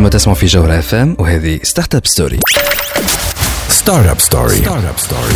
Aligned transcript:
أنتم 0.00 0.10
تسمعوا 0.10 0.38
في 0.38 0.46
جوهرة 0.46 0.78
اف 0.78 0.94
ام 0.94 1.16
وهذه 1.18 1.60
ستارت 1.62 1.94
اب 1.94 2.06
ستوري 2.06 2.40
ستارت 3.68 4.06
اب 4.08 4.20
ستوري 4.20 4.56
ستارت 4.56 4.84
اب 4.84 4.98
ستوري 4.98 5.34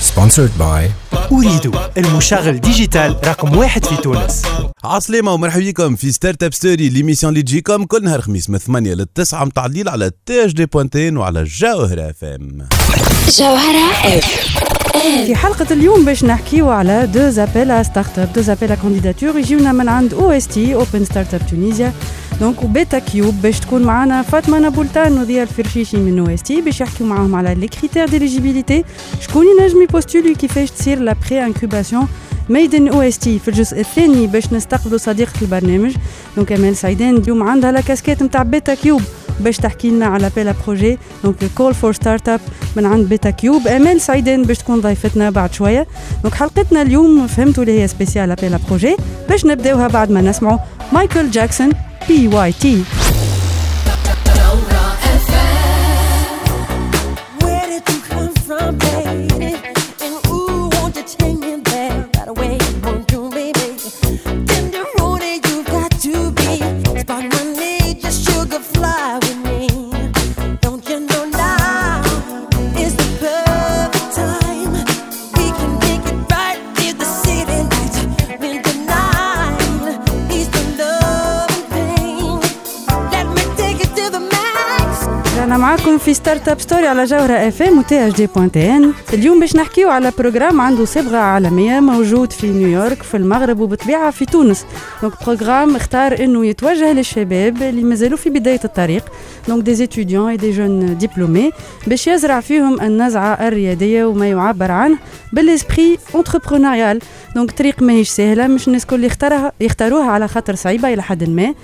سبونسرد 0.00 0.50
باي 0.58 0.90
أريد 1.32 1.72
المشغل 1.98 2.60
ديجيتال 2.60 3.16
رقم 3.24 3.56
واحد 3.56 3.84
في 3.84 3.96
تونس. 3.96 4.42
عسلامة 4.84 5.32
ومرحبا 5.32 5.64
بكم 5.64 5.96
في 5.96 6.12
startup 6.12 6.54
story 6.54 6.88
l'émission 6.88 7.32
اللي 7.32 7.42
تجيكم 7.42 7.84
كل 7.84 8.04
نهار 8.04 8.20
خميس 8.20 8.50
من 8.50 8.58
8 8.58 8.94
ل 8.94 9.06
9 9.14 9.44
متاع 9.44 9.66
الليل 9.66 9.88
على 9.88 10.10
تاج 10.26 10.52
دي 10.52 10.66
بوانتين 10.66 11.16
وعلى 11.16 11.44
جوهرة 11.44 12.10
اف 12.10 12.24
ام 12.24 12.68
جوهرة 13.38 13.92
اف 14.04 14.54
في 15.26 15.34
حلقة 15.36 15.66
اليوم 15.70 16.04
باش 16.04 16.24
نحكيو 16.24 16.70
على 16.70 17.06
deux 17.06 17.28
appels 17.30 17.84
startup 17.84 18.18
deux 18.18 18.32
appels 18.32 18.40
à 18.40 18.74
candidatures 18.74 19.38
يجيونا 19.38 19.72
من 19.72 19.88
عند 19.88 20.14
OST 20.14 20.74
Open 20.74 21.04
Startup 21.04 21.40
Tunisia 21.50 21.92
donc 22.40 22.62
وبيتا 22.62 22.98
كيوب 22.98 23.42
باش 23.42 23.60
تكون 23.60 23.82
معنا 23.82 24.22
فاطمة 24.22 24.58
نابولتان 24.58 25.18
وضياء 25.20 25.42
الفرشيشي 25.42 25.96
من 25.96 26.18
OST 26.18 26.60
باش 26.60 26.80
يحكيو 26.80 27.06
معاهم 27.06 27.34
على 27.34 27.54
les 27.54 27.68
critères 27.68 28.08
d'éligibilité 28.08 28.84
شكون 29.20 29.46
ينجم 29.46 29.82
يpostuli 29.82 30.34
كيفاش 30.34 30.70
تصير 30.70 30.98
la 30.98 31.14
pré-incubation 31.30 32.08
made 32.48 32.74
in 32.74 32.88
OST 32.88 33.38
في 33.38 33.48
الجزء 33.48 33.80
الثاني 33.80 34.26
باش 34.26 34.52
نستقبلوا 34.52 34.98
صديقه 34.98 35.32
البرنامج. 35.42 35.94
donc 36.36 36.52
أمال 36.52 36.76
سعيدان 36.76 37.16
اليوم 37.16 37.42
عندها 37.42 37.72
la 37.72 37.80
casquette 37.80 38.22
نتاع 38.22 38.42
بيتا 38.42 38.74
كيوب 38.74 39.02
باش 39.40 39.56
تحكي 39.56 39.90
لنا 39.90 40.06
على 40.06 40.30
l'appel 40.36 40.54
à 40.66 40.98
projets 41.24 41.36
donc 41.54 41.74
call 41.74 41.92
for 41.92 42.28
startups 42.28 42.40
من 42.76 42.86
عند 42.86 43.08
بيتا 43.08 43.30
كيوب 43.30 43.68
أمال 43.68 44.00
سعيدان 44.00 44.42
باش 44.42 44.58
تكون 44.58 44.80
ضيفتنا 44.80 45.30
بعد 45.30 45.54
شوية. 45.54 45.86
donc 46.22 46.34
حلقتنا 46.34 46.82
اليوم 46.82 47.26
فهمتوا 47.26 47.62
اللي 47.62 47.80
هي 47.82 47.88
spécial 47.88 48.34
appel 48.34 48.58
à 48.68 48.72
projets 48.72 48.96
باش 49.28 49.46
نبدأوها 49.46 49.88
بعد 49.88 50.10
ما 50.10 50.20
نسمعوا 50.20 50.58
مايكل 50.92 51.30
جاكسون 51.30 51.70
بي 52.08 52.28
واي 52.28 52.52
تي 52.52 52.82
startup 86.24 86.60
story 86.60 86.86
على 86.86 87.04
جوهرة 87.04 87.32
اف 87.32 87.62
ام 87.62 87.78
وتي 87.78 88.06
اش 88.06 88.12
دي 88.12 88.26
بوان 88.26 88.52
تي 88.52 88.70
ان 88.76 88.92
اليوم 89.12 89.40
باش 89.40 89.56
نحكيو 89.56 89.88
على 89.90 90.12
programme 90.18 90.60
عنده 90.60 90.84
صبغة 90.84 91.16
عالمية 91.16 91.80
موجود 91.80 92.32
في 92.32 92.46
نيويورك 92.46 93.02
في 93.02 93.16
المغرب 93.16 93.60
وبطبيعة 93.60 94.10
في 94.10 94.24
تونس. 94.24 94.66
donc 95.02 95.12
programme 95.24 95.76
اختار 95.76 96.24
إنه 96.24 96.46
يتوجه 96.46 96.92
للشباب 96.92 97.62
اللي 97.62 97.82
مازالوا 97.82 98.16
في 98.18 98.30
بداية 98.30 98.60
الطريق 98.64 99.04
donc 99.48 99.62
des 99.64 99.74
étudiants 99.74 100.28
et 100.30 100.36
des 100.36 100.50
jeunes 100.50 100.98
diplômés 100.98 101.50
باش 101.86 102.06
يزرع 102.06 102.40
فيهم 102.40 102.80
النزعة 102.80 103.48
الريادية 103.48 104.04
وما 104.04 104.28
يعبر 104.28 104.70
عنه 104.70 104.98
بال 105.32 105.48
esprit 105.48 105.98
entrepreneurial 106.14 106.98
donc 107.36 107.50
طريق 107.50 107.82
ماهيش 107.82 108.08
سهله 108.08 108.46
مش 108.46 108.68
الناس 108.68 108.86
كل 108.86 109.04
يختارها 109.04 109.52
يختاروها 109.60 110.10
على 110.10 110.28
خاطر 110.28 110.54
صعيبة 110.54 110.92
إلى 110.92 111.02
حد 111.02 111.28
ما. 111.28 111.54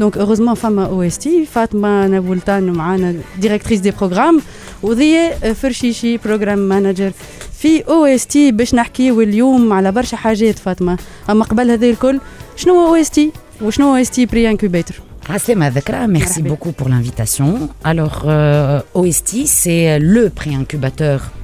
donc 0.00 0.18
heureusement 0.18 0.54
فما 0.54 0.84
OST 0.86 1.46
فاطمة 1.46 2.06
نابولتان 2.06 2.72
معانا 2.72 3.14
directrice 3.40 3.80
des 3.80 3.92
programmes 4.08 4.40
وضياء 4.82 5.52
فرشيشي 5.52 6.16
program 6.16 6.58
manager 6.58 7.12
في 7.58 7.84
OST 7.88 8.52
باش 8.52 8.74
نحكيو 8.74 9.20
اليوم 9.20 9.72
على 9.72 9.92
برشا 9.92 10.16
حاجات 10.16 10.58
فاطمة. 10.58 10.98
أما 11.30 11.44
قبل 11.44 11.70
هذا 11.70 11.86
الكل 11.86 12.20
شنو 12.56 12.74
هو 12.74 12.88
OST 12.88 13.32
وشنو 13.62 13.90
هو 13.90 13.96
OST 13.96 14.26
pre-incubator 14.26 14.94
عسلامة 15.36 15.68
Dhakra, 15.70 16.06
merci 16.06 16.40
beaucoup 16.40 16.72
pour 16.72 16.88
l'invitation. 16.88 17.48
Alors, 17.84 18.22
euh, 18.24 18.80
OST, 18.94 19.30
c'est 19.44 19.98
le 19.98 20.30
pré-incubateur 20.30 21.18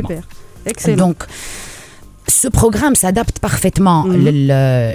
Super. 0.00 0.22
Excellent. 0.66 1.08
Donc, 1.08 1.24
ce 2.26 2.48
programme 2.48 2.94
s'adapte 2.94 3.38
parfaitement 3.38 4.04
mmh. 4.04 4.16
le, 4.16 4.30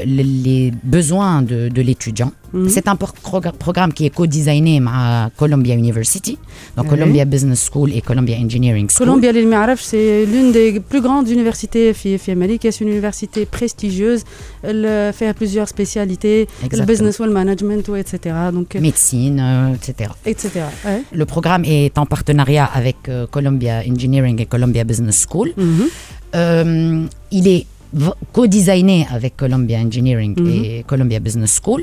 le, 0.06 0.24
les 0.24 0.72
besoins 0.84 1.42
de 1.42 1.82
l'étudiant. 1.82 2.32
Mhm. 2.54 2.70
C'est 2.70 2.88
un 2.88 2.96
programme 2.96 3.94
qui 3.94 4.06
est 4.06 4.10
co-designé 4.12 4.82
à 4.88 5.30
Columbia 5.36 5.76
University, 5.76 6.38
donc. 6.78 6.88
Columbia 6.88 7.26
Business 7.26 7.70
School 7.72 7.92
et 7.94 8.02
Columbia 8.02 8.38
Engineering 8.38 8.88
School. 8.90 9.08
Columbia, 9.08 9.32
c'est 9.78 10.26
l'une 10.26 10.52
des 10.52 10.80
plus 10.80 11.02
grandes 11.02 11.30
universités 11.30 11.94
FMLI, 11.94 12.60
qui 12.60 12.68
est 12.68 12.80
une 12.82 12.90
université 12.90 13.46
prestigieuse. 13.46 14.24
Elle 14.62 14.86
euh, 14.86 15.12
fait 15.12 15.34
plusieurs 15.34 15.68
spécialités, 15.68 16.48
le 16.72 16.86
business, 16.86 17.20
le 17.20 17.32
management, 17.32 17.90
etc. 17.98 18.36
Donc, 18.54 18.76
euh, 18.76 18.82
Médecine, 18.82 19.40
euh, 19.40 19.76
etc. 19.76 20.12
etc. 20.26 20.50
Le 21.12 21.26
programme 21.26 21.64
est 21.66 21.98
en 21.98 22.06
partenariat 22.06 22.66
avec 22.66 22.98
Columbia 23.32 23.82
Engineering 23.90 24.40
et 24.42 24.46
Columbia 24.46 24.84
Business 24.84 25.26
School. 25.28 25.54
Mhm. 25.58 27.08
Il 27.32 27.48
est 27.48 27.66
co-designé 28.36 29.08
avec 29.18 29.34
Columbia 29.38 29.78
Engineering 29.86 30.34
et 30.56 30.84
Columbia 30.92 31.20
Business 31.20 31.52
School 31.62 31.82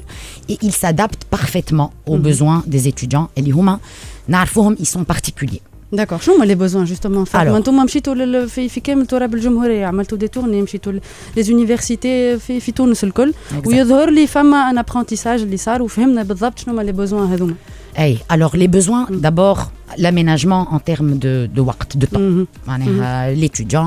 et 0.49 0.57
il 0.63 0.73
s'adapte 0.73 1.23
parfaitement 1.37 1.93
aux 2.07 2.19
besoins 2.29 2.63
des 2.67 2.83
étudiants. 2.93 3.29
Et 3.37 3.43
les 3.43 3.51
humains, 3.61 3.81
نعرفوهم, 4.29 4.77
ils 4.81 4.87
sont 4.89 5.05
particuliers. 5.05 5.61
d'accord 5.93 6.19
شنو 6.19 6.35
هما 6.35 6.45
les 6.45 6.55
besoins 6.55 6.85
justement 6.85 7.25
فاطمه 7.25 7.53
Alors. 7.53 7.57
أنتم 7.57 7.77
مشيتوا 7.85 8.15
لل- 8.15 8.49
في 8.49 8.69
في 8.69 8.81
كامل 8.81 9.07
تراب 9.07 9.35
الجمهوريه 9.35 9.87
عملتوا 9.87 10.19
des 10.19 10.29
tournées 10.29 10.63
مشيتوا 10.63 10.93
les 11.37 11.43
universités 11.43 12.39
في 12.39 12.61
في 12.61 12.73
تونس 12.73 13.05
الكل 13.05 13.33
Exact. 13.51 13.67
ويظهر 13.67 14.11
لي 14.11 14.27
فما 14.27 14.71
un 14.71 14.79
apprentissage 14.79 15.41
اللي 15.43 15.57
صار 15.57 15.83
وفهمنا 15.83 16.23
بالضبط 16.23 16.59
شنو 16.59 16.75
هما 16.75 16.83
les 16.83 16.93
besoins 16.93 17.33
هذوما 17.33 17.55
Hey, 17.97 18.21
alors 18.29 18.57
les 18.57 18.69
besoins, 18.69 19.07
mm. 19.11 19.21
d'abord 19.21 19.71
l'aménagement 19.99 20.69
en 20.71 20.79
termes 20.79 21.19
de, 21.19 21.49
de 21.97 22.07
temps. 22.07 22.21
Mm 22.21 22.41
-hmm. 22.43 22.71
yani, 22.71 22.85
mm 22.85 23.01
-hmm. 23.01 23.03
Euh, 23.03 23.35
l'étudiant, 23.43 23.87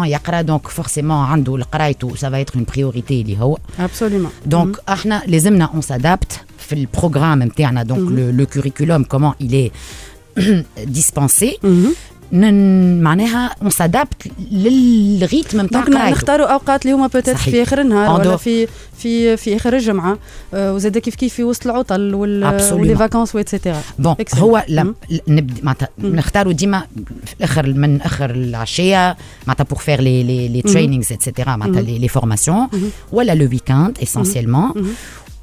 donc 0.52 0.64
forcément, 0.70 1.22
et 1.92 1.96
tout, 1.96 2.16
ça 2.22 2.30
va 2.30 2.38
être 2.44 2.56
une 2.60 2.66
priorité. 2.66 3.24
Absolument. 3.88 4.32
Donc, 4.46 4.72
mm-hmm. 4.78 5.12
ah, 5.16 5.22
les 5.28 5.48
emna, 5.48 5.70
on 5.74 5.82
s'adapte. 5.82 6.34
Le 6.72 6.88
programme, 6.88 7.42
donc 7.44 8.00
mm-hmm. 8.00 8.16
le, 8.18 8.26
le, 8.40 8.46
curriculum, 8.54 9.02
comment 9.06 9.34
il 9.40 9.54
est 9.64 9.72
dispensé. 11.00 11.50
Mm-hmm. 11.64 11.94
معناها 12.34 13.56
s'adapte 13.70 14.28
للريتم 14.52 15.62
نتاع 15.62 15.82
قرايته 15.82 16.10
نختاروا 16.10 16.46
أوقات 16.48 16.86
اللي 16.86 16.94
هما 16.96 17.08
بوتيت. 17.08 17.38
في 17.38 17.64
آخر 17.64 17.82
النهار 17.82 18.20
ولا. 18.22 18.38
في 18.38 18.68
في 18.98 19.38
في 19.38 19.56
آخر 19.56 19.74
الجمعة. 19.74 20.18
آه، 20.54 20.74
وزاد 20.74 20.98
كيف 20.98 21.16
كيف 21.16 21.34
في 21.34 21.44
وسط 21.44 21.66
العطل 21.68 22.14
وال 22.14 22.60
Absolument. 22.60 22.74
و 22.74 22.79
les 22.79 22.96
vacances 22.96 23.36
et 23.36 23.47
cetera 23.47 23.82
bon. 24.00 24.16
هو 24.36 24.64
لم 24.70 24.88
مم. 24.88 25.18
نبدا 25.28 25.54
معناتها 25.64 25.90
نختاروا 26.00 26.54
ديما 26.54 26.84
الآخر 27.38 27.68
من 27.74 28.02
آخر 28.02 28.30
العشية 28.30 29.18
معناتها 29.48 29.66
pour 29.76 29.80
faire 29.80 30.00
les 30.00 30.24
les 30.28 30.64
les 30.66 30.72
trainings 30.74 31.16
etc 31.16 31.48
معناتها 31.48 31.82
les 31.82 32.10
les 32.10 32.12
formations. 32.22 32.76
ولا 33.12 33.36
le 33.36 33.50
week-end 33.54 34.04
essentiellement. 34.04 34.78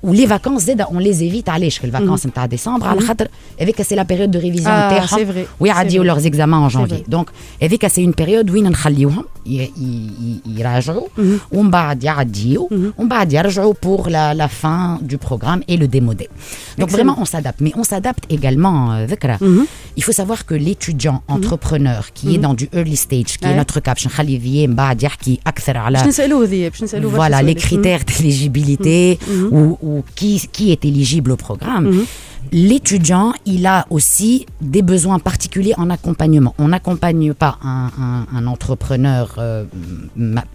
و 0.03 0.09
les 0.09 0.27
vacances 0.27 0.63
زاد 0.63 0.81
on 0.81 0.99
les 1.03 1.09
évite 1.11 1.49
علاش 1.49 1.79
في 1.79 1.85
ال 1.85 1.90
vacances 1.90 2.27
نتاع 2.27 2.47
ديسمبر 2.47 2.87
على 2.89 3.01
خاطر 3.01 3.29
هذيك 3.61 3.83
c'est 3.83 3.95
la 3.95 4.03
période 4.03 4.31
de 4.31 4.39
révision 4.39 4.67
Ah, 4.67 4.93
نتاعهم 4.93 5.07
c'est 5.19 5.33
vrai, 5.33 5.47
ويعديو 5.61 6.03
c'est 6.03 6.05
vrai. 6.05 6.09
leurs 6.09 6.19
examens 6.19 6.63
en 6.63 6.69
janvier 6.69 6.97
vrai. 7.05 7.09
donc 7.11 7.27
هذيك 7.63 7.87
c'est 7.87 8.05
une 8.05 8.11
période 8.19 8.51
وين 8.51 8.65
نخليوهم 8.71 9.25
ي- 9.47 9.51
ي- 9.51 9.71
ي- 9.77 10.41
يراجعوا 10.61 11.07
ومن 11.53 11.71
بعد 11.71 12.05
يعديو 12.05 12.69
ومن 12.99 13.09
بعد 13.09 13.33
يرجعوا 13.33 13.75
pour 13.87 14.01
la 14.07 14.35
la 14.35 14.49
fin 14.63 14.99
du 15.11 15.19
programme 15.19 15.61
et 15.69 15.77
le 15.77 15.87
démodé 15.89 16.29
donc 16.79 16.89
Excellent. 16.89 16.93
vraiment 16.97 17.17
on 17.19 17.25
s'adapte. 17.25 17.61
Mais 17.65 17.73
on 17.81 17.85
s'adapte 17.85 18.25
également 18.37 18.93
euh, 18.93 19.07
ذكرى 19.07 19.37
il 19.99 20.05
faut 20.05 20.13
savoir 20.21 20.41
que 20.49 20.55
l'étudiant 20.67 21.19
entrepreneur 21.37 22.03
qui 22.17 22.27
est 22.35 22.39
dans 22.47 22.55
du 22.61 22.67
early 22.79 22.97
stage 23.07 23.33
qui 23.41 23.45
est 23.45 23.55
Ouais. 23.55 23.63
notre 23.65 23.81
cas 23.81 23.93
باش 23.95 24.07
نخلي 24.07 24.39
ذي 24.39 24.67
من 24.67 24.75
بعد 24.75 25.03
يحكي 25.03 25.39
أكثر 25.47 25.77
على 25.77 25.99
باش 25.99 26.07
نسالوه 26.09 26.45
ذي 26.45 26.69
باش 26.71 26.83
نسالوه 26.83 27.13
برشا 27.13 27.29
voilà 27.29 27.43
les 27.43 27.61
سؤالات. 27.61 27.63
critères 27.63 28.05
d'éligibilité 28.05 29.19
ou, 29.53 29.77
qui, 30.15 30.71
est 30.71 30.85
éligible 30.85 31.33
au 31.33 31.37
programme, 31.37 31.91
mhm. 31.91 32.05
l'étudiant, 32.53 33.33
il 33.47 33.67
a 33.67 33.87
aussi 33.91 34.47
des 34.61 34.83
besoins 34.83 35.19
particuliers 35.19 35.75
en 35.77 35.91
accompagnement. 35.91 36.55
On 36.59 36.69
n'accompagne 36.69 37.35
pas 37.35 37.59
un, 37.63 38.47
entrepreneur 38.47 39.39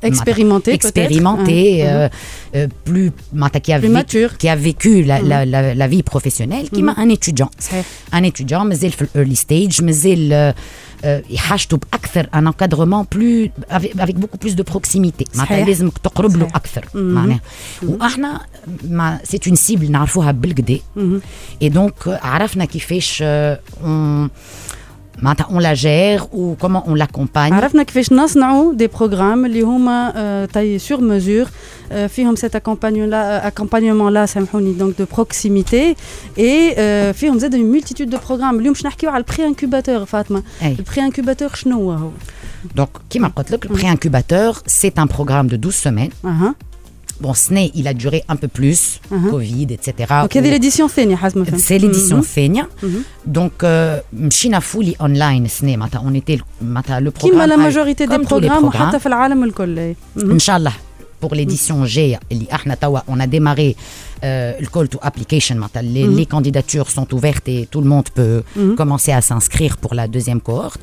expérimenté, 0.02 0.78
plus, 2.84 3.12
mature. 3.34 4.38
qui 4.38 4.50
a 4.50 4.56
vécu 4.56 5.04
la, 5.04 5.22
mhm. 5.46 5.88
vie 5.90 6.04
professionnelle, 6.04 6.70
qui 6.70 6.84
m'a 6.84 6.94
mhm. 6.94 7.00
un 7.00 7.10
étudiant. 7.10 7.52
Un 8.12 8.24
étudiant, 8.24 8.66
mais 8.66 8.76
le 8.76 9.20
early 9.20 9.36
stage, 9.36 9.82
mais 9.82 9.94
le 10.16 10.54
يحاجته 11.30 11.78
بأكثر 11.78 12.28
ان 12.36 12.52
encadrement 12.52 13.06
plus 13.16 13.50
avec, 13.72 13.92
avec 14.00 14.16
beaucoup 14.20 14.38
plus 14.46 14.56
de 14.56 14.64
proximité. 14.64 15.26
معناتها 15.36 15.56
صحيح. 15.56 15.68
لازمك 15.68 15.98
تقرب 15.98 16.36
له 16.36 16.44
صحيح. 16.44 16.56
أكثر 16.56 16.86
معناها. 16.94 17.40
وإحنا 17.84 18.42
مع 18.90 19.20
سي 19.24 19.40
اون 19.48 19.56
سيبل 19.56 19.92
نعرفوها 19.92 20.32
بالكدا 20.32 20.80
اي 21.62 21.70
دونك 21.70 21.94
عرفنا 22.08 22.66
كيفاش 22.66 23.20
آه، 23.26 23.60
on- 25.20 25.24
معناتها 25.24 25.44
on 25.46 25.62
la 25.62 25.74
gère 25.74 26.22
و 26.34 26.56
comment 26.56 26.82
on 26.82 26.98
l'accompagne 26.98 27.56
عرفنا 27.56 27.84
كيفاش 27.84 28.12
نصنعوا 28.14 28.74
des 28.74 28.88
programmes 28.88 29.46
اللي 29.46 29.62
هما 29.62 30.14
آه، 30.16 30.46
taillés 30.46 30.80
sur 30.80 31.02
mesure 31.02 31.46
آه، 31.92 32.08
فيهم 32.08 32.36
cet 32.36 32.56
accompagnement 32.56 34.14
là 34.14 34.26
سامحوني 34.26 34.74
donc 34.74 34.96
de 35.00 35.06
proximité 35.16 35.96
et 36.40 37.14
فيهم 37.14 37.40
زاد 37.40 37.56
multitude 37.56 38.10
de 38.10 38.18
programmes 38.28 38.60
اليوم 38.60 38.74
باش 38.74 38.86
نحكيو 38.86 39.10
على 39.10 39.24
ال 39.30 39.46
pré-incubateur 39.48 40.06
فاطمه 40.06 40.44
أي. 40.62 40.76
ال 40.80 41.02
pré-incubateur 41.06 41.50
شنو 41.56 41.76
هو 41.76 41.92
هو 41.92 42.10
donc 42.76 42.90
كيما 43.10 43.28
قلت 43.28 43.52
لك 43.52 43.66
ال 43.66 43.90
pré-incubateur 43.92 44.54
c'est 44.68 44.92
un 44.98 45.06
programme 45.06 45.48
de 45.48 45.70
12 45.70 45.90
semaines. 46.10 46.26
أها 46.26 46.56
bon 47.22 47.34
ce 47.34 47.48
n'est 47.54 47.72
il 47.80 47.86
a 47.88 47.94
duré 48.04 48.20
un 48.34 48.38
peu 48.42 48.50
plus 48.58 48.82
Mhm. 49.12 49.30
covid 49.32 49.68
etc 49.78 49.86
donc 50.10 50.38
هذه 50.38 50.48
و- 50.48 50.52
l'édition 50.52 50.90
الثانية 50.90 51.16
حسب 51.16 51.38
ما 51.38 51.44
فهمت 51.46 51.60
c'est 51.62 51.78
l'édition 51.78 52.10
مهم. 52.12 52.20
الثانية 52.20 52.70
donc 53.26 53.52
آه، 53.64 54.04
مشينا 54.14 54.60
fully 54.60 54.96
online 55.02 55.46
السنة 55.46 55.76
معناتها 55.78 56.00
on 56.00 56.14
était 56.16 56.42
معناتها 56.62 57.00
لو 57.00 57.12
كيما 57.12 57.48
la 57.48 57.56
majorité 57.56 58.06
des 58.06 58.18
comme 58.18 58.22
tous 58.22 58.28
les 58.28 58.30
programmes 58.32 58.70
programmes. 58.72 58.76
وحتى 58.82 59.00
في 59.00 59.06
العالم 59.06 59.44
الكل 59.44 59.80
إي. 59.80 59.96
مهم. 60.16 60.32
ان 60.32 60.40
شاء 60.40 60.58
الله 60.58 60.74
pour 61.26 61.30
l'édition 61.30 61.74
جاية 61.74 62.20
اللي 62.32 62.48
إحنا 62.54 62.76
توا 62.76 63.00
on 63.00 63.20
a 63.20 63.28
démarré 63.28 63.76
euh, 64.24 64.62
le 64.64 64.68
call 64.68 64.88
to 64.96 65.00
application 65.08 65.52
معناتها 65.52 65.82
les, 65.82 66.08
les 66.20 66.26
candidatures 66.36 66.90
sont 66.90 67.14
ouvertes 67.16 67.48
et 67.48 67.68
tout 67.72 67.82
le 67.82 67.88
monde 67.94 68.08
peut 68.16 68.44
commencer 68.78 69.12
à 69.12 69.22
s'inscrire 69.22 69.78
pour 69.78 69.94
la 69.96 70.08
deuxième 70.08 70.42
cohorte 70.42 70.80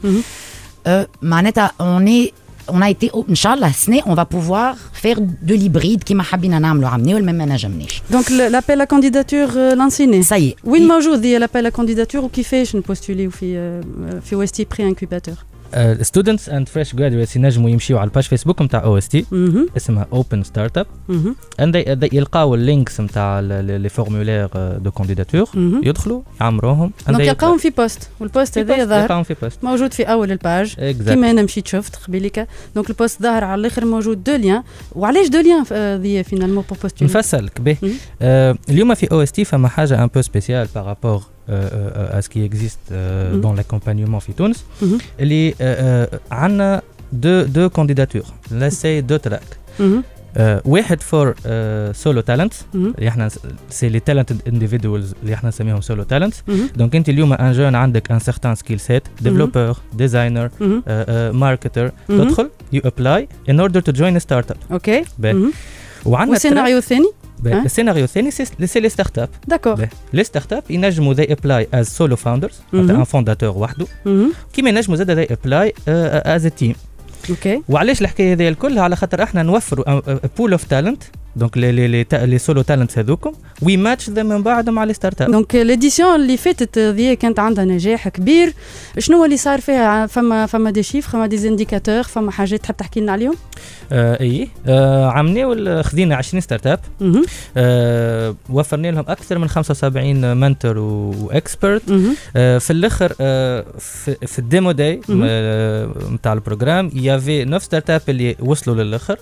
euh, 0.88 1.04
معناتها 1.22 1.72
on 1.80 2.06
est 2.06 2.32
on 2.72 2.82
a 2.82 2.90
été 2.90 3.10
ان 3.28 3.34
شاء 3.34 3.54
الله 3.54 3.68
السنة 3.70 4.00
on 4.00 4.14
va 4.14 4.24
pouvoir 4.24 4.74
faire 5.02 5.18
de 5.48 5.54
l'hybride 5.54 6.04
كيما 6.04 6.22
حبينا 6.22 6.58
نعملوا 6.58 6.88
عملناه 6.88 7.14
ولا 7.14 7.32
ما 7.32 7.44
نجمناش 7.46 8.02
donc 8.10 8.30
l'appel 8.32 8.80
à 8.80 8.84
candidatures 8.84 9.46
lancé 9.74 10.22
ça 10.22 10.26
y 10.38 10.52
est. 10.52 10.64
وين 10.64 10.88
موجود 10.88 11.24
هي 11.24 11.38
l'appel 11.38 11.66
à 11.66 11.68
candidatures 11.68 12.24
وكيفاش 12.24 12.76
نpostuliw 12.76 13.30
في 13.30 13.56
آه، 13.58 14.20
في 14.20 14.36
OST 14.36 14.66
pré-incubateur 14.70 15.34
students 16.02 16.48
and 16.48 16.68
fresh 16.68 16.94
graduates 16.94 17.36
ينجموا 17.36 17.70
يمشيوا 17.70 18.00
على 18.00 18.08
ال 18.08 18.11
page 18.11 18.24
فيسبوك 18.24 18.62
نتاع 18.62 18.84
OST. 18.84 19.24
اسمها 19.76 20.06
Open 20.12 20.42
Startup. 20.42 20.86
and 21.60 22.08
يلقاو 22.12 22.54
ال 22.54 22.62
links 22.62 23.00
نتاع 23.00 23.40
les 23.40 23.88
formulaires 23.88 24.48
de 24.78 24.90
candidature. 24.90 25.48
يدخلوا 25.56 26.22
يعمروهم 26.40 26.92
donc 27.08 27.20
يلقاهم. 27.20 27.58
في 27.58 27.70
post 27.70 28.10
وال 28.20 28.33
post 28.33 28.58
هذا 28.58 28.84
ظاهر 28.84 29.02
يلقاهم 29.02 29.22
في 29.22 29.36
post 29.42 29.64
موجود 29.64 29.92
في 29.92 30.02
أول 30.02 30.32
ال 30.32 30.39
page. 30.39 30.74
كيما 30.74 31.30
أنا 31.30 31.42
مشيت 31.42 31.66
شفت 31.66 31.96
قبيلك 31.96 32.48
donc 32.74 32.90
ال 32.90 32.96
post 32.96 33.22
ظاهر 33.22 33.44
على 33.44 33.60
الآخر 33.60 33.84
موجود 33.84 34.24
deux 34.24 34.36
liens 34.36 34.62
وعلاش 34.92 35.28
deux 35.28 35.40
liens 35.40 35.64
différents 36.00 36.24
finalement 36.24 36.64
pour 36.68 36.78
postuler 36.82 37.14
نفسلك 37.14 37.60
به 37.60 37.76
مم. 37.82 37.92
آه 38.22 38.56
اليوم 38.68 38.94
في 38.94 39.12
OST 39.12 39.44
فما 39.44 39.68
حاجة 39.68 40.02
un 40.02 40.08
peu 40.14 40.22
spécial 40.22 40.68
par 40.74 40.88
rapport 40.88 41.22
à 41.48 42.20
ce 42.22 42.28
qui 42.28 42.40
existe 42.50 42.84
euh, 42.92 42.94
Mhm. 43.32 43.40
dans 43.44 43.54
l'accompagnement 43.58 44.18
في 44.18 44.32
تونس 44.36 44.64
Mhm. 44.82 44.84
اللي 45.20 45.48
آه 45.48 45.54
آه 45.60 46.20
عندنا 46.30 46.82
deux 47.12 47.42
deux 47.42 47.68
candidatures 47.68 48.22
là 48.50 48.68
c'est 48.68 49.00
deux 49.00 49.16
tracks 49.16 49.42
مهم. 49.80 50.02
آه 50.36 50.62
واحد 50.64 51.00
فور 51.02 51.34
solo 51.92 52.20
talent 52.20 52.54
مهم. 52.74 52.94
اللي 52.98 53.08
إحنا 53.08 53.28
c'est 53.70 53.88
les 53.88 54.00
talents 54.00 54.32
individuals 54.48 55.14
اللي 55.22 55.34
إحنا 55.34 55.48
نسميهم 55.48 55.80
solo 55.80 56.02
talent 56.02 56.34
مهم. 56.48 56.68
donc 56.76 56.96
أنت 56.96 57.08
اليوم 57.08 57.32
un 57.32 57.52
jeune 57.52 57.74
عندك 57.74 58.10
un 58.10 58.18
certain 58.18 58.54
skill 58.54 58.80
set 58.80 59.02
developer 59.20 59.76
designer 59.92 60.50
مهم. 60.60 60.82
marketer 61.40 61.92
مهم. 62.08 62.28
تدخل 62.28 62.50
you 62.72 62.80
apply 62.84 63.28
in 63.50 63.60
order 63.60 63.80
to 63.80 63.92
join 63.92 64.18
startup 64.18 64.56
okay 64.72 65.04
باهي. 65.18 65.32
مهم. 65.34 65.52
وعندنا 66.04 66.32
والسيناريو 66.32 66.78
الثاني 66.78 67.00
باهي. 67.00 67.12
ها؟ 67.12 67.21
السيناريو 67.46 68.04
الثاني 68.04 68.30
c'est 68.30 68.80
les 68.80 68.88
startups 68.88 69.28
d'accord. 69.48 69.88
les 70.12 70.24
startups 70.24 70.62
ينجموا 70.70 71.14
they 71.14 71.32
apply 71.32 71.68
as 71.74 71.88
solo 71.88 72.16
founders. 72.16 72.60
un 72.74 73.04
fondateur 73.04 73.58
وحده. 73.58 73.86
كيما 74.52 74.70
ينجموا 74.70 74.96
زاد 74.96 75.10
they 75.10 75.26
apply 75.30 75.72
as 75.88 76.46
team 76.46 76.74
okay 77.30 77.62
وعلاش 77.68 78.02
الحكاية 78.02 78.32
هذه 78.32 78.48
الكل 78.48 78.78
على 78.78 78.96
خاطر 78.96 79.22
إحنا 79.22 79.42
نوفروا 79.42 80.00
pool 80.38 80.52
of 80.52 80.64
talents 80.64 81.02
donc 81.36 81.58
les 81.58 81.72
les 81.88 82.06
les, 82.12 82.38
solo 82.38 82.62
talents 82.62 82.98
هذوكم 82.98 83.32
we 83.62 83.76
match 83.76 84.10
من 84.10 84.42
بعد 84.42 84.70
مع 84.70 84.84
les 84.84 84.94
startups 84.94 85.30
donc 85.30 85.54
l'édition 85.54 86.14
اللي 86.14 86.36
فاتت 86.36 86.78
ذي 86.78 87.16
كانت 87.16 87.38
عندها 87.38 87.64
نجاح 87.64 88.08
كبير. 88.08 88.52
شنو 88.98 89.24
اللي 89.24 89.36
صار 89.36 89.60
فيها؟ 89.60 90.06
فما 90.06 90.46
فما 90.46 90.70
des 90.70 90.82
chiffres 90.82 91.08
فما 91.08 91.26
des 91.26 91.48
indicateurs 91.48 92.02
فما 92.02 92.30
حاجات 92.30 92.60
تحب 92.60 92.76
تحكي 92.76 93.00
لنا 93.00 93.12
عليهم؟ 93.12 93.34
آه 93.92 94.20
إي. 94.20 94.48
آه 94.66 95.06
عملناو 95.10 95.82
خذينا 95.82 96.16
20 96.16 96.40
startups. 96.40 96.80
آه 97.56 98.34
وفرنا 98.50 98.88
لهم 98.88 99.04
أكثر 99.08 99.38
من 99.38 99.48
75 99.48 100.36
mentor 100.36 100.78
و 100.78 100.91
expert. 100.91 101.82
آه 102.36 102.58
في 102.58 102.72
الأخر 102.72 103.12
آه 103.20 103.64
في, 103.78 104.16
في 104.26 104.38
ال 104.38 104.45
demo 104.45 104.72
day 104.72 105.00
مهم. 105.08 105.24
نتاع 106.14 106.32
ال 106.32 106.38
programme 106.38 106.90
y 106.94 107.02
avait 107.02 107.44
neuf 107.44 107.62
startups 107.62 108.02
اللي 108.08 108.36
وصلوا 108.40 108.76
للأخر. 108.76 109.18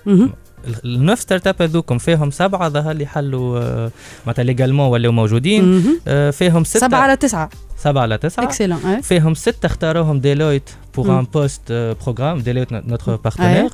ال 0.84 1.20
neuf 1.20 1.46
startups 1.46 1.62
هذوكم. 1.62 1.98
فيهم 1.98 2.30
سبعة 2.30 2.68
ظهر 2.68 2.90
اللي 2.90 3.06
حلوا 3.06 3.58
آه 3.60 3.90
معناتها 4.26 4.42
légalement 4.42 4.86
ولاو 4.88 5.12
موجودين. 5.12 5.84
آه 6.08 6.30
فيهم 6.30 6.64
ستة 6.64 6.80
سبعة 6.80 6.98
على 7.00 7.16
تسعة. 7.16 7.50
سبعة 7.78 8.02
على 8.02 8.18
تسعة. 8.18 8.44
Excellent 8.44 9.00
فيهم 9.00 9.34
ستة 9.34 9.66
اختاروهم 9.66 10.20
Deloitte 10.20 10.70
pour. 10.96 11.18
un 11.20 11.24
post-programme 11.34 12.38
Deloitte 12.38 12.72
notre 12.72 13.16
partenaire 13.16 13.68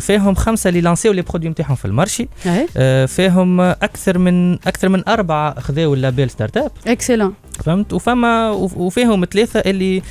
فيهم 0.00 0.34
خمسة 0.34 0.68
اللي 0.68 0.80
لانسيو 0.80 1.12
les 1.12 1.22
produits 1.22 1.50
نتاعهم 1.50 1.74
في 1.74 1.84
ال 1.84 1.90
marché 1.90 2.28
آه، 2.76 3.06
فيهم 3.06 3.60
أكثر 3.60 4.18
من 4.18 4.54
أكثر 4.54 4.88
من 4.88 5.08
أربعة 5.08 5.60
خذاو 5.60 5.94
ال 5.94 6.30
label 6.30 6.56
startup. 6.56 6.70
Excellent 6.86 7.34
فهمت؟ 7.64 7.92
وفما 7.92 8.50
وف- 8.50 8.76
وفيهم 8.76 9.24
ثلاثة 9.32 9.60
اللي 9.60 10.02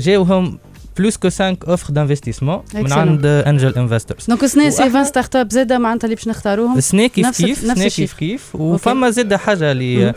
جاوهم 0.00 0.58
plus 1.00 1.16
que 1.16 1.30
5 1.30 1.56
offres 1.68 1.92
d'investissement 1.92 2.62
من. 2.74 2.92
عند 2.92 3.26
angel 3.26 3.74
investors 3.74 4.26
donc 4.28 4.46
سنة 4.46 4.70
سي 4.70 4.76
وإحنا- 4.82 4.86
20 4.86 5.04
startup 5.04 5.50
زاده 5.52 5.78
معناتها 5.78 6.04
اللي 6.06 6.14
باش 6.16 6.28
نختاروهم 6.28 6.78
السنة 6.78 7.06
كيف 7.06 7.26
كيف 7.30 7.64
ال 7.70 7.73
chiffre. 7.73 7.96
كيف 7.96 8.12
كيف 8.14 8.54
وفما 8.54 9.10
زاد 9.10 9.34
حاجة 9.34 9.72
اللي 9.72 10.12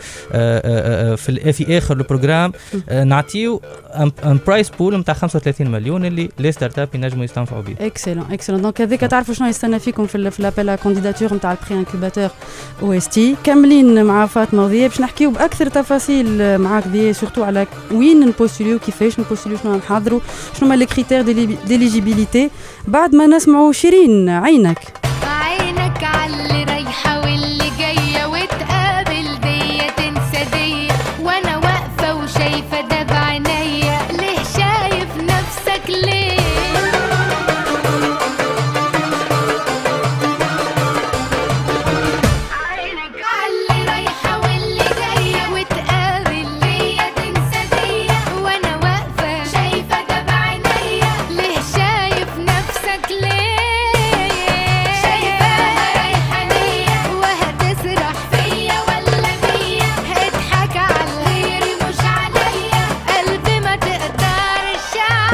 في 1.16 1.52
في 1.52 1.78
اخر 1.78 1.96
ال 1.96 2.02
programme 2.02 2.52
نعطيو 3.04 3.60
un 4.24 4.38
prize 4.46 4.70
pool 4.70 4.96
نتاع 4.98 5.14
35 5.14 5.70
مليون 5.70 6.04
اللي 6.04 6.28
les 6.38 6.52
startups 6.52 6.88
ينجموا 6.94 7.24
يستنفعوا 7.24 7.62
به 7.62 7.86
Excellent 7.86 8.26
excellent 8.32 8.62
donc 8.62 8.80
هذيك 8.80 9.00
تعرفوا 9.00 9.34
شنو 9.34 9.48
يستنى 9.48 9.78
فيكم 9.78 10.06
في 10.06 10.18
l'appel 10.38 10.74
à 10.74 10.79
candidatures 10.79 11.34
نتاع 11.34 11.52
ال 11.52 11.78
pré-incubateur 11.80 12.28
OST 12.82 13.36
كاملين 13.44 14.04
مع 14.04 14.26
فاطمه 14.26 14.64
وضياء 14.64 14.88
باش 14.88 15.00
نحكيو 15.00 15.30
بأكثر 15.30 15.68
تفاصيل 15.68 16.58
معاك 16.58 16.88
ضياء 16.88 17.12
surtout 17.12 17.44
على 17.44 17.66
وين 17.92 18.20
نبوستوليو 18.20 18.78
كيفاش 18.78 19.20
نبوستوليو 19.20 19.58
شنو 19.62 19.76
نحضروا 19.76 20.20
شنو 20.60 20.68
هما 20.74 20.78
les 20.80 20.86
critères 20.86 21.22
d'éligibilité 21.66 22.50
بعد 22.88 23.14
ما 23.14 23.26
نسمعوا 23.26 23.72
شيرين 23.72 24.28
عينك 24.28 24.78
عينك 25.22 25.73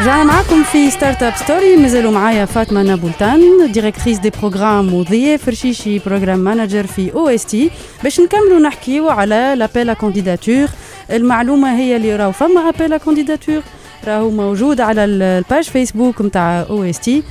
رجعنا 0.00 0.25
معاكم 0.25 0.62
في 0.62 0.90
Startup 0.90 1.37
Story 1.37 1.76
مازالوا 1.76 2.11
معايا 2.12 2.45
فاطمة 2.45 2.83
نابلتان 2.83 3.73
directrice 3.73 4.19
des 4.19 4.31
programmes 4.31 4.95
وضياء 4.95 5.37
فرشيشي 5.37 5.99
program 5.99 6.38
manager 6.38 6.87
في 6.87 7.12
OST 7.14 7.71
باش 8.04 8.21
نكملوا 8.21 8.59
نحكيو 8.61 9.09
على 9.09 9.54
l'appel 9.57 9.93
à 9.93 9.98
candidatures 9.98 10.69
المعلومة 11.11 11.76
هي 11.78 11.97
اللي 11.97 12.16
راهو 12.16 12.33
فما 12.33 12.69
appel 12.69 12.97
à 12.97 13.02
candidatures 13.02 13.62
راهو 14.07 14.30
موجود 14.30 14.80
على 14.80 15.04
ال- 15.04 15.23
ال 15.23 15.31
page 15.31 15.64
Facebook 15.64 16.23
نتاع 16.23 16.61
OST 16.71 17.23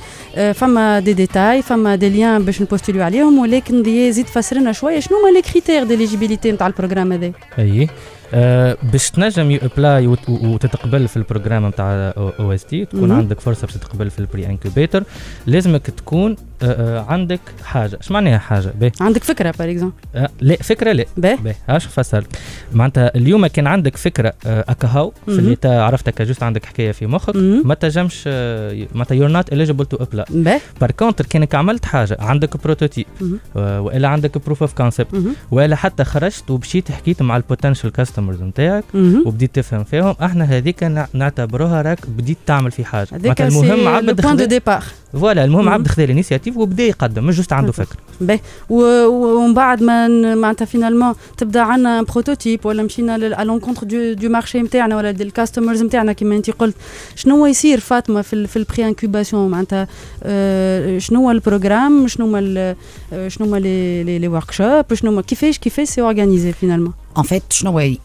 فما 0.54 1.00
دي 1.00 1.12
ديتاي 1.12 1.62
فما 1.62 1.96
des 1.96 2.08
liens 2.08 2.42
باش 2.44 2.62
نبوستوليو 2.62 3.02
عليهم 3.02 3.38
ولكن 3.38 3.82
ضياء 3.82 4.12
زيد 4.12 4.26
فسر 4.26 4.56
لنا 4.56 4.72
شوية 4.72 5.00
شنو 5.00 5.18
هما 5.18 5.30
les 5.30 5.42
critères 5.42 5.84
d'éligibilité 5.84 6.52
نتاع 6.52 6.66
ال 6.66 6.71
programme 6.71 7.12
هذا؟ 7.12 7.32
أي. 7.58 7.88
آه 8.34 8.76
باش 8.92 9.10
تنجم 9.10 9.58
apply 9.62 10.06
وتتقبل 10.28 11.08
في 11.08 11.16
ال 11.16 11.21
programme 11.21 11.66
نتاع 11.66 12.12
OST 12.16 12.84
تكون. 12.84 13.12
عندك 13.12 13.40
فرصة 13.40 13.66
باش 13.66 13.74
تتقبل 13.74 14.10
في 14.10 14.18
ال 14.18 14.46
pre-incubator 14.46 15.02
لازمك 15.46 15.86
تكون 15.90 16.36
آه 16.62 16.98
آه 16.98 17.04
عندك 17.08 17.40
حاجة. 17.64 17.98
اش 18.00 18.10
معناها 18.10 18.38
حاجة؟ 18.38 18.72
باهي. 18.80 18.92
عندك 19.00 19.24
فكرة 19.24 19.54
par 19.58 19.70
exemple 19.70 19.94
آه 20.14 20.28
لا 20.40 20.56
فكرة 20.56 20.92
لا. 20.92 21.04
باهي. 21.16 21.54
اش 21.68 21.86
فسرت 21.86 22.26
معناتها 22.72 23.14
اليوم 23.16 23.46
كان 23.46 23.66
عندك 23.66 23.96
فكرة 23.96 24.32
آه 24.46 24.64
أكهو 24.68 25.12
في. 25.26 25.30
اللي 25.38 25.56
عرفتك 25.64 26.22
juste 26.22 26.42
عندك 26.42 26.64
حكاية 26.64 26.92
في 26.92 27.06
مخك. 27.06 27.36
ما 27.36 27.74
تنجمش 27.74 28.24
آه، 28.26 28.86
معناتها 28.94 29.14
you're 29.14 29.28
not 29.28 29.50
eligible 29.54 29.86
to 29.88 29.96
apply 29.96 30.60
par 30.80 30.90
contre 30.90 31.26
كأنك 31.26 31.54
عملت 31.54 31.84
حاجة 31.84 32.16
عندك 32.20 32.56
prototype. 32.64 33.06
وإلا 33.54 34.08
عندك 34.08 34.38
proof 34.44 34.62
of 34.62 34.72
concept 34.74 35.14
مهم. 35.14 35.34
ولا 35.50 35.76
حتى 35.76 36.04
خرجت 36.04 36.50
ومشيت 36.50 36.90
حكيت 36.90 37.22
مع 37.22 37.36
ال 37.36 37.42
potential 37.42 37.92
customers 38.20 38.42
نتاعك. 38.42 38.84
وبديت 39.26 39.54
تفهم 39.54 39.84
فيهم. 39.84 40.14
إحنا 40.22 40.44
هذيك 40.44 40.84
نع- 40.84 41.08
نعتبروها 41.14 41.82
راك 41.82 41.98
بديت 42.08 42.38
تعمل 42.46 42.70
في 42.70 42.84
حاجة. 42.84 43.08
معناتها 43.12 43.48
المهم 43.48 43.88
عبد 43.88 44.20
point 44.22 44.36
de 44.36 44.44
départ 44.44 44.84
voilà 45.12 45.44
المهم. 45.44 45.68
عبد 45.68 45.88
خذا 45.88 46.04
ال 46.04 46.09
initiative 46.09 46.56
وبدا 46.56 46.82
يقدم 46.82 47.24
مش 47.24 47.36
juste 47.36 47.52
عنده 47.52 47.72
فكرة. 47.72 47.96
باهي 48.20 48.40
ومن 48.70 49.54
بعد 49.54 49.82
ما 49.82 50.08
معناتها 50.34 50.64
finalement 50.64 51.14
تبدأ 51.36 51.60
عندنا 51.60 52.02
prototype 52.02 52.66
ولا 52.66 52.82
مشينا 52.82 53.18
à 53.18 53.24
l'encontre 53.24 53.86
du 53.86 54.12
du 54.12 54.28
marché 54.28 54.62
نتاعنا 54.62 54.96
ولا 54.96 55.10
ال 55.10 55.17
customers 55.17 55.82
نتاعنا 55.82 56.12
كما 56.12 56.36
انت 56.36 56.50
قلت. 56.50 56.74
شنو 57.14 57.36
هو 57.36 57.46
يصير 57.46 57.80
فاطمة 57.80 58.22
في 58.22 58.46
في 58.46 58.56
ال 58.56 58.86
pré-incubation 58.88 59.50
معناتها 59.50 59.88
آه، 60.22 60.98
شنو 60.98 61.20
هو 61.20 61.30
ال 61.30 61.37
programme؟ 61.37 62.08
شنو 62.08 62.26
هما 62.26 62.74
آه، 63.12 63.28
شنو 63.28 63.46
هما 63.46 63.56
les 63.56 64.28
workshops 64.28 64.94
شنو 64.94 65.22
كيفاش 65.22 65.58
كيفاش 65.58 65.88
سي 65.88 66.00
اورغانيزي 66.00 66.52
فينالمون 66.52 66.92
En 67.15 67.23
fait, 67.23 67.43
شنو 67.49 67.71
هو 67.71 67.79
ي- 67.79 67.99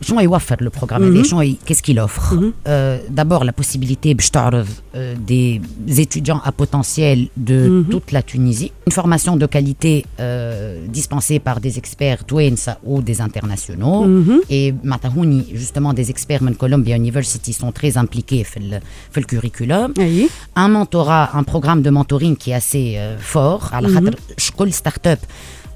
شنو 0.00 0.20
يوفر 0.20 0.56
le 0.56 0.78
programme 0.80 1.00
Mhm. 1.00 1.16
هذا 1.16 1.22
شنو 1.22 1.42
ي- 1.42 1.56
qu'est-ce 1.66 1.82
qu'il 1.82 1.98
offre 1.98 2.34
Mhm. 2.34 2.52
Euh, 2.66 2.98
D'abord 3.18 3.44
la 3.44 3.52
possibilité 3.52 4.14
باش 4.14 4.30
تعرض 4.30 4.66
euh, 4.94 5.14
des 5.28 6.00
étudiants 6.00 6.40
à 6.48 6.52
potentiel 6.62 7.18
de 7.36 7.58
Mhm. 7.68 7.90
toute 7.92 8.08
la 8.16 8.22
Tunisie. 8.22 8.70
Une 8.88 8.92
formation 9.00 9.34
de 9.42 9.46
qualité 9.56 9.94
euh, 10.20 10.86
dispensée 10.98 11.38
par 11.48 11.56
des 11.64 11.74
experts 11.82 12.20
Twensa 12.30 12.72
ou 12.90 12.94
des 13.02 13.18
internationaux. 13.26 14.00
مهم. 14.04 14.40
Et 14.50 14.74
Matahuni, 14.92 15.40
justement, 15.62 15.92
des 16.00 16.10
experts 16.14 16.42
من 16.42 16.54
Columbia 16.54 16.96
University 16.96 17.52
sont 17.52 17.72
très 17.80 17.92
impliqués 18.04 18.42
في 18.44 18.56
ال- 18.56 18.80
في 19.12 19.20
le 19.20 19.24
curriculum. 19.24 19.92
اي 20.00 20.28
un 20.56 20.68
mentorat, 20.68 21.30
un 21.34 21.44
programme 21.52 21.82
de 21.82 21.90
mentoring 21.90 22.36
qui 22.36 22.50
est 22.50 22.54
assez 22.62 22.86
euh, 22.96 23.18
fort. 23.32 23.70
À 23.72 23.80
la 23.80 23.88
Mhm. 23.88 23.94
خاطر 23.94 24.14
شكل 24.38 24.72
start-up, 24.72 25.18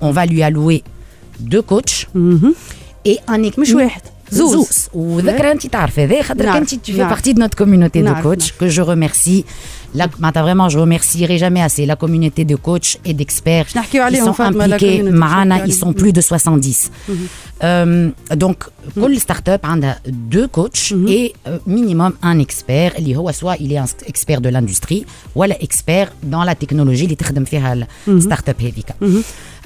on 0.01 0.11
va 0.13 0.27
lui 0.27 0.43
allouer 0.43 0.83
deux 1.41 1.63
coachs 1.63 2.07
مهم. 2.15 2.55
et 3.09 3.17
un 3.29 3.43
équipe. 3.51 3.59
مش 3.59 3.71
واحد 3.71 4.03
زوز 4.31 4.51
زوز 4.53 4.89
وذكرى 4.95 5.53
انت 5.53 5.67
تعرف 5.67 5.99
هذا 5.99 6.23
خاطر 6.23 6.45
نعرف، 6.45 6.57
انت 6.57 6.71
tu 6.75 6.93
fais 6.93 6.99
نعرف. 6.99 7.19
partie 7.19 7.35
de 7.35 7.39
notre 7.39 7.57
communauté 7.65 7.97
de 7.99 8.05
نعرف، 8.05 8.27
coach 8.27 8.45
que 8.61 8.69
je 8.69 8.81
remercie 8.81 9.45
La, 9.94 10.08
vraiment, 10.08 10.70
je 10.70 10.80
remercierai 10.80 11.38
jamais 11.38 11.62
assez 11.62 11.86
la 11.86 11.96
communauté 11.96 12.46
de 12.46 12.56
coachs 12.56 12.98
et 13.06 13.14
d'experts 13.14 13.68
qui 13.68 14.18
sont 14.18 14.40
impliqués. 14.40 15.04
Marana, 15.04 15.66
ils 15.66 15.74
sont 15.74 15.94
plus 15.94 16.14
de 16.14 16.22
70. 16.22 16.92
Mm 17.08 17.14
euh, 17.64 18.10
donc, 18.44 18.58
mm 18.96 19.04
-hmm. 19.04 19.20
start-up 19.26 19.62
hein, 19.70 19.80
a 19.92 19.94
deux 20.34 20.48
coachs 20.58 20.86
et 21.18 21.26
euh, 21.48 21.60
minimum 21.78 22.12
un 22.32 22.38
expert. 22.40 22.92
Soit 23.42 23.56
il 23.64 23.70
est 23.74 23.78
un 23.78 23.92
expert 24.12 24.40
de 24.46 24.50
l'industrie 24.56 25.06
ou 25.36 25.44
un 25.44 25.54
expert 25.68 26.08
dans 26.34 26.44
la 26.50 26.56
technologie, 26.56 27.08
les 27.12 27.18
start-up 28.26 28.58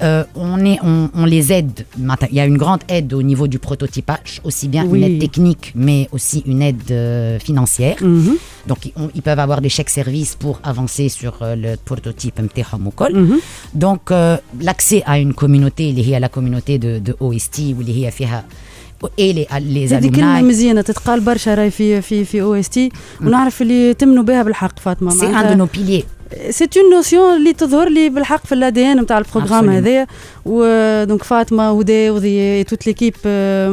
euh, 0.02 0.24
on, 0.36 0.66
est, 0.66 0.78
on, 0.84 1.26
les 1.26 1.54
aide. 1.54 1.86
Il 1.98 2.36
y 2.36 2.40
a 2.40 2.46
une 2.46 2.58
grande 2.58 2.82
aide 2.90 3.14
au 3.14 3.24
niveau 3.24 3.48
du 3.48 3.60
prototypage, 3.60 4.42
aussi 4.44 4.68
bien 4.68 4.84
une 4.84 5.04
aide 5.04 5.20
technique, 5.20 5.72
mais 5.76 6.10
aussi 6.12 6.44
une 6.46 6.62
aide 6.62 6.92
euh, 6.92 7.40
financière. 7.40 7.98
Donc, 8.68 8.92
ils 9.16 9.22
peuvent 9.22 9.40
avoir 9.40 9.62
des 9.62 9.70
chèques 9.70 9.90
services 9.90 10.15
pour 10.44 10.56
avancer 10.72 11.08
sur 11.10 11.34
euh, 11.42 11.56
le 11.56 11.72
prototype 11.90 12.40
MTHOM 12.40 12.88
ou 12.88 12.92
col. 12.92 13.14
مهم. 13.14 13.40
Donc, 13.74 14.12
euh, 14.12 14.38
l'accès 14.62 15.04
à 15.06 15.20
une 15.20 15.34
communauté, 15.34 15.82
اللي 15.90 16.06
هي 16.16 16.20
la 16.20 16.30
communauté 16.30 16.78
de, 16.78 17.00
de 17.10 17.14
OST, 17.20 17.60
واللي 17.60 18.06
هي 18.06 18.12
فيها 18.12 18.46
et 19.20 19.34
les, 19.34 19.48
les 19.60 19.94
هذه 19.94 20.10
كلمة 20.10 20.40
alumni. 20.40 20.44
مزيانة 20.44 20.82
تتقال 20.82 21.20
برشا 21.22 21.56
راهي 21.56 21.72
في 21.72 22.02
في 22.02 22.26
في 22.26 22.42
OST 22.42 22.90
ونعرف 23.22 23.62
اللي 23.62 23.94
تمنوا 23.94 24.24
بها 24.24 24.44
بالحق 24.44 24.80
فاطمة 24.80 25.12
C'est 25.12 25.36
un 25.36 25.54
de 25.54 25.56
nos 25.62 25.68
piliers. 25.68 26.06
c'est 26.50 26.68
une 26.78 26.90
notion 26.94 27.36
اللي 27.36 27.54
تظهر 27.54 27.90
لي 27.90 28.10
بالحق 28.10 28.46
في 28.46 28.56
ال 28.56 28.92
ADN 28.92 29.02
نتاع 29.02 29.18
ال 29.18 29.22
programme. 29.22 29.70
هذايا. 29.70 30.08
و 30.46 30.61
donc 30.61 31.24
فاطمه 31.24 31.72
ودا 31.72 32.12
وذي 32.12 32.64
toute 32.64 32.88
l'équipe 32.88 33.16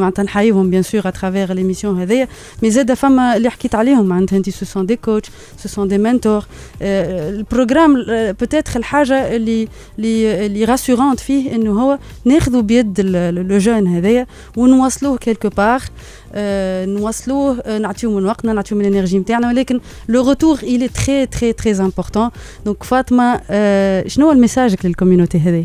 معناتها 0.00 0.22
نحييهم 0.22 0.70
bien 0.70 0.82
sûr 0.82 1.08
à 1.08 1.14
travers 1.14 1.52
l'émission 1.52 2.00
هذايا. 2.00 2.28
mais 2.62 2.70
زاد 2.70 2.94
فما 2.94 3.36
اللي 3.36 3.50
حكيت 3.50 3.74
عليهم 3.74 4.06
معناتها 4.06 4.36
انت 4.36 4.50
ce 4.50 4.66
sont 4.66 4.96
des 4.96 5.30
coachs 5.58 5.68
ce 5.68 5.75
sont 5.75 5.88
des 5.88 5.98
mentors 5.98 6.44
ال 6.82 6.95
programme 6.95 8.04
peut-être 8.08 8.76
الحاجة 8.76 9.36
اللي 9.36 9.68
اللي 9.98 10.46
اللي 10.46 10.64
rassurante 10.64 11.20
فيه 11.20 11.54
إنه 11.54 11.82
هو 11.82 11.98
ناخذوا 12.24 12.62
بيد 12.62 13.00
لو 13.00 13.58
جون 13.58 13.86
هذايا 13.86 14.26
ونوصلوه 14.56 15.16
كيلكو 15.16 15.48
بار 15.48 15.82
نوصلوه 16.86 17.60
آه، 17.62 17.78
نعطيو 17.78 18.18
من 18.18 18.26
وقتنا 18.26 18.52
نعطيو 18.52 18.78
من 18.78 18.86
الانرجي 18.86 19.18
نتاعنا 19.18 19.48
ولكن 19.48 19.80
لو 20.08 20.22
روتور 20.28 20.58
il 20.58 20.82
est 20.82 20.92
très 20.92 21.26
très 21.36 21.62
très 21.62 21.80
important. 21.80 22.30
دونك 22.64 22.82
فاطمه 22.82 23.40
آه، 23.50 24.08
شنو 24.08 24.26
هو 24.26 24.32
الميساجك 24.32 24.86
للكوميونيتي 24.86 25.38
هذه 25.38 25.64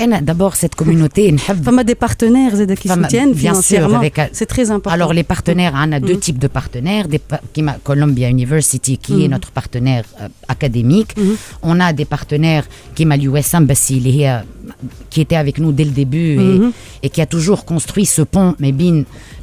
أنا 0.00 0.20
d'abord 0.20 0.54
cette 0.56 0.82
communauté 0.84 1.18
نحب 1.32 1.62
فما 1.64 1.82
دي 1.82 1.94
بارتنير 1.94 2.54
زاد 2.54 2.72
كي 2.72 2.88
فما- 2.88 3.02
سوتيان 3.02 3.32
bien 3.32 3.36
sûr, 3.36 3.38
فينانسيرمون 3.38 4.08
avec- 4.10 4.32
سي 4.32 4.44
تري 4.44 4.62
امبورتون 4.62 4.92
Alors 4.92 5.12
les 5.12 5.22
partenaires, 5.22 5.72
on 5.74 5.92
a 5.92 6.00
deux 6.00 6.14
Mhm. 6.14 6.20
types 6.26 6.38
de 6.38 6.48
partenaires. 6.48 7.06
Des 7.08 7.18
pa- 7.30 7.40
qui 7.54 7.62
m'a- 7.62 7.78
Columbia 7.90 8.28
University, 8.36 8.94
qui 9.04 9.12
est 9.24 9.28
Mhm. 9.28 9.34
notre 9.36 9.50
partenaire 9.60 10.04
euh, 10.20 10.28
académique. 10.54 11.12
Mhm. 11.16 11.34
On 11.70 11.76
a 11.86 11.88
des 12.00 12.08
partenaires 12.16 12.66
qui 12.96 13.04
m'a 13.08 13.16
l'US 13.22 13.48
Embassy, 13.60 13.94
اللي 13.98 14.12
هي- 14.22 14.44
qui 15.12 15.20
était 15.24 15.40
avec 15.44 15.56
nous 15.62 15.72
dès 15.78 15.86
le 15.90 15.94
début 16.02 16.30
et, 16.46 16.54
Mhm. 16.58 16.70
et 17.04 17.08
qui 17.14 17.20
a 17.26 17.28
toujours 17.36 17.60
construit 17.72 18.06
ce 18.16 18.22
pont, 18.34 18.50
mais 18.62 18.72
bin 18.80 18.96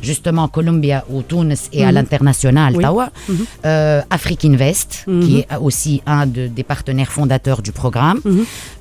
justement 0.10 0.46
Columbia 0.58 0.98
ou 1.14 1.18
Tunis 1.32 1.62
et 1.78 1.82
à 1.84 1.90
Mhm. 1.90 1.96
l'international, 1.96 2.72
Oui. 2.78 2.84
Tawa. 2.86 3.06
Mhm. 3.12 3.36
Euh, 3.66 4.18
Afrique 4.18 4.44
Invest, 4.52 4.92
qui 5.26 5.36
Mhm. 5.36 5.40
est 5.42 5.48
aussi 5.68 5.94
un 6.18 6.26
de- 6.36 6.48
des 6.58 6.66
partenaires 6.74 7.12
fondateurs 7.18 7.62
du 7.68 7.72
programme. 7.82 8.20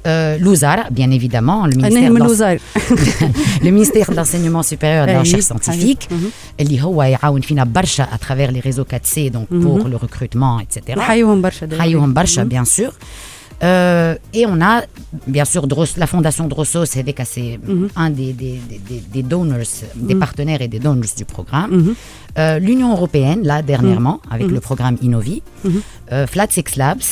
Mhm. 0.02 0.10
Euh, 0.10 0.38
Louzar, 0.38 0.78
bien 0.90 1.10
évidemment, 1.10 1.66
le 1.66 1.74
انا 1.74 1.88
ministère 1.88 2.10
من 2.10 2.18
d'Ense- 2.18 2.22
الوزاير 2.24 2.60
le 3.62 3.70
ministère 3.70 4.10
de 4.10 4.14
l'enseignement 4.16 4.62
supérieur 4.62 5.04
et 5.04 5.10
de 5.10 5.12
la 5.12 5.18
أي، 5.18 5.24
recherche 5.24 5.44
scientifique 5.48 6.06
أي. 6.12 6.16
مهم. 6.16 6.30
اللي 6.60 6.82
هو 6.82 7.02
يعاون 7.02 7.40
فينا 7.40 7.64
برشا 7.64 8.04
à 8.04 8.18
travers 8.24 8.50
les 8.52 8.60
réseaux 8.60 8.84
4C 8.84 9.30
donc 9.30 9.48
Mhm. 9.50 9.62
pour 9.62 9.88
le 9.88 9.96
recrutement 10.06 10.60
etc 10.60 10.96
نحييهم 10.98 11.42
برشا 11.42 11.66
دايما. 11.66 11.84
نحييهم 11.84 12.14
برشا 12.14 12.44
مهم. 12.44 12.48
bien 12.64 12.68
sûr 12.68 12.92
Euh, 13.60 14.38
et 14.38 14.44
on 14.54 14.58
a 14.72 14.74
bien 15.36 15.46
sûr 15.52 15.62
Dros- 15.72 15.96
la 16.02 16.06
fondation 16.12 16.44
Drossos 16.52 16.86
c'est 16.92 17.04
c'est 17.34 17.52
Mhm. 17.66 17.88
un 18.04 18.10
des, 18.18 18.32
des, 18.42 18.54
des, 18.70 18.80
des- 18.88 19.04
des 19.14 19.24
donors 19.32 19.72
des 20.08 20.14
Mhm. 20.14 20.20
partenaires 20.24 20.62
et 20.66 20.70
des 20.74 20.80
donors 20.86 21.14
du 21.20 21.24
programme 21.34 21.70
مهم. 21.78 21.94
Euh, 22.38 22.58
l'Union 22.66 22.90
européenne 22.96 23.40
là 23.50 23.56
dernièrement 23.72 24.16
avec 24.34 24.46
Mhm. 24.48 24.54
le 24.56 24.60
programme 24.68 24.96
Innovi 25.06 25.36
Mhm. 25.64 25.70
euh, 26.12 26.26
Flat 26.32 26.48
Six 26.56 26.70
Labs 26.82 27.06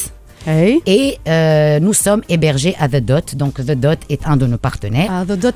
et 0.86 1.18
euh, 1.28 1.80
nous 1.80 1.94
sommes 1.94 2.22
hébergés 2.30 2.76
à 2.80 2.88
The 2.88 2.98
Dot. 2.98 3.36
Donc, 3.36 3.56
The 3.56 3.72
Dot 3.72 4.00
est 4.10 4.28
un 4.28 4.38
de 4.38 4.48
nos 4.48 4.58
partenaires. 4.58 5.10
Ah, 5.12 5.26
The 5.26 5.40
Dot, 5.40 5.56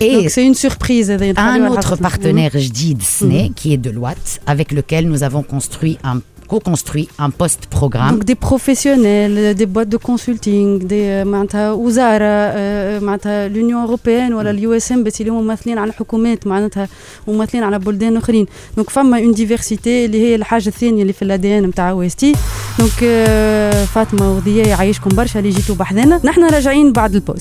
Et 0.00 0.28
c'est 0.28 0.44
une 0.44 0.54
surprise. 0.54 1.10
Un 1.36 1.66
autre 1.66 1.96
partenaire, 1.96 2.52
Jdid 2.54 3.02
Sne, 3.02 3.48
mm. 3.48 3.54
qui 3.54 3.72
est 3.72 3.78
de 3.78 3.90
Loite, 3.90 4.40
avec 4.46 4.72
lequel 4.72 5.08
nous 5.08 5.22
avons 5.22 5.42
construit 5.42 5.98
un 6.04 6.20
co-construit 6.52 7.08
un 7.18 7.30
post-programme. 7.42 8.10
donc 8.10 8.22
des 8.24 8.34
professionnels 8.34 9.54
des 9.54 9.64
boîtes 9.66 9.86
de 9.86 9.98
consulting 9.98 10.78
des 10.78 11.24
معناتها 11.24 11.72
وزاره 11.72 12.24
آه، 12.24 12.98
معناتها 12.98 13.48
l'Union 13.48 13.80
européenne 13.82 14.34
ولا 14.34 14.50
ال 14.50 14.72
US 14.72 14.92
Embassy 14.92 15.20
اللي 15.20 15.32
هم 15.32 15.46
ممثلين 15.46 15.78
على 15.78 15.92
حكومات 15.92 16.46
معناتها 16.46 16.88
ممثلين 17.28 17.64
على 17.64 17.78
بلدان 17.78 18.16
اخرين 18.16 18.46
donc 18.76 18.90
فما 18.90 19.18
une 19.18 19.32
diversité 19.32 20.04
اللي 20.04 20.20
هي 20.20 20.34
الحاجة 20.34 20.68
الثانية 20.68 21.02
اللي 21.02 21.12
في 21.12 21.22
ال 21.22 21.58
ADN 21.58 21.62
نتاع 21.62 21.90
OST 21.90 22.34
donc 22.78 22.92
آه، 23.02 23.84
فاطمه 23.84 24.36
وضياء 24.36 24.68
يعيشكم 24.68 25.10
برشا 25.16 25.38
اللي 25.38 25.50
جيتوا 25.50 25.74
بحذنا 25.74 26.20
نحن 26.24 26.44
راجعين 26.44 26.92
بعد 26.92 27.14
ال 27.14 27.18
pause 27.18 27.40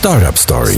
Startup 0.00 0.36
Story. 0.46 0.76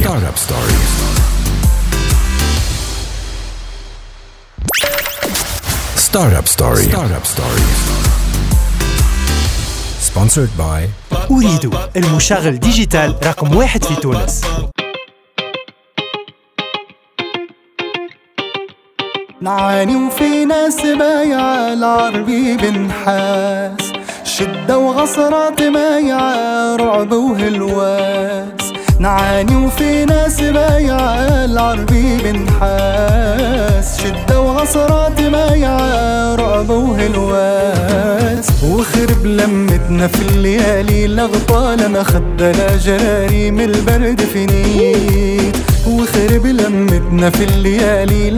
Startup 6.13 6.47
اب 6.47 6.47
Startup 6.47 6.49
Story. 6.57 6.95
اب 6.95 7.23
by 7.27 7.61
سبونسرد 10.01 10.51
باي 10.59 10.89
المشغل 11.97 12.61
ديجيتال 12.61 13.15
رقم 13.25 13.57
واحد 13.57 13.85
في 13.85 13.95
تونس 13.95 14.45
نعاني 19.41 19.97
وفي 19.97 20.45
ناس 20.45 20.81
بايعة 20.81 21.73
العربي 21.73 22.57
بنحاس 22.57 23.93
شدة 24.25 24.79
وغصرات 24.79 25.63
مايعة 25.63 26.77
رعب 26.77 27.13
وهلواس. 27.13 28.78
نعاني 29.01 29.57
وفي 29.57 30.05
ناس 30.05 30.41
بايعة 30.41 31.45
العربي 31.45 32.17
بنحاس 32.25 34.03
شدة 34.03 34.41
وغصرات 34.41 35.21
مايعة 35.21 36.35
رعب 36.35 36.71
وهلواس. 36.71 38.47
وخرب 38.65 39.27
لمتنا 39.27 40.07
في 40.07 40.23
الليالي 40.29 41.07
خدنا 42.03 42.77
جراري 42.77 43.51
من 43.51 43.61
البرد 43.61 44.21
فيني 44.21 45.53
وخرب 45.87 46.47
لمتنا 46.47 47.31
في 47.31 47.45
الليالي 47.45 48.31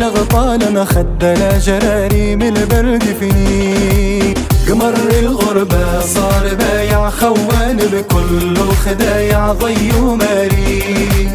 خدنا 0.85 1.59
جراري 1.59 2.37
من 2.37 2.57
البرد 2.57 3.05
فيني 3.21 4.35
قمر 4.71 4.95
الغربة 5.19 6.01
صار 6.01 6.55
بايع 6.55 7.11
خوان 7.11 7.77
بكل 7.77 8.57
خدايع 8.85 9.53
ضي 9.53 9.93
وماري. 10.01 11.29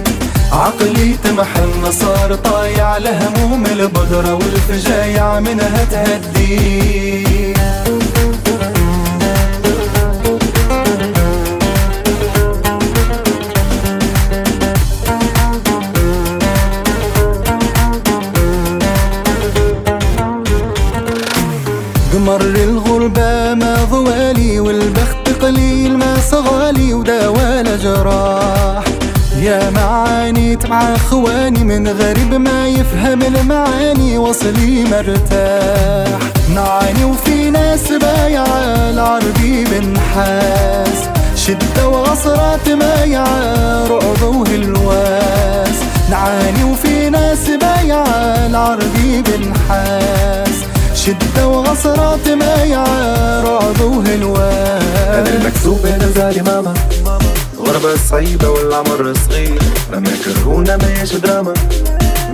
عقلي 0.52 1.16
تمحن 1.24 1.92
صار 1.92 2.36
طايع 2.36 2.98
لهموم 2.98 3.66
البدرة 3.66 4.34
والفجايع 4.34 5.40
منها 5.40 5.86
تهدي 5.92 7.56
قمر 22.14 22.42
الغربة 22.42 22.85
ما 23.08 23.78
ضوالي 23.92 24.60
والبخت 24.60 25.30
قليل 25.42 25.98
ما 25.98 26.16
صغالي 26.32 26.94
وداوال 26.94 27.80
جراح. 27.80 28.84
يا 29.40 29.70
معاني 29.70 30.58
مع 30.70 30.96
اخواني 30.96 31.64
من 31.64 31.88
غريب 31.88 32.34
ما 32.34 32.68
يفهم 32.68 33.22
المعاني 33.22 34.18
وصلي 34.18 34.84
مرتاح. 34.84 36.20
نعاني 36.56 37.06
وفي 37.06 37.50
ناس 37.50 37.92
بايعة 37.92 38.90
العربي 38.90 39.64
بنحاس. 39.64 41.10
شدة 41.36 41.88
وعصرات 41.88 42.70
مايعة 42.70 43.88
رعب 43.88 44.22
وهلواس. 44.24 45.80
نعاني 46.10 46.64
وفي 46.64 47.10
ناس 47.10 47.50
بايعة 47.50 48.46
العربي 48.46 49.22
بنحاس. 49.22 50.45
شدة 50.96 51.48
وعصرات 51.48 52.28
مايعة 52.28 53.42
رعب 53.44 53.82
وهلواس 53.82 54.84
أنا 54.98 55.30
المكسوب 55.30 55.86
أنا 55.86 56.08
زعلي 56.12 56.42
ماما. 56.42 56.74
غربة 57.58 57.96
صعيبة 58.10 58.50
والعمر 58.50 59.14
صغير. 59.30 59.60
لما 59.94 60.10
يكرهونا 60.10 60.78
ما 60.78 60.88
دراما 61.16 61.54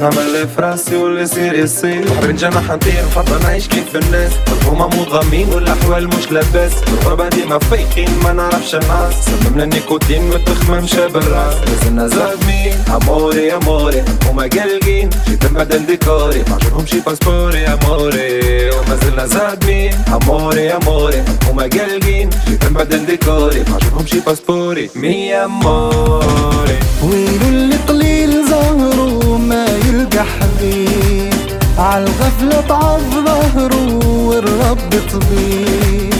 نعمل 0.01 0.17
اللي 0.17 0.47
في 0.47 0.61
راسي 0.61 0.95
واللي 0.95 1.21
يصير 1.21 1.53
يصير. 1.53 2.05
بحر 2.05 2.31
نجنح 2.31 2.71
نطير 2.71 3.05
نفضل 3.05 3.43
نعيش 3.43 3.67
كيف 3.67 3.95
الناس. 3.95 4.31
هما 4.65 4.87
مضغمين 4.87 5.49
والأحوال 5.53 6.07
مش 6.07 6.31
لاباس. 6.31 6.71
الغربة 6.87 7.29
ديما 7.29 7.59
فايقين 7.59 8.09
ما 8.23 8.33
نعرفش 8.33 8.75
الناس. 8.75 9.13
سممنا 9.25 9.63
النيكوتين 9.63 10.29
متخمم 10.29 10.87
شاب 10.87 11.17
الراس 11.17 11.55
لازلنا 11.67 12.07
زادمين 12.07 12.73
أموري 12.95 13.55
أموري. 13.55 14.03
هما 14.25 14.43
قلقين 14.43 15.09
جيت 15.27 15.45
نبدل 15.45 15.85
ديكوري 15.85 16.43
معجبهمش 16.49 16.95
باسبوري 16.95 17.65
أموري. 17.65 18.69
وما 18.69 18.95
زلنا 19.03 19.25
زادمين 19.25 19.91
أموري 20.07 20.71
أموري. 20.71 21.23
هما 21.49 21.63
قلقين 21.63 22.29
جيت 22.47 22.65
نبدل 22.65 23.05
ديكوري 23.05 23.63
معجبهمش 23.69 24.15
باسبوري 24.15 24.89
مي 24.95 25.35
أموري. 25.35 26.77
ويلو 27.03 27.47
اللي 27.47 27.75
قليل 27.75 28.47
ظهره 28.49 29.37
ما 29.37 29.65
يلقى 30.01 30.25
حبيب. 30.25 31.33
عالغفلة 31.77 32.61
تعض 32.69 33.01
ظهره 33.25 33.99
والرب 34.05 34.89
طبيب 35.13 36.13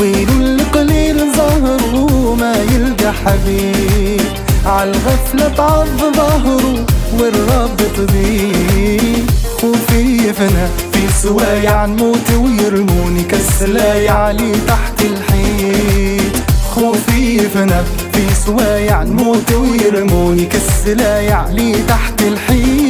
ويلو 0.00 0.32
اللي 0.32 0.62
قليل 0.62 1.32
ظهره 1.36 2.34
ما 2.40 2.54
يلقى 2.72 3.12
حبيب. 3.12 4.20
عالغفلة 4.66 5.48
تعض 5.56 5.86
ظهره 6.16 6.86
والرب 7.18 7.76
طبيب 7.96 9.30
خوفي 9.60 10.28
يفنى 10.28 10.66
في 10.92 11.12
سوايع 11.22 11.86
نموت 11.86 12.30
ويرموني 12.30 13.22
كالسلايع 13.22 14.30
لي 14.30 14.52
تحت 14.66 15.00
الحيط 15.02 16.36
خوفي 16.74 17.36
يفنى 17.36 17.82
في 18.12 18.34
سوايع 18.46 19.02
نموت 19.02 19.52
ويرموني 19.52 20.44
كالسلايع 20.44 21.46
لي 21.48 21.74
تحت 21.88 22.22
الحيط 22.22 22.87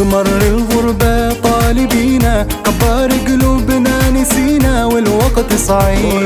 قمر 0.00 0.26
الغربة 0.26 1.32
طالبينا 1.32 2.46
كبار 2.64 3.10
قلوبنا 3.26 4.10
نسينا 4.10 4.84
والوقت 4.84 5.54
صعيب 5.54 6.22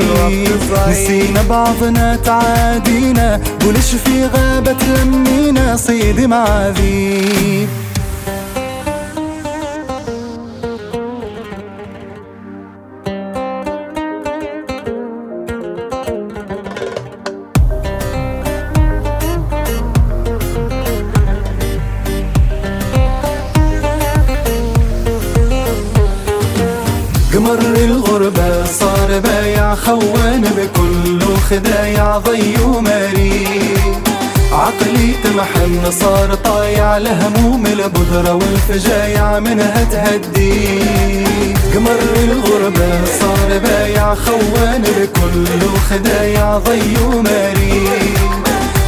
نسينا 0.89 1.41
بعضنا 1.49 2.15
تعادينا 2.15 3.41
قولش 3.61 3.95
في 3.95 4.25
غابة 4.25 4.71
تلمينا 4.73 5.75
صيد 5.75 6.21
معاذيب. 6.21 7.69
خوان 29.75 30.41
بكل 30.41 31.35
خدايع 31.49 32.17
ضي 32.17 32.55
وماري. 32.63 33.45
عقلي 34.51 35.13
تمحن 35.23 35.91
صار 35.91 36.35
طايع 36.35 36.97
لهموم 36.97 37.65
البذرة 37.65 38.33
والفجايع 38.33 39.39
منها 39.39 39.83
تهدي. 39.83 40.79
قمر 41.75 41.99
الغربة 42.23 43.05
صار 43.19 43.59
بايع 43.63 44.15
خوان 44.15 44.81
بكل 44.81 45.79
خدايع 45.89 46.57
ضي 46.57 46.97
وماري. 47.05 47.87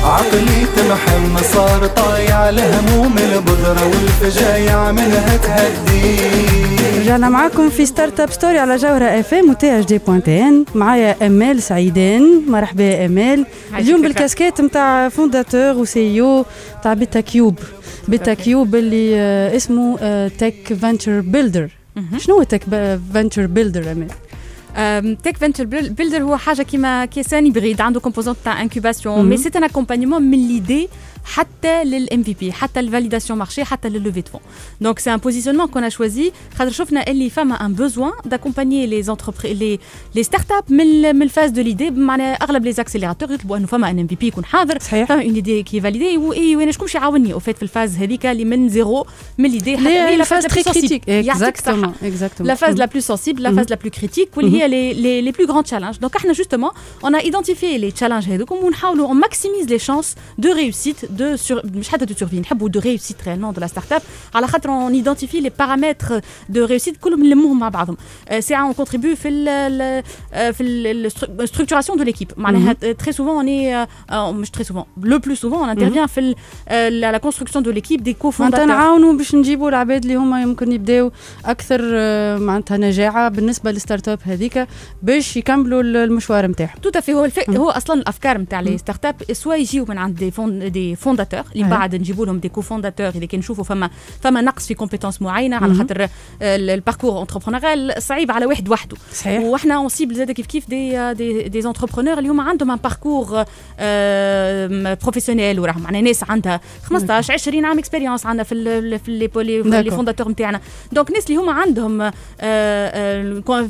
عقلي 0.04 0.68
تمحن 0.76 1.38
صار 1.54 1.88
طايع 1.88 2.50
لهموم 2.50 3.16
البذرة 3.18 3.92
والفجايع 3.92 4.92
منها 4.92 5.38
تهدي. 5.38 6.77
رجعنا 7.08 7.30
معاكم 7.30 7.70
في 7.70 7.86
Startup 7.86 8.32
Story 8.32 8.60
على 8.60 8.76
جوهرة 8.76 9.06
اف 9.06 9.34
ام 9.34 9.50
وتي 9.50 9.80
اش 9.80 9.86
دي 9.86 9.98
بوينت 9.98 10.30
ان 10.30 10.66
معايا 10.76 11.28
امال 11.28 11.62
سعيدان 11.62 12.42
مرحبا 12.48 13.06
امال 13.06 13.46
اليوم 13.78 14.02
بالكاسكيت 14.02 14.62
نتاع 14.62 15.10
fondateur 15.10 15.76
و 15.78 16.22
CEO 16.22 16.46
تاع 16.84 16.94
BetaCube 16.94 17.60
BetaCube 18.08 18.76
اللي 18.76 19.16
آه، 19.16 19.56
اسمه 19.56 19.98
tech 20.28 20.78
venture 20.82 21.20
builder 21.20 21.70
شنو 22.18 22.36
هو 22.36 22.44
tech 22.44 22.64
venture 23.14 23.46
builder 23.46 23.92
امال 23.92 25.18
tech 25.24 25.38
venture 25.38 25.64
builder 25.66 26.24
هو 26.24 26.38
حاجة 26.38 26.62
كيما 26.62 27.06
qui 27.06 27.21
est 27.21 27.36
un 27.36 27.46
hybride 27.46 27.82
عنده 27.82 28.00
composante 28.00 28.38
تاع 28.46 28.62
incubation. 28.62 29.26
Mais 29.30 29.38
c'est 29.38 29.50
un 29.56 29.64
accompagnement 29.64 30.22
من 30.22 30.48
l'idée 30.48 30.90
حتى 31.34 31.84
لل 31.84 32.24
MVP 32.24 32.52
حتى 32.52 32.80
ال 32.80 32.85
validation 32.85 33.40
marché 33.40 33.64
حتى 33.64 33.90
لل 33.90 33.99
levée 33.99 34.22
de 34.22 34.32
fonds 34.32 34.42
donc 34.82 35.00
c'est 35.00 35.14
un 35.14 35.18
positionnement 35.18 35.68
qu'on 35.68 35.90
choisit 35.90 36.32
خاطر 36.58 36.72
شفنا 36.72 37.08
إللي 37.08 37.30
فما 37.30 37.66
un 37.66 37.74
besoin 37.74 38.12
d'accompagner 38.26 39.04
les 39.04 39.15
entreprises 39.15 39.58
les 39.60 39.80
les 40.16 40.24
startups 40.24 40.64
من 40.70 41.16
من 41.16 41.22
ال 41.22 41.27
phase 41.27 41.50
de 41.50 41.62
l'idée 41.62 41.92
معناها 41.92 42.34
أغلب 42.34 42.66
les 42.66 42.72
accélérateurs 42.72 43.32
يطلبوا 43.32 43.58
أنه 43.58 43.68
فما 43.68 43.90
un 43.90 44.00
MVP 44.00 44.28
يكون 44.28 44.46
حاضر 44.46 44.80
صحيح. 44.80 45.08
فما 45.08 45.22
une 45.24 45.34
idée 45.34 45.64
qui 45.64 45.82
est 45.82 45.93
validée 45.93 46.18
وأنا 46.18 46.72
شكون 46.72 46.86
باش 46.86 46.96
يعاوني 46.96 47.34
en 47.34 47.40
fait 47.40 47.56
في 47.58 47.64
ال 47.64 47.69
phase 47.69 47.96
هذيك 47.98 48.26
اللي 48.26 48.46
من 48.46 48.70
zéro 48.70 49.06
من 49.38 49.50
l'idée 49.50 49.78
حتى 49.78 49.88
هي 49.90 50.00
هي 50.10 50.16
la 50.16 50.22
ال 50.22 50.26
phase 50.26 50.44
phase 50.48 50.54
très 50.54 50.64
très 50.64 50.74
critique 50.74 51.04
critique 51.06 51.30
exactement 51.30 51.94
exactement 52.04 52.54
la 52.56 52.58
phase 52.60 52.78
la 52.78 52.88
plus 52.88 53.06
sensible, 53.14 53.42
la 53.42 53.52
Mhm. 53.52 53.58
phase 53.60 53.70
la 53.70 53.78
plus 53.78 53.92
critique, 54.00 54.38
واللي 54.38 54.64
هي 54.64 54.68
les, 54.68 54.94
les, 55.04 55.22
les 55.32 55.38
plus 55.38 55.48
grands 55.48 55.70
challenges. 55.72 56.00
Donc, 56.06 56.16
إحنا 56.16 56.34
justement, 56.34 56.72
on 57.04 57.14
a 57.14 57.22
identifié 57.22 57.78
les 57.78 58.00
challenges 58.00 58.28
هذوكم 58.30 58.56
ونحاولوا 58.56 59.08
on 59.14 59.16
maximise 59.28 59.70
les 59.70 59.80
chances 59.80 60.16
de 60.46 60.50
réussite 60.50 61.17
de 61.18 61.38
sur 61.48 61.66
مش 61.76 61.90
حتى 61.90 62.06
de 62.06 62.18
survie 62.18 62.34
نحبوا 62.34 62.70
de 62.70 62.80
réussite 62.82 63.22
réellement 63.28 63.60
de 63.60 63.64
la 63.64 63.68
start-up 63.68 64.02
على 64.36 64.48
خاطر 64.48 64.70
on 64.70 64.94
identifie 64.94 65.42
les 65.42 65.50
paramètres 65.50 66.14
de 66.54 66.68
réussite 66.68 66.98
كلهم 67.02 67.24
نلموهم 67.24 67.60
مع 67.60 67.70
بعضهم 67.70 67.98
آه، 68.30 68.40
ساعة 68.40 68.74
on 68.74 68.76
contribue 68.76 69.16
في 69.16 69.28
ال 69.28 69.48
ال- 69.50 70.04
آه، 70.34 70.52
في 70.52 70.64
ال- 70.64 71.06
ال- 71.42 71.48
structuration 71.50 72.00
de 72.00 72.04
l'équipe. 72.12 72.38
معناها 72.38 72.76
très 73.04 73.12
souvent 73.12 73.44
on 73.44 73.48
est 73.48 73.88
euh, 73.88 74.12
euh, 74.12 74.16
مش 74.34 74.48
très 74.58 74.64
souvent 74.64 74.86
le 75.06 75.20
plus 75.20 75.36
souvent 75.36 75.62
on 75.66 75.78
intervient 75.78 76.06
في 76.08 76.20
ال- 76.20 76.36
آه، 76.68 76.90
la 76.90 77.18
la 77.20 77.22
construction 77.28 77.62
de 77.62 77.72
l'équipe 77.72 78.02
des 78.02 78.16
معناتها 78.16 78.32
cofondateurs. 78.32 78.66
نعاونوا 78.68 79.14
باش 79.14 79.36
نجيبوا 79.36 79.70
العباد 79.70 80.02
اللي 80.04 80.16
هما 80.16 80.42
يمكن 80.42 80.72
يبداو 80.72 81.12
أكثر 81.46 81.82
آه، 81.94 82.38
معناتها 82.38 82.78
نجاعه 82.78 83.30
بالنسبة 83.30 83.72
للستارت 83.72 84.08
اب 84.08 84.20
هذيك 84.24 84.68
باش 85.04 85.38
يكملوا 85.38 85.82
ال- 85.82 85.96
المشوار 85.98 86.48
نتاعهم 86.48 86.80
تو 86.82 86.90
تافي 86.90 87.14
هو 87.14 87.26
الفك... 87.26 87.50
هو 87.50 87.70
أصلا 87.70 88.02
الافكار 88.02 88.38
نتاع 88.38 88.60
les 88.62 88.78
start-up 88.78 89.16
سوا 89.34 89.56
يجيو 89.56 89.86
من 89.90 89.98
عند 89.98 90.16
des 90.18 90.32
fon- 90.32 90.72
des 90.72 90.96
fondateurs 91.08 91.44
اللي 91.56 91.66
أي. 91.66 91.70
بعد 91.70 91.96
نجيبوا 91.96 92.26
لهم 92.26 92.40
des 92.40 92.50
cofondateurs 92.50 93.08
اللي 93.10 93.28
كي 93.28 93.38
نشوفوا 93.38 93.64
فما 93.64 93.90
فما 94.22 94.42
نقص 94.42 94.68
في 94.68 94.74
compétence 94.74 95.22
معينه 95.22 95.56
على. 95.56 95.74
خاطر 95.74 96.08
ال 96.42 96.51
parcours 96.51 97.22
entrepreneurial 97.22 98.04
صعيب 98.04 98.32
على 98.32 98.46
واحد 98.46 98.70
وحده 98.70 98.98
صحيح 99.14 99.42
وإحنا 99.44 99.76
on 99.76 99.90
cible 99.90 100.16
زاد 100.16 100.32
كيف 100.32 100.46
كيف 100.46 100.70
des 100.70 101.14
des 101.14 101.44
des 101.50 101.68
entrepreneurs 101.68 102.18
اللي 102.18 102.30
هما 102.30 102.44
عندهم 102.44 102.72
un 102.72 102.78
parcours 102.78 103.44
professionnel 105.04 105.60
وراهم 105.60 105.82
معنا 105.82 106.02
ناس 106.02 106.24
عندها 106.30 106.60
15 106.84 107.34
20 107.34 107.66
عام 107.66 107.80
expérience 107.80 108.26
عندنا 108.26 108.44
في 108.44 109.00
في 109.00 109.12
les. 109.84 109.92
fondateurs 109.92 110.30
نتاعنا 110.30 110.60
donc 110.92 111.12
ناس 111.12 111.26
اللي 111.28 111.38
هما 111.38 111.52
عندهم 111.52 112.12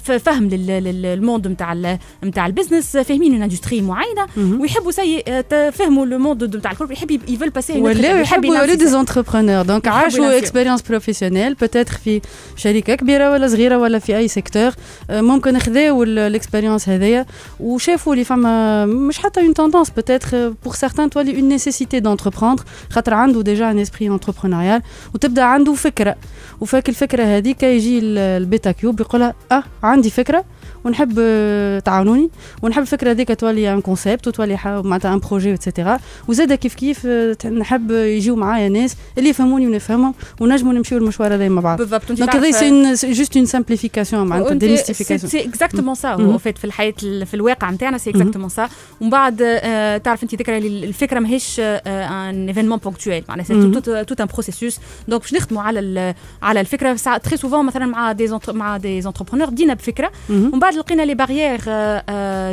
فهم 0.01 0.47
لل- 0.49 0.67
لل- 0.83 1.01
لل 1.01 1.14
monde 1.14 1.47
نتاع 1.47 1.97
نتاع 2.23 2.45
ال 2.47 2.53
business 2.53 2.97
فاهمين 2.97 3.33
une 3.33 3.41
industrie 3.41 3.81
معينه. 3.81 4.27
ويحبوا 4.61 4.91
سي 4.91 5.23
فهموا 5.71 6.05
le 6.05 6.17
monde 6.19 6.55
نتاع 6.55 6.71
ال 6.71 6.75
corp 6.75 6.91
يحب 6.91 7.26
يفل 7.27 7.49
باسي 7.49 7.73
ولاو 7.81 8.17
يحبوا 8.17 8.55
يولي 8.57 8.75
دي 8.75 8.87
زونتربرونور 8.87 9.61
دونك 9.61 9.85
يحبوا 9.87 9.99
عاشوا 10.01 10.19
يلانسيو. 10.19 10.39
expérience 10.39 10.81
professionnelle 10.81 11.53
peut-être 11.53 11.93
في 12.03 12.21
شركة 12.55 12.95
كبيرة 12.95 13.31
ولا 13.31 13.47
صغيرة 13.47 13.77
ولا 13.77 13.99
في 13.99 14.17
أي 14.17 14.27
secteur 14.27 14.71
ممكن 15.09 15.59
خذاو 15.59 16.03
ال 16.03 16.11
expérience 16.11 16.89
هذايا 16.89 17.25
وشافوا 17.59 18.13
اللي 18.13 18.23
فما 18.25 18.85
مش 18.85 19.19
حتى 19.19 19.39
une 19.41 19.53
tendance 19.53 19.89
peut-être 19.89 20.49
pour 20.63 20.73
certains 20.73 21.09
تولي 21.09 21.35
une 21.35 21.49
nécessité 21.49 21.99
d'entreprendre 21.99 22.63
خاطر 22.89 23.13
عنده 23.13 23.41
déjà 23.41 23.71
un 23.71 23.79
esprit 23.79 24.07
entrepreneurial 24.07 24.81
وتبدأ 25.15 25.43
عنده 25.43 25.73
فكرة. 25.73 26.15
وفاك 26.61 26.89
الفكرة 26.89 27.23
هذيك 27.23 27.63
يجي 27.63 27.99
ال- 27.99 28.17
ال 28.17 28.28
Beta 28.28 28.71
Cube 28.71 28.99
يقولها 29.01 29.33
آه 29.51 29.63
عندي 29.83 30.09
فكرة. 30.09 30.45
ونحب 30.87 31.15
آه، 31.19 31.79
تعاونوني 31.79 32.29
ونحب 32.61 32.81
الفكرة 32.81 33.11
هذيك 33.11 33.39
تولي 33.39 33.73
un 33.73 33.81
concept 33.81 34.27
وتولي 34.27 34.57
معناتها 34.65 35.13
un 35.13 35.19
projet 35.19 35.53
et 35.53 35.65
cetera 35.65 35.99
وزاد 36.27 36.53
كيف 36.53 36.75
كيف 36.75 37.01
آه، 37.05 37.37
نحب 37.49 37.91
يجيو 37.91 38.35
معايا 38.35 38.69
ناس 38.69 38.95
اللي 39.17 39.29
يفهموني 39.29 39.67
ونفهمهم 39.67 40.13
ونجموا 40.41 40.73
نمشيو 40.73 40.97
المشوار 40.97 41.33
هذا 41.33 41.49
مع 41.49 41.61
بعض. 41.61 41.77
بالضبط 41.77 42.11
donc 42.11 42.35
هذا 42.35 42.51
c'est 42.95 43.11
juste 43.13 43.37
une 43.37 43.45
simplification 43.45 44.27
معناتها 44.27 44.53
ديميستيفيكاسيون 44.53 45.31
سي 45.31 45.49
اكزاكتومون 45.49 45.95
سا. 45.95 46.09
هو 46.13 46.37
في 46.37 46.65
الحياة 46.65 46.93
ال- 47.03 47.25
في 47.25 47.33
الواقع 47.33 47.71
نتاعنا 47.71 47.97
c'est 47.97 48.09
exactement 48.09 48.49
ça 48.49 48.69
ومن 49.01 49.09
بعد 49.09 49.41
آه، 49.41 49.97
تعرف 49.97 50.23
انت 50.23 50.35
ذكرى 50.35 50.57
الفكرة 50.57 51.19
ماهيش 51.19 51.59
un 51.59 52.47
événement 52.47 52.77
ponctuel. 52.77 53.23
c'est 53.43 53.71
tout 54.03 54.21
un 54.21 54.27
processus 54.33 54.79
donc 55.07 55.21
باش 55.21 55.33
نخدموا 55.33 55.61
على 55.61 56.13
على 56.41 56.59
الفكرة 56.61 56.93
très 57.17 57.37
souvent 57.37 57.65
مثلا 57.65 57.85
مع 57.85 58.11
des 58.11 58.29
مع 58.49 58.77
des 58.77 58.97
entrepreneurs 58.99 59.49
بدينا 59.49 59.73
بفكرة. 59.73 60.11
ومن 60.29 60.59
بعد 60.59 60.76
لقينا 60.77 61.01
les 61.01 61.15
barrières 61.15 61.59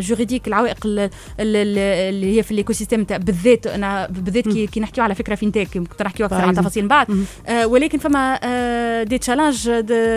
juridiques 0.01 0.49
العوائق 0.49 0.77
ال- 0.87 0.99
ال- 0.99 1.11
ال- 1.41 1.79
اللي 2.15 2.39
هي 2.39 2.43
في 2.43 2.51
ال 2.51 2.73
écosystème 2.73 3.05
تاع 3.05 3.17
بالذات. 3.17 3.67
أنا 3.67 4.07
بالذات 4.11 4.49
كي, 4.49 4.67
كي 4.67 4.81
نحكيو 4.81 5.05
على 5.05 5.15
فكرة 5.15 5.35
fintech 5.35 5.69
كنت 5.79 6.03
نحكيو 6.03 6.27
أكثر 6.27 6.41
على 6.41 6.53
exemple. 6.53 6.57
تفاصيل 6.61 6.83
من 6.83 6.89
بعد. 6.89 7.07
آه، 7.49 7.67
ولكن 7.67 7.99
فما 7.99 8.39
آه، 8.43 9.03
des 9.03 9.19
challenges 9.19 9.71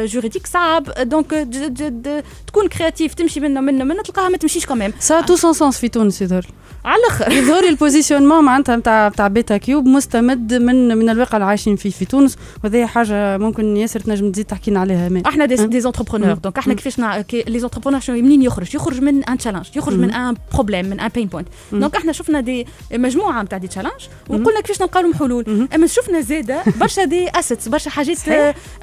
juridiques 0.05 0.47
صعب. 0.47 0.83
donc 1.01 1.33
د- 1.33 2.23
تكون 2.47 2.67
créatif 2.67 3.13
تمشي 3.13 3.39
منه 3.39 3.61
منه 3.61 3.83
منه 3.83 4.01
تلقاها 4.01 4.29
ما 4.29 4.37
تمشيش 4.37 4.65
كمان 4.65 4.93
ça 4.99 5.21
tout 5.21 5.35
son 5.35 5.53
sens 5.53 5.77
في 5.79 5.87
تونس 5.87 6.21
يظهر 6.21 6.45
على 6.87 6.99
الأخر 6.99 7.31
يظهر 7.37 7.61
لي 7.61 7.69
ال 7.69 7.74
positionnement 7.74 8.43
معناتها 8.43 8.75
نتاع 8.75 9.07
نتاع 9.07 9.27
Beta 9.27 9.57
Cube 9.57 9.85
مستمد 9.85 10.53
من 10.53 10.97
من 10.97 11.09
الواقع 11.09 11.37
اللي 11.37 11.45
عايشين 11.45 11.75
فيه 11.75 11.89
في 11.89 12.05
تونس 12.05 12.37
وهذه 12.63 12.85
حاجة 12.85 13.37
ممكن 13.37 13.77
ياسر 13.77 13.99
تنجم 13.99 14.31
تزيد 14.31 14.45
تحكي 14.45 14.71
لنا 14.71 14.79
عليها 14.79 15.09
مان 15.09 15.23
إحنا 15.25 15.45
des. 15.45 15.55
des 15.55 15.77
entrepreneurs 15.77 16.29
مم. 16.29 16.33
donc 16.43 16.57
إحنا. 16.57 16.73
كيفاش 16.73 16.99
les 16.99 17.63
entrepreneurs 17.63 17.99
شنو 17.99 18.15
منين 18.15 18.41
يخرج 18.41 18.75
يخرج 18.75 19.01
من 19.01 19.23
un 19.23 19.37
challenge 19.37 19.65
يخرج 19.75 19.95
من 19.95 20.11
un 20.13 20.35
problème 20.53 20.85
من 20.85 20.99
un 20.99 21.07
pain 21.07 21.27
point. 21.27 21.47
donc 21.71 21.95
إحنا 21.95 22.11
شفنا 22.11 22.39
دي 22.39 22.67
مجموعة 22.93 23.43
نتاع 23.43 23.57
des 23.57 23.67
challenges. 23.67 23.91
وقلنا 24.29 24.61
كيفاش 24.61 24.81
نلقاو 24.81 25.03
لهم 25.03 25.13
حلول. 25.13 25.67
أما 25.75 25.87
شفنا 25.87 26.21
زادة 26.21 26.63
برشا 26.79 27.03
des 27.03 27.29
assets 27.29 27.67
برشا 27.67 27.89
حاجات 27.89 28.17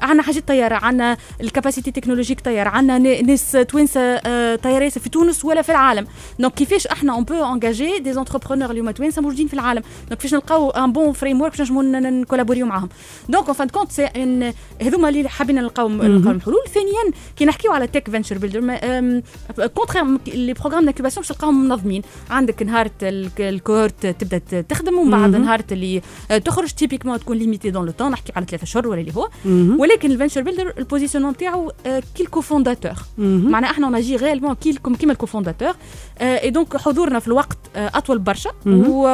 عندنا 0.01 0.23
حاجات 0.23 0.47
طيارة 0.47 0.75
عندنا 0.75 1.17
ال 1.41 1.47
capacité 1.47 1.91
technologique 1.91 2.41
طيارة 2.41 2.69
عندنا 2.69 3.21
ناس 3.21 3.51
توانسه 3.51 4.01
آه، 4.01 4.55
طياره 4.55 4.83
ياسر 4.83 5.01
في 5.01 5.09
تونس 5.09 5.45
ولا 5.45 5.61
في 5.61 5.69
العالم 5.69 6.07
donc 6.39 6.53
كيفاش 6.53 6.87
إحنا 6.87 7.13
on 7.13 7.23
peut 7.23 7.53
engager 7.53 7.94
des 7.99 8.11
entrepreneurs 8.11 8.69
اللي 8.69 8.81
هما 8.81 8.91
توانسه 8.91 9.21
موجودين 9.21 9.47
في 9.47 9.53
العالم. 9.53 9.81
donc 10.09 10.19
كيفاش 10.21 10.33
نلقاو 10.33 10.69
un 10.69 10.91
bon 10.91 11.13
framework 11.13 11.51
باش 11.51 11.61
نجمو 11.61 11.81
نكولابوريو 11.81 12.65
معاهم. 12.65 12.89
donc 13.29 13.45
en 13.45 13.53
fin 13.53 13.61
de 13.61 13.67
compte 13.67 13.91
c'est 13.91 14.05
un 14.05 14.53
هذوما 14.81 15.09
اللي 15.09 15.29
حابين 15.29 15.55
نلقاو 15.55 15.89
نلقاو 15.89 16.31
لهم 16.31 16.41
حلول 16.41 16.63
ثانيا 16.73 17.17
كي 17.35 17.45
نحكيو 17.45 17.71
على 17.71 17.87
tech 17.87 18.09
venture 18.09 18.37
builder 18.37 18.59
contre 19.75 20.05
les 20.27 20.53
programmes 20.53 20.85
d'incubation 20.85 21.21
باش 21.21 21.27
تلقاهم 21.27 21.63
منظمين. 21.67 22.01
عندك 22.29 22.63
نهار 22.63 22.89
ال 23.39 23.47
cohorte 23.47 24.05
تبدأ 24.07 24.61
تخدم 24.61 24.97
ومن 24.97 25.11
بعد. 25.11 25.35
نهار 25.35 25.61
اللي 25.71 26.01
تخرج 26.45 26.71
typiquement 26.71 27.19
تكون 27.19 27.37
limité 27.37 27.69
dans 27.69 27.85
le 27.85 27.91
temps 27.91 28.11
نحكي 28.11 28.33
على 28.35 28.45
ثلاثة 28.45 28.65
شهور 28.65 28.87
ولا 28.87 29.01
اللي 29.01 29.13
هو. 29.15 29.29
ولكن 29.81 30.11
ال 30.11 30.15
venture 30.15 30.41
builder 30.41 30.73
ال 30.77 30.83
position 30.83 31.29
نتاعو 31.29 31.71
كي 32.15 32.25
cofondateur 32.25 32.93
مهم. 33.17 33.51
معناها 33.51 33.71
إحنا 33.71 33.89
نجي 33.89 34.15
réellement 34.15 34.55
كي 34.55 34.79
كيما 34.99 35.11
ال 35.11 35.16
cofondateur 35.16 35.73
اي 36.21 36.49
دونك 36.49 36.77
حضورنا 36.77 37.19
في 37.19 37.27
الوقت 37.27 37.57
آه، 37.75 37.84
أطول 37.93 38.19
برشا 38.19 38.51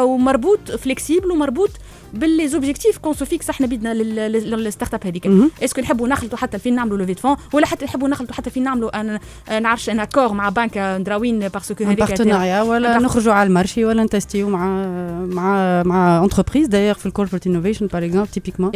ومربوط 0.04 0.72
فليكسيبل 0.72 1.32
ومربوط 1.32 1.70
باللي 2.14 2.48
زوبجيكتيف 2.48 2.98
كون 2.98 3.14
سو 3.14 3.26
فيكس 3.26 3.50
إحنا 3.50 3.66
لل- 3.66 4.32
للستارت 4.64 4.94
اب 4.94 5.06
هذيك. 5.08 5.28
اسكو 5.64 5.82
نحبوا 5.82 6.08
نخلطوا 6.08 6.38
حتى 6.38 6.60
فين 6.60 6.76
نعملوا 6.76 6.98
لوفي 6.98 7.16
فون 7.16 7.36
ولا 7.54 7.66
حتى 7.66 7.86
نحبوا 7.86 8.08
نخلطوا 8.08 8.36
حتى 8.36 8.50
فين 8.50 8.64
نعملوا 8.64 9.02
أنا 9.02 9.20
نعرفش 9.60 9.90
ان 9.90 10.00
اكور 10.00 10.34
مع 10.34 10.50
بنك 10.50 10.78
ندراوين 10.78 11.48
باسكو 11.48 11.84
ان 11.84 11.88
هذيك 11.88 12.00
بارتناريا 12.00 12.62
ولا 12.62 12.98
نخرجوا 12.98 13.34
على 13.34 13.48
المارشي 13.48 13.86
ولا 13.86 14.04
نتستيو 14.04 14.50
مع 14.50 14.86
مع 15.26 15.84
مع 15.84 16.24
انتربريز 16.24 16.68
دايوغ 16.68 16.94
في 16.96 17.06
الكوربريت 17.06 17.48
انوفيشن 17.48 17.88
باغ 17.88 18.06
اكزومبل 18.06 18.28
تيبيكمون 18.28 18.72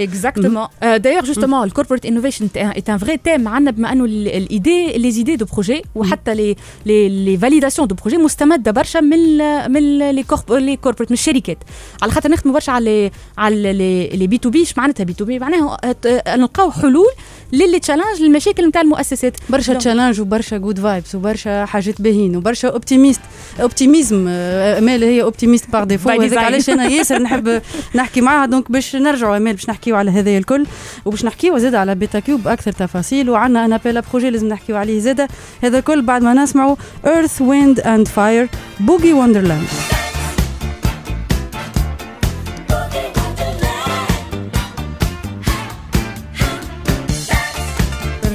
le 1.66 1.72
corporate 1.80 2.06
innovation 2.06 2.46
est 2.46 2.58
un- 2.58 2.74
est 2.80 2.90
un 2.90 2.98
vrai 2.98 3.18
thème. 3.28 3.48
عندنا 3.48 3.72
بما 3.72 3.92
أنه 3.92 4.06
ال- 4.06 4.28
الإيدي 4.28 4.94
les 4.94 5.16
idées 5.26 5.44
de 5.44 5.48
projet 5.56 5.82
وحتى 5.96 6.36
les 6.36 6.56
les 6.88 7.38
validations 7.46 7.86
de 7.88 7.94
projet 8.04 8.16
مستمدة 8.18 8.72
برشا 8.72 9.00
من 9.00 9.38
من 9.72 10.14
les 10.24 10.26
corporate 10.88 11.02
من 11.10 11.12
الشركات. 11.12 11.58
على 12.02 12.12
خاطر 12.12 12.32
نخدموا 12.32 12.54
برشا 12.54 12.72
على 12.72 13.12
على 13.38 13.74
les 14.14 14.28
B 14.28 14.38
to 14.38 14.50
B 14.50 14.66
معناتها 14.78 15.04
B 15.04 15.14
to 15.14 15.26
B؟ 15.26 15.40
معناها 15.40 15.78
نلقاو 16.28 16.72
حلول 16.72 17.12
لل 17.54 17.80
les 17.80 17.89
challenges 17.89 18.22
للمشاكل 18.22 18.68
نتاع 18.68 18.82
المؤسسات. 18.82 19.38
برشا 19.50 19.74
تشالنج 19.74 20.22
وبرشا 20.22 20.58
جود 20.58 20.80
فايبس 20.80 21.16
وبرشا 21.16 21.66
حاجات 21.66 22.02
باهين 22.02 22.36
وبرشا 22.36 22.68
optimiste 22.68 23.22
optimisme 23.62 24.28
امال 24.28 25.04
هي 25.04 25.22
optimiste 25.22 25.70
par 25.70 25.84
défaut 25.84 26.10
design. 26.10 26.38
علاش 26.38 26.70
أنا 26.70 26.88
ياسر 26.88 27.22
نحب 27.22 27.62
نحكي 27.96 28.22
معها 28.22 28.46
donc 28.46 28.72
باش 28.72 28.96
نرجعوا 28.96 29.38
امال 29.38 29.54
باش 29.54 29.70
نحكيو 29.70 29.96
على 29.96 30.12
هذايا 30.12 30.38
الكل. 30.38 30.66
وباش 31.06 31.26
نحكيو 31.26 31.58
زاد 31.58 31.76
على 31.76 31.96
Beta 31.96 32.20
Cube 32.20 32.44
باكثر 32.44 32.72
تفاصيل 32.72 33.30
وعندنا 33.30 33.66
أنا 33.66 33.78
beaux 33.78 34.04
projets 34.12 34.30
لازم 34.30 34.48
نحكيو 34.48 34.78
عليه 34.78 35.00
زاد. 35.00 35.28
هذا 35.64 35.80
الكل 35.80 36.02
بعد 36.02 36.24
ما 36.24 36.34
نسمعوا 36.34 36.76
Earth, 37.06 37.42
Wind & 37.42 37.80
Fire 37.80 38.50
Boogie 38.80 39.14
Wonderland 39.14 39.68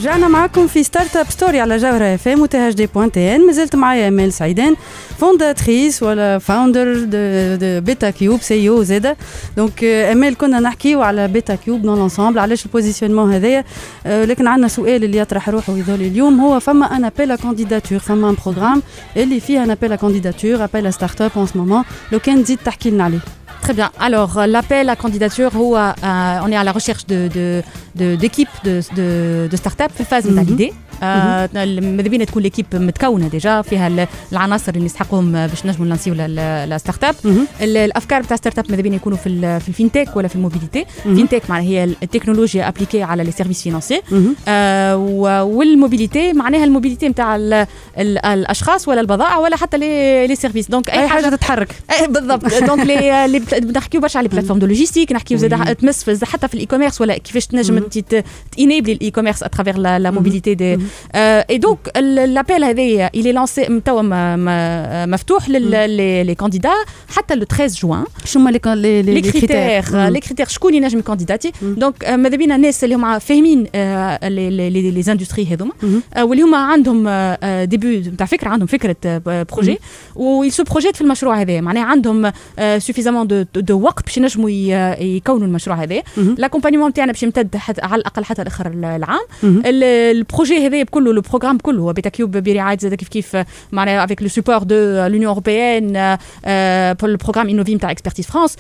رجعنا 0.01 0.29
معكم 0.29 0.67
في 0.67 0.83
Startup 0.83 1.31
Story 1.31 1.61
على 1.61 1.77
جوهرة 1.77 2.15
FM 2.15 2.41
و 2.41 2.75
THD 2.75 2.87
point 2.87 3.13
TN 3.13 3.47
مازلت 3.47 3.77
معايا 3.77 4.09
امال 4.09 4.33
سعيدان 4.33 4.77
fondatrice 5.19 6.03
ولا 6.03 6.39
founder 6.39 6.95
de, 6.95 7.81
Beta 7.81 8.11
Cube 8.11 8.41
CEO 8.41 8.83
زادة. 8.83 9.17
donc 9.57 9.85
آه، 9.85 10.13
امال 10.13 10.37
كنا 10.37 10.61
نحكيو 10.61 11.03
على 11.03 11.29
Beta 11.29 11.55
Cube 11.55 11.83
dans 11.83 11.99
l'ensemble 11.99 12.39
علاش 12.39 12.67
ال 12.67 12.71
positionnement 12.71 13.33
هذايا؟ 13.33 13.65
آه، 14.07 14.25
لكن 14.25 14.47
عندنا 14.47 14.69
سؤال 14.69 15.05
اللي 15.05 15.19
يطرح 15.19 15.49
روحه 15.49 15.73
يظل 15.77 15.95
اليوم. 15.95 16.41
هو 16.41 16.61
فما 16.61 16.97
un 16.97 17.05
appel 17.05 17.37
à 17.37 17.42
candidature 17.42 17.99
فما 17.99 18.31
un 18.31 18.37
programme 18.47 18.83
اللي 19.17 19.41
فيه 19.41 19.63
un 19.65 19.71
appel 19.71 19.95
à 19.95 20.65
candidature 20.65 20.93
appel 20.93 21.21
start-up 21.21 21.31
en 21.37 21.47
ce 21.47 21.59
moment 21.59 21.85
لو 22.13 22.19
كان 22.19 22.45
تزيد 22.45 22.59
تحكي 22.65 22.91
لنا 22.91 23.05
عليه. 23.05 23.21
Très 23.63 23.75
bien. 23.75 23.91
Alors, 24.01 24.39
euh, 24.39 24.47
l'appel 24.47 24.89
à 24.89 24.97
candidature, 24.97 25.51
où, 25.55 25.77
on 25.77 26.53
est 26.53 26.57
à 26.57 26.65
la 26.65 26.73
recherche 26.73 27.07
d'équipes 27.07 28.49
de, 28.65 28.81
de, 28.95 28.97
de, 28.97 29.49
de, 29.51 29.57
start-up, 29.57 29.93
phase 30.09 30.25
mhm. 30.25 30.35
validée. 30.35 30.73
آه، 31.03 31.49
ماذا 31.81 32.09
بينا 32.09 32.25
تكون 32.25 32.43
l'équipe 32.43 32.67
متكونة 32.75 33.29
déjà؟ 33.29 33.63
فيها 33.63 33.89
ال- 33.89 34.07
العناصر 34.33 34.73
اللي 34.75 34.87
يستحقوهم 34.87 35.33
باش 35.47 35.67
نجموا 35.67 35.87
نلانسيو 35.87 36.15
la 36.15 36.79
start-up. 36.79 37.15
ال- 37.61 37.77
الأفكار 37.77 38.23
بتاع 38.23 38.37
start-up 38.37 38.65
ماذا 38.71 38.83
بينا 38.83 38.97
يكونوا 38.97 39.19
في 39.19 39.61
في 39.61 39.69
ال 39.69 39.75
fintech 39.75 40.17
ولا 40.17 40.29
في 40.29 40.37
ال 40.37 40.42
mobilité؟ 40.42 40.85
fintech 41.03 41.43
معناها 41.51 41.67
هي 41.69 41.85
التكنولوجيا 41.85 42.69
appliquée 42.69 43.03
على 43.03 43.25
les 43.25 43.31
services 43.33 43.63
financiers 43.63 44.01
وال 45.41 45.59
mobilité 45.59 46.33
معناها 46.33 46.65
ال 46.65 46.70
mobilité 46.70 47.09
نتاع 47.09 47.37
ال- 47.37 47.67
ال- 47.99 48.27
الأشخاص 48.27 48.89
ولا 48.89 49.01
البضائع 49.01 49.37
ولا 49.37 49.57
حتى 49.57 49.79
les 50.27 50.37
services 50.37 50.69
donc 50.71 50.91
أي 50.91 51.09
حاجة 51.09 51.29
تتحرك. 51.29 51.75
بالضبط. 52.09 52.55
donc 52.69 52.87
نحكيو 53.77 54.01
برشا 54.01 54.19
على 54.19 54.29
les 54.29 54.33
plateformes 54.35 54.59
de 54.59 54.67
logistique 54.67 55.13
نحكيو 55.13 55.39
زاد 55.39 55.77
تمس 55.77 56.25
حتى 56.25 56.49
في 56.49 56.55
ال 56.55 56.67
e-commerce 56.67 57.01
ولا 57.01 57.19
كيفاش 57.19 57.47
تنجم 57.47 57.77
انت 57.77 58.25
تينيبلي 58.53 58.93
ال 58.93 59.11
e-commerce 59.11 59.43
à 59.43 59.47
travers 59.47 59.77
la 59.79 60.11
mobilité 60.11 60.55
دي 60.55 60.79
اي 61.15 61.59
donc 61.59 61.99
l'appel 61.99 62.65
هذايا 62.65 63.11
il 63.17 63.25
est 63.25 63.37
lancé 63.39 63.73
توا 63.85 64.03
مفتوح 65.07 65.49
les 65.49 66.35
candidats 66.35 66.71
حتى 67.09 67.35
le 67.35 67.45
13 67.45 67.81
جوان 67.81 68.05
شو 68.25 68.39
هما 68.39 68.51
les 68.51 68.59
critères 68.59 70.09
les 70.09 70.21
critères 70.21 70.49
شكون 70.49 70.75
ينجم 70.75 70.99
يكانديداتي 70.99 71.53
donc 71.63 72.09
ماذا 72.09 72.37
بينا 72.37 72.57
الناس 72.57 72.85
اللي 72.85 72.95
هما 72.95 73.19
فاهمين 73.19 73.67
les 74.95 75.03
industries 75.03 75.47
هذوما 75.47 75.73
واللي 76.23 76.43
هما 76.43 76.59
عندهم 76.59 77.09
début 77.65 77.99
نتاع 77.99 78.27
فكره 78.27 78.49
عندهم 78.49 78.67
فكره 78.67 78.97
projet, 79.27 79.79
ils 80.17 80.53
se 80.53 80.63
projettent 80.65 80.97
في 80.97 81.01
المشروع 81.03 81.41
هذا 81.41 81.61
معناها 81.61 81.85
عندهم 81.85 82.33
suffisamment 82.79 83.27
de 83.55 83.81
وقت 83.81 84.05
باش 84.05 84.17
ينجموا 84.17 84.51
يكونوا 85.01 85.47
المشروع 85.47 85.77
هذا 85.83 86.03
l'accompagnement 86.39 86.93
تاعنا 86.93 87.13
باش 87.13 87.23
يمتد 87.23 87.57
على 87.83 88.01
الاقل 88.01 88.25
حتى 88.25 88.45
لاخر 88.45 88.67
العام 88.67 89.21
ال- 89.45 89.85
ال 90.17 90.24
projet 90.24 90.67
هذا 90.67 90.80
كله 90.85 91.13
le 91.13 91.21
programme 91.21 91.59
كله 91.59 91.83
هو 91.83 91.93
Beta 91.93 92.09
Cube 92.09 92.37
برعايه 92.37 92.79
زاد 92.79 92.95
كيف 92.95 93.09
كيف 93.09 93.37
معناها 93.73 94.05
avec 94.05 94.23
le 94.23 94.29
support 94.29 94.59
de 94.59 94.75
l'Union 95.07 95.27
européenne 95.27 95.93
pour 97.01 97.11
le 97.11 97.17
programme 97.17 97.49
Innov'i 97.49 97.79
تاع 97.79 97.91
Expertise 97.91 98.27
France 98.27 98.57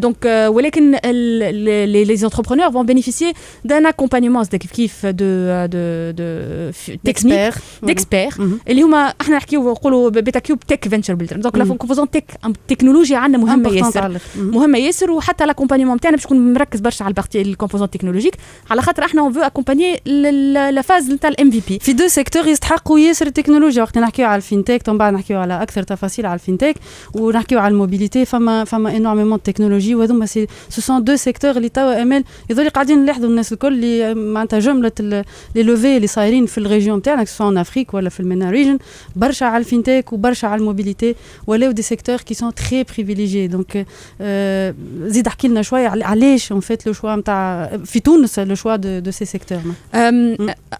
donc 0.00 0.24
ولكن 0.54 0.90
les 1.04 2.16
entrepreneurs 2.16 2.70
vont 2.70 2.86
bénéficier 2.86 3.32
d'un 3.64 3.86
accompagnement 3.86 4.44
زاد 4.44 4.56
كيف 4.56 4.72
كيف 4.72 5.06
de 5.06 5.66
de 5.66 6.10
de 6.10 6.70
technique 7.04 7.54
d'experts 7.82 8.32
اللي 8.68 8.82
هما 8.82 9.14
إحنا 9.20 9.36
نحكيو 9.36 9.70
نقولوا 9.70 10.10
Beta 10.10 10.38
Cube 10.38 10.60
tech 10.60 10.88
venture 10.88 11.14
builder 11.14 11.36
donc 11.36 11.58
la 11.58 11.64
composante 11.64 12.10
tech 12.10 12.24
التكنولوجيا 12.46 13.18
عندنا 13.18 13.42
مهمه 13.44 13.70
ياسر. 13.72 14.18
مهمه 14.36 14.78
ياسر 14.78 15.10
وحتى 15.10 15.46
l'accompagnement 15.46 16.00
تاعنا 16.00 16.16
باش 16.16 16.24
يكون 16.24 16.52
مركز 16.52 16.80
برشا 16.80 17.04
على 17.04 17.10
ال 17.10 17.15
partie 17.15 17.42
ال 17.42 17.46
composante 17.46 17.90
technologique 17.90 18.34
على 18.70 18.82
خاطر 18.82 19.04
إحنا 19.04 19.22
on 19.22 19.32
veut 19.32 19.40
accompagner 19.40 20.00
la 20.06 20.82
phase 20.92 21.10
نتاع 21.10 21.30
ال 21.30 21.35
MVP 21.35 21.50
في 21.50 21.62
deux 21.68 22.08
secteurs 22.08 22.46
يستحقوا 22.46 22.98
ياسر 22.98 23.26
التكنولوجيا. 23.26 23.82
وقت 23.82 23.98
نحكيو 23.98 24.26
على 24.26 24.36
ال 24.36 24.43
fintech 24.43 24.88
من 24.88 24.98
بعد 24.98 25.12
نحكيو 25.12 25.38
على 25.38 25.62
أكثر 25.62 25.82
تفاصيل 25.82 26.26
على 26.26 26.34
ال 26.34 26.39
fintech 26.39 26.74
ونحكيو 27.14 27.58
على 27.58 27.72
ال 27.72 27.77
mobilité. 27.77 28.24
فما 28.24 28.64
فما 28.64 28.96
énormément 28.96 29.42
technologie 29.42 29.94
وهذوما 29.94 30.26
c'est 30.26 30.46
ce 30.68 30.80
sont 30.80 31.04
deux 31.04 31.16
secteurs 31.16 31.50
اللي 31.50 31.68
توا 31.68 32.02
امال 32.02 32.24
يظل 32.50 32.70
قاعدين 32.70 32.98
نلاحظوا 32.98 33.28
الناس 33.28 33.52
الكل 33.52 33.72
اللي 33.72 34.14
معناتها 34.14 34.58
جملة 34.58 34.92
les 35.00 35.62
levées 35.62 35.96
اللي 35.96 36.06
صايرين 36.06 36.46
في 36.46 36.58
ال 36.58 36.64
région 36.64 36.98
بتاعنا 36.98 37.24
سواء 37.24 37.48
en 37.48 37.58
Afrique 37.58 37.94
ولا 37.94 38.08
في 38.08 38.20
ال 38.20 38.26
MENA 38.26 38.50
region 38.50 38.78
برشا 39.16 39.46
على 39.46 39.60
ال 39.60 39.67
fintech 39.67 40.12
وبرشا 40.12 40.48
على 40.48 40.60
ال 40.60 40.65
mobilité. 40.65 41.14
ولاو 41.46 41.70
des 41.70 41.82
secteurs 41.82 42.16
qui 42.16 42.34
sont 42.34 42.54
très 42.54 42.84
privilégiés 42.84 43.46
donc 43.46 43.86
آه، 44.20 44.74
زيد 45.02 45.26
احكي 45.26 45.48
لنا 45.48 45.62
شوية 45.62 45.88
علاش 45.88 46.52
en 46.52 46.60
fait 46.60 46.86
le 46.86 46.92
choix 46.92 47.16
نتاع 47.16 47.70
في 47.84 48.00
تونس 48.00 48.38
le 48.38 48.54
choix 48.54 48.76
de 48.76 48.98
de 48.98 49.10
ces 49.10 49.24
secteurs 49.24 49.58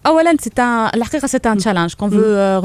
اولا 0.07 0.35
c'est 0.39 0.49
الحقيقة 0.95 1.27
c'est 1.27 1.39
un 1.45 1.57
challenge 1.57 1.93
qu'on 1.93 2.09
veut 2.09 2.17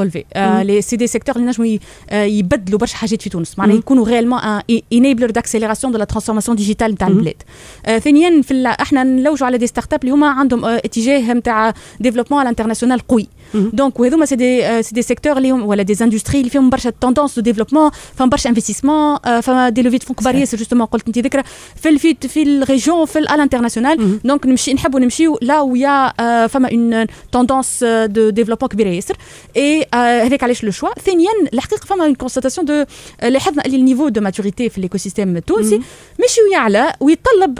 relever 0.02 0.24
les 0.64 0.82
c'est 0.82 0.96
des 0.96 1.06
secteurs 1.06 1.36
اللي 1.36 1.46
نجموا 1.46 1.78
يبدلوا 2.12 2.78
برشا 2.78 2.96
حاجات 2.96 3.22
في 3.22 3.30
تونس 3.30 3.58
معناها. 3.58 3.76
يكونوا 3.76 4.06
un 4.06 4.60
enabler 4.92 5.30
d'accélération 5.30 5.92
de 5.92 5.98
la 5.98 6.04
transformation 6.04 6.56
digitale 6.56 6.92
نتاع. 6.92 7.08
البلاد 7.08 7.42
آه، 7.86 7.98
ثانيا 7.98 8.42
في 8.42 8.66
إحنا 8.66 9.02
نلوجوا 9.02 9.46
على 9.46 9.58
des 9.58 9.66
startups 9.66 10.00
اللي 10.02 10.14
هما 10.14 10.28
عندهم 10.30 10.64
آه، 10.64 10.76
اتجاه 10.76 11.32
نتاع 11.32 11.74
développement 12.00 12.40
على 12.40 12.46
ال 12.46 12.50
international 12.50 13.00
قوي. 13.00 13.28
donc 13.54 14.00
وهذوما 14.00 14.26
c'est 14.26 14.36
des 14.36 14.82
c'est 14.82 14.94
des 14.94 15.02
secteurs 15.02 15.36
اللي 15.36 15.50
هم 15.50 15.62
ولا 15.66 15.82
des 15.82 15.96
industries 16.04 16.38
اللي 16.38 16.50
فيهم 16.50 16.70
برشا 16.70 16.90
tendances 17.00 17.34
de 17.36 17.42
développement 17.42 17.90
فما 18.16 18.26
برشا 18.28 18.50
investissements 18.50 19.16
فما 19.42 19.68
des 19.68 19.82
levées 19.82 19.98
fonds 19.98 20.16
كبار 20.16 20.34
ياسر 20.34 20.56
justement 20.58 20.86
قلت 20.86 21.06
انت 21.06 21.18
ذكرى 21.18 21.42
في 21.76 21.88
ال- 21.88 21.98
في 22.28 22.42
ال 22.42 22.51
région 22.51 23.06
في 23.06 23.18
ال 23.18 23.25
international 23.25 24.18
donc 24.24 24.46
نمشي 24.46 24.74
نحبوا 24.74 25.00
نمشيو 25.00 25.38
là 25.42 25.48
où 25.48 25.54
il 25.54 25.60
y 25.60 25.86
a 25.86 26.12
فما 26.46 26.68
une 26.72 27.06
tendance 27.32 27.84
de 27.84 28.30
développement 28.30 28.68
كبيره 28.68 28.88
ياسر 28.88 29.16
اي 29.56 29.86
هذاك 29.94 30.44
علاش 30.44 30.64
le 30.64 30.70
choix 30.70 30.88
ثانيا 31.06 31.30
الحقيقة 31.52 31.84
فما 31.86 32.04
une 32.04 32.14
constatation 32.14 32.64
de 32.66 32.84
لاحظنا 33.22 33.64
اللي 33.66 33.76
ال 33.76 33.81
niveau 33.81 34.08
de 34.08 34.20
maturité 34.20 34.68
في 34.68 34.78
ال 34.78 34.98
écosystème 34.98 35.36
التونسي 35.36 35.80
ماشي 36.20 36.40
ويعلى 36.50 36.92
ويتطلب 37.00 37.58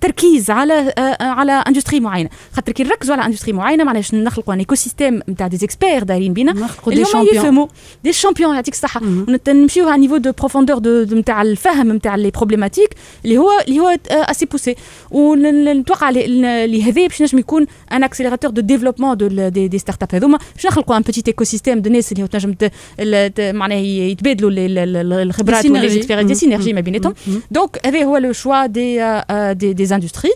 تركيز 0.00 0.50
على 0.50 0.92
على 1.20 1.52
industrie 1.52 2.00
معينه 2.00 2.28
خاطر 2.52 2.72
كي 2.72 2.82
نركزوا 2.84 3.14
على 3.14 3.24
industrie 3.26 3.52
معينه 3.52 3.84
معناها 3.84 4.00
باش 4.02 4.14
نخلقوا 4.14 4.54
un 4.54 4.58
écosystème 4.58 5.20
نتاع 5.28 5.46
des 5.46 5.64
experts 5.66 6.02
دايرين 6.02 6.32
بينا 6.32 6.52
نخلقوا 6.52 6.92
اللي 6.92 7.04
des 7.04 7.10
هما 7.14 7.24
champions. 7.24 7.34
يفهموا 7.34 7.66
des 8.04 8.12
champions 8.12 8.54
يعطيك 8.54 8.74
الصحه 8.74 9.00
ونت- 9.02 9.50
نمشيو 9.50 9.88
على 9.88 10.00
niveau 10.00 10.16
de 10.16 10.32
profondeur 10.38 10.78
de 10.78 11.02
de- 11.02 11.16
نتاع 11.16 11.42
الفهم 11.42 11.92
نتاع 11.92 12.16
les 12.16 12.30
problématiques 12.30 12.90
اللي 13.24 13.38
هو 13.38 13.50
اللي 13.68 13.80
هو 13.80 13.96
assez 14.10 14.46
poussé 14.46 14.74
ونتوقع 15.10 16.10
اللي 16.10 16.82
هذا 16.82 17.06
باش 17.06 17.22
نجم 17.22 17.38
يكون 17.38 17.66
un 17.92 18.04
accélérateur 18.04 18.50
de 18.50 18.60
développement 18.60 19.28
de 19.48 19.55
des, 19.55 19.68
des 19.68 19.78
startups 19.78 20.14
هذوما 20.14 20.38
باش 20.56 20.66
نخلقوا 20.66 20.96
un 20.96 21.02
petit 21.02 21.28
écosystème 21.28 21.78
de 21.80 21.90
ناس 21.90 22.12
اللي 22.12 22.22
هو 22.22 22.26
تنجم 22.26 22.52
ت- 22.52 22.72
ال- 23.00 23.34
ت- 23.34 23.40
معناها 23.40 23.78
يتبادلوا 23.78 24.50
ال- 24.50 24.58
ال- 24.78 24.96
ال- 24.96 25.12
الخبرات 25.12 25.62
Des 25.64 25.68
synergies. 25.68 25.70
وال 25.70 25.79
expérience، 25.79 26.26
des 26.28 26.34
Mhm. 26.34 26.38
synergies 26.38 26.72
ما 26.72 26.80
بيناتهم 26.80 27.14
donc 27.50 27.86
هذا 27.86 28.04
هو 28.04 28.16
le 28.16 28.32
choix 28.32 28.66
des 28.66 29.02
آه، 29.02 29.52
des 29.52 29.72
des 29.72 29.94
industries 29.94 30.30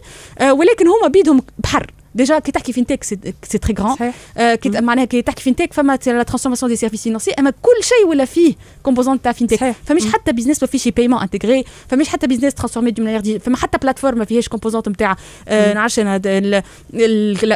ولكن 0.51 0.87
هما 0.89 1.09
بيدهم 1.09 1.43
بحر 1.59 1.91
déjà 2.19 2.39
كي 2.39 2.53
تحكي 2.53 2.73
fintech 2.73 3.05
c'est 3.05 3.19
c'est 3.43 3.59
très 3.59 3.75
grand 3.79 3.95
صحيح 3.95 4.15
آه، 4.37 4.55
كي 4.55 4.71
معناها 4.71 5.05
كي 5.05 5.23
تحكي 5.23 5.43
fintech 5.43 5.73
فما 5.73 5.99
la 6.07 6.23
transformation 6.23 6.71
des 6.71 6.77
services 6.77 7.03
financiers 7.03 7.31
اما 7.31 7.51
كل 7.51 7.85
شيء 7.85 8.07
ولا 8.07 8.25
فيه 8.25 8.55
composante 8.83 9.25
تاع 9.25 9.33
fintech 9.33 9.57
صحيح. 9.57 9.77
فمش 9.85 10.07
حتى 10.13 10.33
business 10.33 10.63
ما 10.63 10.69
فيش 10.69 10.89
paiement 10.89 11.21
intégré 11.21 11.65
فمش 11.89 12.09
حتى 12.09 12.27
business 12.27 12.55
transformé 12.55 12.91
de 12.91 13.03
manière 13.03 13.21
di- 13.21 13.39
فما 13.39 13.57
حتى 13.57 13.79
plateforme 13.79 14.19
ما 14.19 14.25
فيهاش 14.25 14.49
composante 14.49 14.89
نتاع 14.89 15.17
آه، 15.49 15.75
نعرفش 15.75 15.99
أنا 15.99 16.21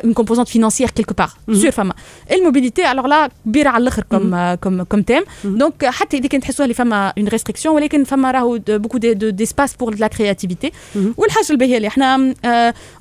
une 0.05 0.13
composante 0.13 0.49
financière 0.49 0.91
quelque 0.91 1.15
part 1.15 1.31
sûr 1.53 1.71
فما 1.71 1.95
ال 2.33 2.39
mobilité 2.39 2.93
alors 2.93 3.07
là 3.07 3.31
كبيره 3.47 3.69
على 3.69 3.83
الآخر 3.83 4.03
comme 4.03 4.55
comme 4.55 4.83
comme 4.83 5.03
thème 5.03 5.23
donc 5.45 5.87
حتى 5.87 6.17
اذا 6.17 6.29
كنت 6.29 6.43
تحسوها 6.43 6.65
اللي 6.65 6.75
فما 6.75 7.13
une 7.19 7.29
restriction 7.29 7.75
ولكن 7.75 8.05
فما 8.05 8.31
راهو 8.31 8.59
beaucoup 8.69 8.99
d'espace 8.99 9.77
pour 9.77 9.95
la 9.95 10.07
créativité 10.07 10.73
والحاجة 11.17 11.47
الباهيه 11.51 11.77
اللي 11.77 11.89
إحنا 11.89 12.35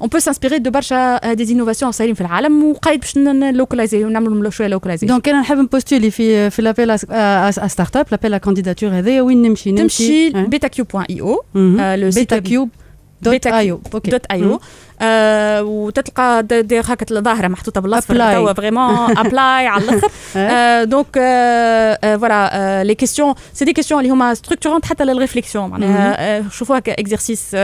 on 0.02 0.10
peut 0.12 0.20
s'inspirer 0.20 0.58
de 0.60 0.72
برشا 0.72 1.34
des 1.34 1.51
innovations 1.52 1.92
صايرين 1.92 2.16
في 2.16 2.22
العالم 2.22 2.64
وقايد 2.64 3.00
باش 3.00 3.18
ن 3.18 3.26
localiser 3.26 4.06
ونعملوا 4.06 4.50
شوية 4.50 4.68
localiser 4.68 5.08
donc 5.08 5.30
أنا 5.30 5.40
نحب 5.40 5.58
ن 5.58 5.64
postuler 5.64 6.12
في 6.12 6.50
في 6.50 6.62
label 6.62 7.00
startup 7.70 8.06
label 8.12 8.38
candidature 8.38 8.90
هذايا 8.90 9.22
وين 9.22 9.42
نمشي؟ 9.42 9.72
تمشي 9.72 10.30
نمشي 10.30 10.48
betacube 10.48 10.86
point 10.86 11.06
io 11.10 11.22
ou 11.22 11.44
betacube 11.96 12.70
dot 13.22 13.48
io 13.48 13.72
OK 13.72 14.12
dot 14.12 14.26
io 14.32 14.60
آه 15.02 15.64
وتلقى 15.64 16.44
د- 16.44 16.54
دي 16.54 16.80
هكا 16.80 17.06
الظاهره 17.18 17.48
محطوطة 17.48 17.82
بالاصفر 17.82 18.14
Apply. 18.16 18.34
توا 18.34 18.54
vraiment 18.54 19.18
apply 19.18 19.68
على 19.68 19.84
الآخر 19.84 20.10
آه 20.36 20.84
donc 20.84 21.18
آه 21.18 22.16
voilà 22.18 22.84
les 22.84 22.96
questions 22.96 23.34
c'est 23.54 23.66
des 23.66 23.74
questions 23.74 24.00
اللي 24.02 24.12
هما 24.14 24.34
structurantes 24.34 24.86
حتى 24.86 25.06
لل 25.06 25.17
réflexion 25.17 25.70
معناها 25.70 26.38
آه، 26.38 26.44
شوفوها 26.52 26.80
ك 26.80 26.88
exercice 26.88 27.56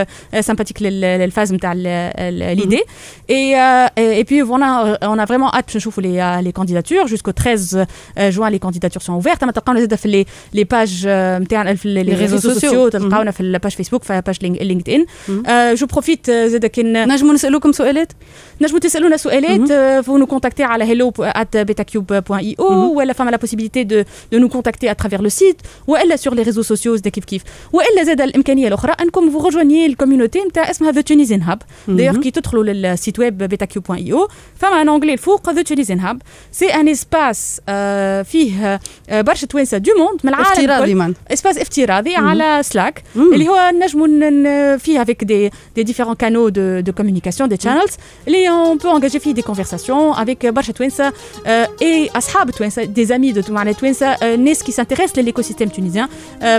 sympathique 0.42 0.82
لل 0.82 1.02
phase 1.02 1.54
نتاع 1.54 1.74
l'idée 1.74 2.84
et 3.30 3.56
et 3.98 4.24
puis 4.24 4.46
voilà 4.46 4.66
on 5.06 5.20
a 5.20 5.26
vraiment 5.26 5.50
هات 5.54 5.66
باش 5.66 5.76
نشوفوا 5.78 6.04
les 6.04 6.42
les 6.44 6.52
candidatures 6.52 7.06
jusqu'au 7.06 7.32
13 7.32 7.86
juin 8.18 8.52
les 8.52 8.60
candidatures 8.60 9.02
sont 9.04 9.16
ouvertes 9.16 9.44
اما 9.44 9.52
تلقاونا 9.52 9.80
زاد 9.80 9.96
في 9.96 10.08
les 10.08 10.26
les 10.54 10.64
pages 10.64 11.08
نتاعنا 11.42 11.76
في 11.76 11.94
les 11.94 12.16
Les 12.16 12.38
réseaux 12.38 12.42
réseaux 12.54 12.72
sociaux 12.72 12.90
sociaux. 12.90 12.92
تلقاونا 12.92 13.32
في 13.32 13.42
ال 13.42 13.48
page 13.48 13.72
Facebook 13.72 14.04
في 14.04 14.22
page 14.28 14.38
LinkedIn 14.42 15.06
je 15.76 15.86
profite 15.86 16.32
زاد 16.32 16.66
كان 16.66 17.08
نجموا 17.28 17.36
نسألوكم 17.36 17.72
سؤالات؟ 17.72 18.12
نجموا 18.62 18.80
تسألونا 18.80 19.18
سؤالات 19.18 19.72
vous 20.06 20.18
nous 20.18 20.26
contactez 20.26 20.64
على 20.64 20.86
hello 20.86 21.12
at 21.28 21.58
betacube.io 21.72 22.62
ولا 22.62 23.14
فما 23.14 23.30
la 23.32 23.38
possibilité 23.38 23.84
de 23.84 24.04
de 24.32 24.38
nous 24.40 24.50
contacter 24.50 24.92
à 24.92 24.95
travers 24.95 25.22
le 25.22 25.30
site 25.30 25.62
وإلا 25.88 26.16
sur 26.16 26.34
les 26.34 26.42
réseaux 26.42 26.62
sociaux 26.62 26.96
زاد 26.96 27.08
كيف 27.08 27.26
كيف. 27.26 27.42
وإلا 27.74 28.04
زاد 28.04 28.22
الإمكانية 28.22 28.68
الأخرى 28.68 28.92
أنكم 29.02 29.30
vous 29.32 29.48
rejoignez 29.48 29.86
ال 29.86 29.91
community 29.91 30.40
نتاع 30.40 30.70
اسمها 30.72 30.92
The 30.92 31.02
Tunisian 31.02 31.42
Hub 31.42 31.62
دايوغ 31.88 32.18
كي 32.20 32.32
تدخلوا 32.32 32.64
لل 32.64 32.82
site 32.82 33.20
web 33.20 33.56
betacube.io 33.56 34.32
فما 34.56 34.82
un 34.82 34.90
onglet 34.90 35.14
الفوق 35.14 35.50
The 35.50 35.62
Tunisian 35.62 36.00
Hub 36.00 36.22
c'est 36.52 36.66
un 36.74 36.90
espace 36.90 37.62
فيه 38.24 38.80
آه، 39.10 39.22
برشا 39.22 39.48
توانسه 39.48 39.78
du 39.78 39.92
monde 39.98 40.20
من 40.24 40.30
العالم 40.30 40.48
افتراضي 40.52 40.84
الكل. 40.92 40.96
من. 40.96 41.14
espace 41.32 41.58
افتراضي 41.58 42.16
مهم. 42.18 42.28
على 42.28 42.64
Slack 42.64 43.04
مم. 43.16 43.34
اللي 43.34 43.48
هو 43.48 43.72
نجموا 43.84 44.08
ن- 44.08 44.44
ن- 44.44 44.78
فيه 44.78 45.02
avec 45.02 45.24
des 45.24 45.52
des 45.76 45.84
différents 45.84 46.16
canaux 46.16 46.50
de 46.50 46.80
de 46.80 46.92
des 47.48 47.58
channels. 47.58 47.90
Et 48.26 48.50
on 48.50 48.78
peut 48.78 48.90
engager 48.90 49.20
des 49.34 49.44
conversations 49.44 50.14
avec 50.14 50.46
euh, 50.46 50.52
برشا 50.52 50.74
توانسة 50.74 51.12
euh, 51.48 51.66
et 51.82 52.10
أصحاب 52.14 52.52
توانسة, 52.52 52.86
des 52.86 53.12
amis 53.12 53.34
de 53.34 53.42
Toumarna 53.42 53.74
توانسة, 53.74 54.16
euh, 54.24 54.38
ناس 54.38 54.56
qui 54.56 54.72
s'intéressent 54.72 55.18
à 55.18 55.22
l'écosystème 55.22 55.72
tunisien, 55.72 56.10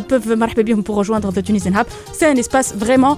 peuvent 0.08 0.34
marquer 0.34 0.64
pour 0.82 0.96
rejoindre 0.96 1.32
The 1.32 1.42
Tunisian 1.42 1.72
Hub. 1.72 1.86
C'est 2.12 2.26
un 2.26 2.34
espace 2.36 2.74
vraiment 2.74 3.16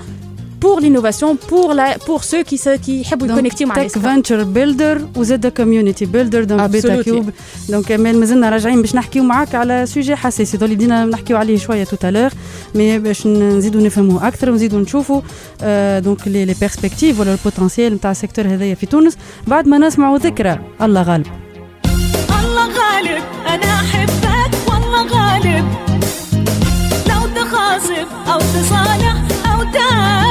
pour 0.64 0.76
l'innovation, 0.84 1.28
pour, 1.52 1.68
la, 1.78 1.88
pour 2.08 2.20
ceux 2.24 2.42
qui, 2.42 2.58
se, 2.58 2.76
qui 2.76 2.90
يحبوا 3.00 3.26
يكونكتيو 3.26 3.68
مع 3.68 3.74
tech 3.74 3.80
الناس 3.80 3.98
venture 3.98 4.42
builder 4.42 5.06
وزاد 5.16 5.46
community 5.46 6.04
builder 6.04 6.44
donc 6.44 6.70
Beta 6.70 6.96
Absolutely. 6.96 7.04
Cube 7.04 7.30
donc 7.68 7.92
امال 7.92 8.20
مازلنا 8.20 8.50
راجعين 8.50 8.82
باش 8.82 8.94
نحكيو 8.94 9.22
معاك 9.22 9.54
على 9.54 9.86
sujet 9.86 10.16
حساسي 10.16 10.56
دول 10.56 10.74
بدينا 10.74 11.04
نحكيو 11.04 11.36
عليه 11.36 11.58
شوية 11.58 11.84
tout 11.84 12.00
à 12.00 12.04
l'heure 12.04 12.30
mais 12.74 12.98
باش 12.98 13.26
نزيدوا 13.26 13.80
نفهموه 13.82 14.28
أكثر 14.28 14.50
ونزيدوا 14.50 14.80
نشوفوا 14.80 15.20
آه 15.62 15.98
donc 15.98 16.28
les 16.28 16.44
les 16.44 16.54
perspectives 16.60 17.20
ولا 17.20 17.32
ال 17.32 17.39
potentiel 17.39 17.94
نتاع 17.94 18.10
ال 18.10 18.15
secteur 18.15 18.46
هذايا 18.46 18.74
في 18.74 18.86
تونس 18.86 19.16
بعد 19.46 19.68
ما 19.68 19.78
نسمعوا 19.78 20.18
ذكرى 20.18 20.58
الله 20.82 21.02
غالب. 21.02 21.26
الله 22.40 22.66
غالب 22.66 23.22
أنا 23.46 23.74
أحبك 23.80 24.54
والله 24.68 25.06
غالب. 25.06 25.64
لو 27.08 27.42
تخاصم 27.42 28.06
أو 28.32 28.38
تصالح 28.38 29.14
أو 29.52 29.72
تعاتب 29.72 30.29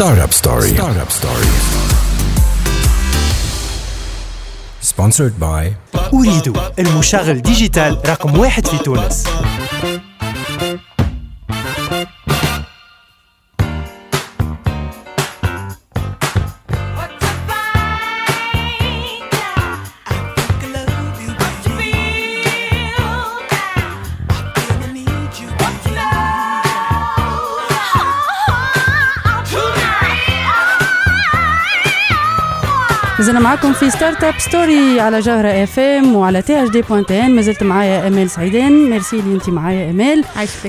Startup 0.00 0.32
Story. 0.32 0.72
Startup 0.80 1.10
Story. 1.10 1.48
Sponsored 4.80 5.38
by 5.38 5.74
أريد 6.14 6.56
المشغل 6.78 7.42
ديجيتال 7.42 7.98
رقم 8.06 8.38
واحد 8.38 8.66
في 8.66 8.78
تونس 8.78 9.24
مازلنا 33.20 33.40
معاكم 33.40 33.72
في 33.72 33.90
Startup 33.90 34.34
Story 34.38 35.00
على 35.00 35.20
جوهرة 35.20 35.48
اف 35.48 35.78
ام 35.78 36.16
وعلى 36.16 36.42
THD 36.42 36.62
point 36.62 37.12
TN 37.12 37.30
ما 37.36 37.42
زلت 37.42 37.62
معايا 37.62 38.08
امال 38.08 38.30
سعيدان 38.30 38.90
ميرسي 38.90 39.20
اللي 39.20 39.34
انت 39.34 39.48
معايا 39.50 39.90
امال 39.90 40.24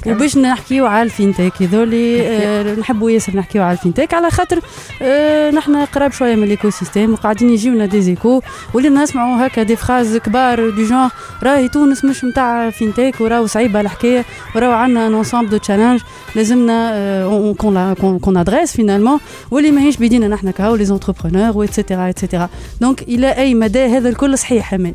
وباش 0.07 0.37
نحكيو 0.37 0.85
على 0.85 1.03
ال 1.03 1.09
fintech 1.10 1.53
هذولي 1.61 2.27
آه 2.27 2.75
نحبوا 2.75 3.11
ياسر 3.11 3.35
نحكيو 3.37 3.63
على 3.63 3.71
ال 3.71 3.76
fintech. 3.76 4.13
على 4.13 4.31
خاطر 4.31 4.59
آه 5.01 5.51
نحن 5.51 5.75
قراب 5.85 6.11
شوية 6.11 6.35
من 6.35 6.43
ال 6.43 6.69
écosystème 6.69 7.13
وقاعدين 7.13 7.49
يجيونا 7.49 7.85
des 7.85 8.01
échos 8.01 8.41
ولينا 8.73 9.03
نسمعوا 9.03 9.47
هكا 9.47 9.63
des 9.63 9.75
phrases 9.75 10.17
كبار 10.17 10.69
du 10.69 10.83
genre 10.85 11.09
راهي 11.43 11.67
تونس 11.67 12.05
مش 12.05 12.23
نتاع 12.23 12.69
fintech 12.69 13.15
وراهو 13.19 13.45
صعيبة 13.45 13.81
الحكاية 13.81 14.25
وراهو 14.55 14.71
عندنا 14.71 15.07
un 15.07 15.13
ensemble 15.13 15.49
de 15.49 15.57
challenges 15.57 16.01
لازمنا 16.35 16.91
آه 16.93 17.53
qu'on 17.57 17.95
qu'on 18.19 18.37
adresse 18.37 18.71
finalement 18.75 19.19
واللي 19.51 19.71
ماهيش 19.71 19.97
بيدينا 19.97 20.27
نحن 20.27 20.51
كهو 20.51 20.75
les 20.75 20.85
entrepreneurs 20.85 21.57
et 21.57 21.70
cetera 21.70 22.09
et 22.09 22.17
cetera 22.17 22.40
donc 22.81 23.01
إلى 23.01 23.31
أي 23.31 23.53
مدى 23.55 23.85
هذا 23.85 24.09
الكل 24.09 24.37
صحيح 24.37 24.73
امال 24.73 24.93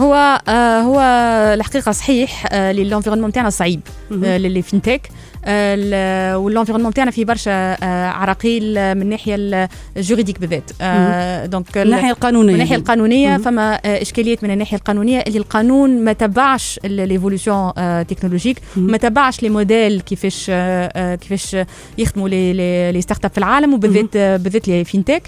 هو 0.00 0.40
آه 0.48 0.80
هو 0.80 1.00
الحقيقة 1.54 1.92
صحيح 1.92 2.46
آه 2.52 2.72
لل 2.72 2.80
environnement 2.80 3.32
تاعنا 3.32 3.50
صعيب 3.50 3.80
آه 4.24 4.38
لل 4.38 4.48
les 4.48 4.62
fintechs 4.62 5.00
آه 5.06 5.10
وال 5.46 5.66
environnement 5.66 6.94
تاعنا 6.94 7.10
فيه 7.10 7.24
برشا 7.24 7.50
آه 7.52 8.08
عراقيل 8.08 8.78
آه، 8.78 8.94
من 8.94 9.02
الناحيه 9.02 9.68
ال 9.96 10.00
juridique 10.00 10.38
بالذات 10.40 10.70
donc 11.50 11.76
من 11.76 11.82
الناحيه 11.82 12.10
القانونية. 12.10 12.48
من 12.48 12.54
الناحيه 12.54 12.76
القانونية. 12.76 13.36
فما 13.36 13.74
آه، 13.74 14.02
إشكاليات 14.02 14.44
من 14.44 14.50
الناحية 14.50 14.76
القانونية. 14.76 15.20
اللي 15.20 15.38
القانون 15.38 16.04
ما 16.04 16.12
تبعش 16.12 16.80
l'évolution 16.84 17.72
technologique 18.08 18.56
ما 18.76 18.96
تبعش 18.96 19.42
les 19.42 19.48
modèles 19.48 20.00
كيفاش 20.00 20.50
كيفاش 21.20 21.56
يخدموا 21.98 22.28
les 22.28 22.92
les 22.92 23.00
startups 23.00 23.30
في 23.30 23.38
العالم 23.38 23.74
وبالذات 23.74 24.16
بالذات 24.16 24.68
les 24.68 24.84
fintechs 24.84 25.22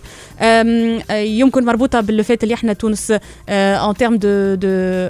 يمكن 1.10 1.64
مربوطة 1.64 2.00
بال 2.00 2.14
fait 2.14 2.42
اللي 2.44 2.54
إحنا 2.54 2.72
تونس 2.72 3.12
en 3.48 3.94
termes 3.94 4.16
de 4.16 4.54
de 4.54 5.08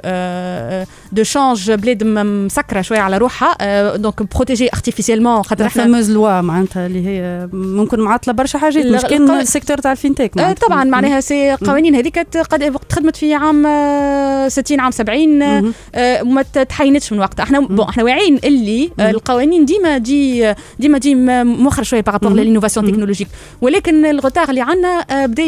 de 1.12 1.22
change 1.22 1.72
بلاد 1.72 2.04
مسكرة 2.04 2.80
شوية 2.80 2.98
على 3.00 3.18
روحها. 3.18 3.96
donc 3.96 4.22
protégée 4.34 4.68
artificiellement 4.92 5.42
خاطر 5.42 5.66
إحنا 5.66 5.82
fameuse 5.84 6.10
loi 6.10 6.40
معناتها 6.40 6.86
اللي 6.86 7.06
هي 7.06 7.48
ممكن 7.52 8.00
معطله 8.00 8.34
برشا 8.34 8.58
حاجات 8.58 8.86
مش 8.86 9.02
كان 9.02 9.30
ال 9.30 9.36
secteur 9.36 9.78
تاع 9.78 9.92
ال 9.92 9.98
fintech 9.98 10.38
آه، 10.38 10.42
معناتها. 10.42 10.66
طبعا 10.68 10.84
معناها 10.84 11.20
ces 11.20 11.52
قوانين 11.52 11.94
هذيك 11.94 12.18
قد 12.18 12.76
خدمت 12.92 13.16
في 13.16 13.34
عام 13.34 13.66
آه، 13.66 14.48
60 14.48 14.80
عام 14.80 14.90
70 14.90 15.42
آه، 15.42 15.64
آه، 15.94 16.22
وما 16.22 16.42
تحينتش 16.42 17.12
من 17.12 17.18
وقتها. 17.18 17.42
إحنا 17.42 17.60
bon 17.60 17.88
إحنا 17.88 18.02
واعيين 18.04 18.38
اللي 18.44 18.90
آه، 19.00 19.10
القوانين 19.10 19.64
ديما 19.64 19.98
تجي 19.98 20.54
ديما 20.78 21.00
م- 21.14 21.46
مؤخر 21.46 21.82
شوية 21.82 22.00
par 22.00 22.09
rapport 22.09 22.30
مهم. 22.30 22.38
لل 22.40 22.48
innovation 22.48 22.86
technologique 22.92 23.28
ولكن 23.60 24.04
ال 24.06 24.12
retard 24.12 24.48
اللي 24.50 24.60
عندنا 24.60 25.26
بدأ 25.26 25.42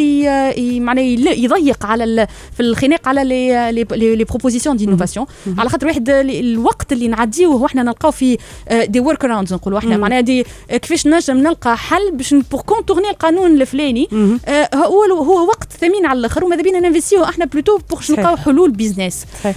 معناها 0.80 1.04
يضيق 1.34 1.86
على 1.86 2.26
في 2.56 2.60
الخناق 2.60 3.08
على 3.08 3.24
les 3.24 3.72
les 4.16 4.24
propositions 4.24 4.76
d'innovation 4.76 5.26
على 5.58 5.68
خاطر 5.68 5.86
واحد 5.86 6.10
ال- 6.10 6.40
الوقت 6.40 6.92
اللي 6.92 7.08
نعديه 7.08 7.66
إحنا 7.66 7.82
نلقاو 7.82 8.10
في 8.10 8.38
des 8.84 9.00
workarounds 9.00 9.54
نقولوا 9.54 9.78
إحنا. 9.78 9.96
معناها 9.96 10.20
des 10.20 10.44
آه، 10.70 10.76
كيفاش 10.76 11.06
نجم 11.06 11.36
نلقى 11.36 11.76
حل 11.76 12.10
باش 12.12 12.34
pour 12.34 12.60
contourner 12.60 13.10
القانون 13.10 13.60
الفلاني. 13.60 14.08
آه، 14.46 14.68
هو 14.76 15.02
هو 15.04 15.46
وقت 15.46 15.72
ثمين 15.72 16.06
على 16.06 16.18
الآخر 16.18 16.44
وماذا 16.44 16.62
بينا 16.62 16.80
ن 16.80 16.85
investiو 16.85 17.24
إحنا 17.24 17.44
plutôt 17.44 17.78
pour. 17.90 18.00
نلقاو 18.10 18.36
حلول 18.36 18.70
business 18.70 19.24
صحيح. 19.44 19.56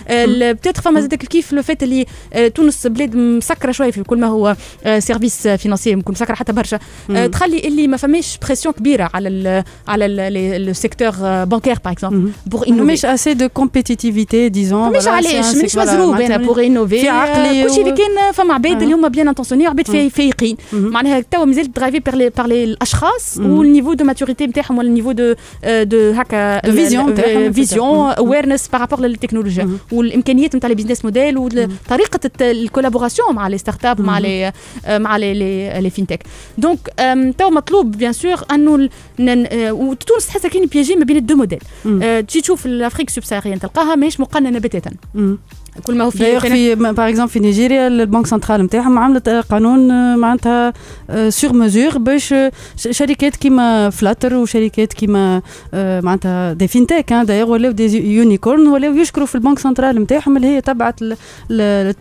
بتاتر 0.51 0.81
فما 0.81 1.01
زاد 1.01 1.15
كيف 1.15 1.53
le 1.53 1.61
fait 1.61 1.83
اللي 1.83 2.05
آه، 2.33 2.47
تونس 2.47 2.87
بلاد 2.87 3.15
مسكرة 3.15 3.71
شوية 3.71 3.91
في 3.91 4.03
كل 4.03 4.19
ما 4.19 4.27
هو 4.27 4.55
services 4.99 5.47
financiers 5.47 5.95
ممكن 5.95 6.11
مسكرة 6.11 6.35
حتى 6.35 6.53
برشا 6.53 6.79
آه،. 7.09 7.27
تخلي 7.27 7.59
اللي 7.59 7.87
ما 7.87 7.97
فماش 7.97 8.37
pression 8.45 8.73
كبيرة 8.73 9.09
على 9.13 9.29
ال 9.29 9.63
على 9.87 10.07
le 10.59 10.73
secteur 10.73 11.09
bancaire 11.45 11.77
par 11.85 11.91
exemple 11.93 12.31
pour 12.45 12.67
innover 12.67 12.83
مش 12.93 13.05
assez 13.05 13.33
de 13.33 13.49
compétitivité 13.49 14.49
disons 14.49 14.97
مش 14.97 15.07
علاش 15.07 15.55
مانيش 15.55 15.77
مزروب 15.77 16.21
أنا 16.21 16.37
pour 16.37 16.65
innover 16.65 17.01
في 17.01 17.09
عقلي 17.09 17.63
كلشي 17.63 17.81
اللي 17.81 17.91
و- 17.91 17.95
كان 17.95 18.31
فما 18.33 18.53
عباد 18.53 18.71
آه. 18.77 18.83
اللي 18.83 18.93
هما 18.93 19.07
bien 19.07 19.27
intentionnés 19.27 19.66
عباد 19.67 19.85
في- 19.87 20.09
فايقين 20.09 20.57
معناها 20.73 21.19
توا 21.31 21.45
مازال 21.45 21.71
drivé 21.71 21.99
par 21.99 22.29
par 22.37 22.45
الأشخاص. 22.45 23.37
وال 23.37 23.51
niveau 23.51 23.93
de 23.93 24.03
maturité 24.05 24.47
نتاعهم 24.47 24.77
ولا 24.77 24.87
ال 24.87 24.90
niveau 24.90 25.11
de 25.11 25.33
de 25.83 26.11
هكا. 26.11 26.61
vision 27.51 27.93
مهم. 27.99 28.09
awareness 28.17 28.67
par 28.67 28.77
rapport 28.77 28.99
للتكنولوجيا 29.01 29.69
والإمكانيات 29.91 30.55
نتاع 30.55 30.69
ال 30.69 30.73
business 30.73 31.05
model 31.05 31.37
وطريقه 31.37 32.19
ال 32.41 32.48
collaboration 32.48 33.35
مع 33.35 33.47
les 33.47 33.57
startups 33.57 34.01
مع 34.01 34.19
les 34.19 34.51
مع 34.89 35.17
les 35.17 35.33
les 35.81 35.89
fintechs 35.89 36.23
donc 36.57 36.79
توا 37.37 37.49
مطلوب 37.49 37.91
bien 37.91 38.13
sûr 38.13 38.35
أنه 38.51 38.89
آه، 39.29 39.71
وتونس 39.71 40.27
تحسها 40.27 40.49
كاين 40.49 40.65
piégée 40.65 40.95
ما 40.95 41.05
بين 41.05 41.17
ال 41.17 41.21
deux 41.21 41.35
modèles. 41.35 41.59
آه، 42.03 42.19
تجي 42.21 42.41
تشوف 42.41 42.65
ال 42.65 42.71
Afrique 42.71 43.09
subsaharienne 43.09 43.59
تلقاها 43.59 43.95
ماهيش 43.95 44.19
مقننة 44.19 44.59
بتاتا. 44.59 44.91
كل 45.83 45.97
ما 45.97 46.03
هو 46.05 46.09
في 46.09 46.39
في 46.39 46.75
par 46.75 47.09
exemple 47.09 47.31
في 47.31 47.39
نيجيريا 47.39 47.87
ال 47.87 47.93
banque 47.93 48.27
centrale 48.27 48.61
نتاعهم 48.63 48.99
عملت 48.99 49.27
آه، 49.27 49.41
قانون 49.41 49.91
آه، 49.91 50.15
معناتها 50.15 50.73
sur 51.29 51.53
mesure 51.53 51.97
باش 51.97 52.33
آه، 52.33 52.51
شركات 52.91 53.35
كيما 53.35 53.89
Flutter 53.89 54.33
وشركات 54.35 54.93
كيما 54.93 55.41
آه، 55.73 56.01
معناتها 56.01 56.53
des 56.53 56.67
fintechs 56.67 57.13
d'ailleurs 57.13 57.49
ولاو 57.51 57.71
des 57.71 58.13
unicorns 58.15 58.67
ولاو 58.67 58.93
يشكروا 58.93 59.25
في 59.25 59.35
ال 59.35 59.38
banque 59.38 59.59
centrale 59.59 60.01
نتاعهم 60.01 60.37
اللي 60.37 60.47
هي 60.47 60.61
تبعت 60.61 60.99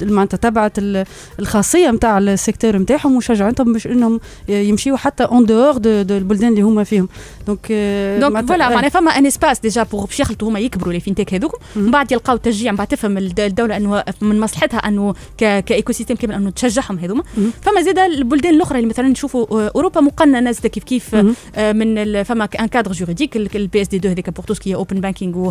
معناتها 0.02 0.36
تبعت 0.36 0.78
ال- 0.78 1.04
الخاصية 1.38 1.90
نتاع 1.90 2.18
ال 2.18 2.26
secteur 2.26 2.76
نتاعهم 2.76 3.16
وشجعتهم 3.16 3.72
باش 3.72 3.86
إنهم 3.86 4.20
يمشيوا 4.48 4.96
حتى 4.96 5.24
en 5.24 5.44
dehors 5.46 5.76
de 5.76 6.16
البلدان 6.16 6.48
اللي 6.48 6.62
هما 6.62 6.84
فيهم. 6.84 7.08
donc 7.46 7.72
donc 8.20 8.46
voilà 8.46 8.68
معناها 8.68 8.88
فما 8.88 9.10
un 9.10 9.26
espace 9.26 9.60
déjà 9.60 9.82
pour 9.82 10.04
باش 10.04 10.20
يخلطوا 10.20 10.48
هما 10.48 10.58
يكبروا 10.60 10.92
les 10.92 11.00
fintechs 11.00 11.34
هذوك 11.34 11.52
من 11.76 11.90
بعد 11.90 12.12
يلقاو 12.12 12.36
تشجيع 12.36 12.72
من 12.72 12.78
بعد 12.78 12.86
تفهم 12.86 13.18
الد- 13.18 13.40
الدولة 13.40 13.65
الدولة 13.70 14.00
أنه 14.00 14.04
من 14.20 14.40
مصلحتها 14.40 14.78
أنه 14.78 15.14
ك 15.38 15.92
écosystème 15.92 16.14
كامل 16.14 16.34
أنه 16.34 16.50
تشجعهم 16.50 16.98
هذوما. 16.98 17.22
فما 17.62 17.82
زاد 17.82 17.98
البلدان 17.98 18.54
الأخرى 18.54 18.78
اللي 18.78 18.88
مثلا 18.90 19.08
نشوفوا 19.08 19.68
أوروبا 19.68 20.00
مقننة 20.00 20.50
زاد 20.50 20.66
كيف 20.66 20.84
كيف 20.84 21.14
آه، 21.56 21.72
من 21.72 22.22
فما 22.22 22.48
un 22.60 22.66
cadre 22.66 22.92
juridique 22.92 23.36
ال 23.56 23.82
PSD 23.82 23.96
2 23.96 24.12
هذاك 24.12 24.30
pour 24.30 24.44
tout 24.44 24.54
ce 24.54 24.62
qui 24.62 24.74
est 24.74 24.86
open 24.86 25.00
banking 25.00 25.50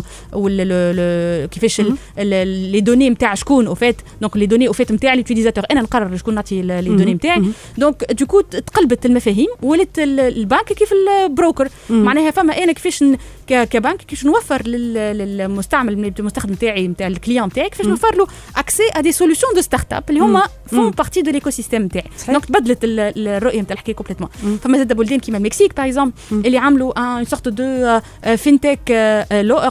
كيفاش 1.46 1.82
les 2.18 2.80
données 2.80 3.10
نتاع 3.10 3.34
شكون 3.34 3.66
en 3.66 3.76
fait 3.76 3.96
donc 4.20 4.36
les 4.36 4.46
données 4.46 4.68
en 4.68 4.76
fait 4.76 4.92
نتاع 4.92 5.14
l'utilisateur 5.14 5.64
أنا 5.70 5.80
نقرر 5.82 6.16
شكون 6.16 6.34
نعطي 6.34 6.62
les 6.62 6.82
données 6.96 7.14
نتاعي 7.14 7.42
donc 7.78 8.12
du 8.12 8.21
coup 8.21 8.40
تقلبت 8.40 9.06
المفاهيم 9.06 9.46
ولات 9.62 9.98
ال- 9.98 10.20
البنك 10.20 10.64
كيف 10.72 10.90
ال 10.92 11.03
broker 11.03 11.68
معناها 11.90 12.30
فما 12.30 12.52
أنا 12.62 12.72
كيفاش 12.72 13.04
كبنك 13.46 13.96
كيفاش 13.96 14.24
نوفر 14.26 14.62
لل- 14.66 15.18
للمستعمل 15.18 16.12
المستخدم 16.18 16.52
نتاعي 16.52 16.88
نتاع 16.88 17.06
ال 17.06 17.12
client 17.12 17.46
نتاعي 17.46 17.70
كيفاش 17.70 17.86
نوفر 17.86 18.16
له 18.16 18.26
accès 18.56 18.82
à 18.96 19.00
des 19.00 19.12
solutions 19.12 19.46
de 19.54 19.60
startups 19.60 20.04
اللي 20.08 20.20
هما 20.20 20.42
font 20.66 20.90
partie 20.90 21.22
de 21.22 21.30
l'écosystème 21.30 21.82
نتاعي 21.82 22.04
donc 22.28 22.44
تبدلت 22.44 22.84
ال- 22.84 23.00
ال- 23.00 23.28
الرؤية 23.28 23.60
نتاع 23.60 23.74
الحكاية 23.74 23.94
complètement 23.94 24.28
فما 24.62 24.78
زاد 24.78 24.92
بلدان 24.92 25.18
كيما 25.20 25.38
المكسيك 25.38 25.76
par 25.76 25.86
exemple 25.86 26.12
اللي 26.32 26.58
عملوا 26.58 27.18
une 27.18 27.24
sorte 27.24 27.48
de 27.48 28.00
fintech 28.36 28.92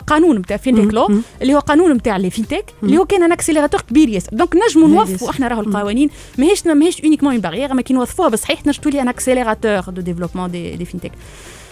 قانون 0.07 0.37
نتاع 0.37 0.57
fintech 0.57 0.93
law 0.93 1.19
اللي 1.41 1.53
هو 1.55 1.59
قانون 1.59 1.91
نتاع 1.93 2.17
les 2.17 2.29
fintechs 2.29 2.65
اللي 2.83 2.97
هو 2.97 3.05
كان 3.05 3.23
un 3.23 3.31
accélérateur 3.31 3.81
كبير 3.81 4.09
ياسر. 4.09 4.29
donc 4.31 4.55
نجموا 4.55 4.87
نوظفوا 4.87 5.29
إحنا 5.29 5.47
راهو 5.47 5.61
القوانين 5.61 6.09
ماهيش 6.37 6.65
ماهيش 6.67 7.01
uniquement 7.01 7.31
une 7.33 7.41
barrière 7.41 7.71
اما 7.71 7.81
كي 7.81 7.93
نوظفوها 7.93 8.29
بصحيح 8.29 8.67
نجم 8.67 8.81
تولي 8.81 9.01
un 9.01 9.07
accélérateur 9.07 9.79
de 9.79 10.01
développement 10.01 10.51
des, 10.51 10.75
des 10.75 10.85
fintechs 10.85 11.11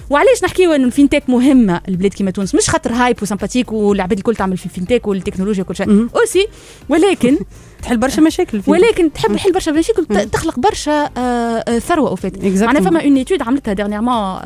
وعلاش 0.10 0.43
نحكيو 0.43 0.72
إنه 0.74 0.86
ال 0.86 0.90
fintech 0.90 1.24
مهمة 1.28 1.82
البلاد 1.88 2.14
كيما 2.14 2.32
تونس؟ 2.32 2.56
مش 2.56 2.70
خاطر 2.70 2.91
hype 2.93 3.17
و 3.21 3.26
sympathique 3.26 3.71
والعباد 3.72 4.18
الكل 4.18 4.36
تعمل 4.36 4.58
في 4.58 4.66
ال 4.65 4.71
fintech 4.71 5.07
والتكنولوجيا 5.08 5.64
وكل 5.64 5.76
شيء. 5.76 6.08
aussi 6.15 6.47
ولكن 6.89 7.38
تحل 7.84 7.97
برشا 7.97 8.21
مشاكل 8.21 8.61
فيه. 8.61 8.71
ولكن 8.71 9.13
تحب 9.13 9.31
نحل 9.31 9.51
برشا 9.51 9.71
مشاكل 9.71 10.05
تخلق 10.29 10.59
برشا 10.59 11.09
آه، 11.17 11.79
ثروة 11.79 12.09
en 12.09 12.15
fait. 12.15 12.36
Exactement. 12.38 12.63
معناها 12.63 12.81
فما 12.81 13.03
une 13.03 13.15
étude 13.17 13.41
عملتها 13.41 13.73
dernièrement 13.74 14.39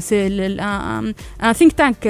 c'est 0.00 0.26
un 0.26 1.12
think 1.52 1.72
tank 1.72 2.06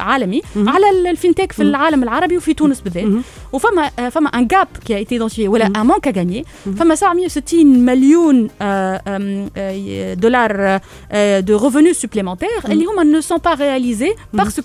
عالمي 0.00 0.42
على 0.56 0.90
ال- 0.90 1.06
ال 1.06 1.12
fintech 1.12 1.52
في 1.52 1.62
العالم 1.62 2.02
العربي 2.02 2.36
وفي 2.36 2.54
تونس 2.54 2.80
بالذات. 2.80 3.04
وفما 3.52 3.90
آه، 3.98 4.08
فما 4.08 4.28
un 4.28 4.46
gap 4.46 4.68
qui 4.86 4.96
était 4.96 5.18
ولا 5.48 5.66
un 5.66 5.80
manque 5.86 6.16
à 6.18 6.22
gagner 6.22 6.44
فما 6.78 6.94
760 6.94 7.66
مليون 7.66 8.48
دولار 10.14 10.80
de 11.40 11.58
revenus 11.70 11.96
supplémentaires. 11.96 12.70
اللي 12.70 12.84
هما 12.84 13.20
ne 13.20 13.24
sont 13.24 13.38
pas 13.38 13.54
réalisés 13.56 14.40
parce 14.40 14.60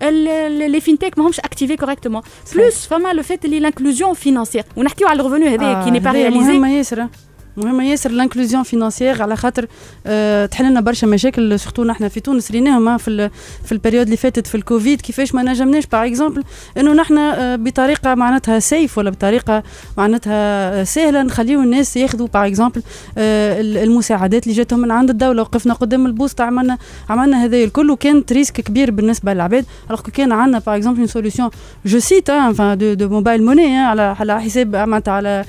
que 0.00 0.04
les 0.06 0.80
fintechs 0.80 1.18
ماهمش 1.18 1.40
activées 1.40 1.76
correctement 1.76 2.22
plus 2.54 2.86
فما 2.86 3.12
le 3.12 3.22
fait 3.22 3.44
اللي 3.44 3.60
l'inclusion 3.60 4.14
financière 4.14 4.64
ونحكيو 4.76 5.08
على 5.08 5.20
ال 5.20 5.24
revenu 5.24 5.48
هذايا 5.48 5.84
qui 5.84 5.90
n'est 5.90 6.00
pas 6.00 6.10
هذايا 6.10 6.28
réalisé 6.28 7.08
مهمه 7.56 7.84
ياسر 7.84 8.10
l'inclusion 8.10 8.62
financière 8.62 9.22
على 9.22 9.36
خاطر 9.36 9.66
آه 10.06 10.46
تحل 10.46 10.70
لنا 10.70 10.80
برشا 10.80 11.06
مشاكل 11.06 11.60
surtout 11.60 11.84
نحن 11.84 12.08
في 12.08 12.20
تونس 12.20 12.50
ريناهم 12.50 12.88
آه، 12.88 12.96
في 12.96 13.30
في 13.64 13.72
ال 13.72 13.76
période 13.76 14.04
اللي 14.04 14.16
فاتت 14.16 14.46
في 14.46 14.54
الكوفيد 14.54 15.00
كيفاش 15.00 15.34
ما 15.34 15.42
نجمناش 15.42 15.86
par 15.86 16.06
exemple 16.06 16.44
إنه 16.78 16.92
نحن 16.92 17.18
آه 17.18 17.56
بطريقة 17.56 18.14
معناتها 18.14 18.58
safe 18.58 18.98
ولا 18.98 19.10
بطريقة 19.10 19.62
معناتها 19.98 20.32
آه، 20.80 20.84
سهلة 20.84 21.22
نخليو 21.22 21.62
الناس 21.62 21.96
ياخذوا 21.96 22.26
par 22.34 22.46
exemple 22.46 22.82
ال- 23.18 23.76
المساعدات 23.76 24.42
اللي 24.44 24.54
جاتهم 24.56 24.80
من 24.80 24.90
عند 24.90 25.10
الدولة. 25.10 25.42
وقفنا 25.42 25.74
قدام 25.74 26.06
البوسطه 26.06 26.44
عملنا 26.44 26.78
عملنا 27.08 27.44
هذا 27.44 27.56
الكل 27.56 27.90
وكانت 27.90 28.32
risque 28.32 28.60
كبير 28.60 28.90
بالنسبة 28.90 29.34
للعباد. 29.34 29.64
alors 29.86 30.00
كان 30.00 30.32
عندنا 30.32 30.58
par 30.58 30.76
exemple 30.76 30.98
une 30.98 31.06
solution 31.06 31.50
je 31.86 31.98
cite 31.98 32.30
de 32.30 33.08
mobile 33.08 33.44
money 33.44 33.78
على 33.78 34.02
على 34.20 34.40
حساب 34.42 34.76
معناتها 34.76 35.12
على 35.14 35.44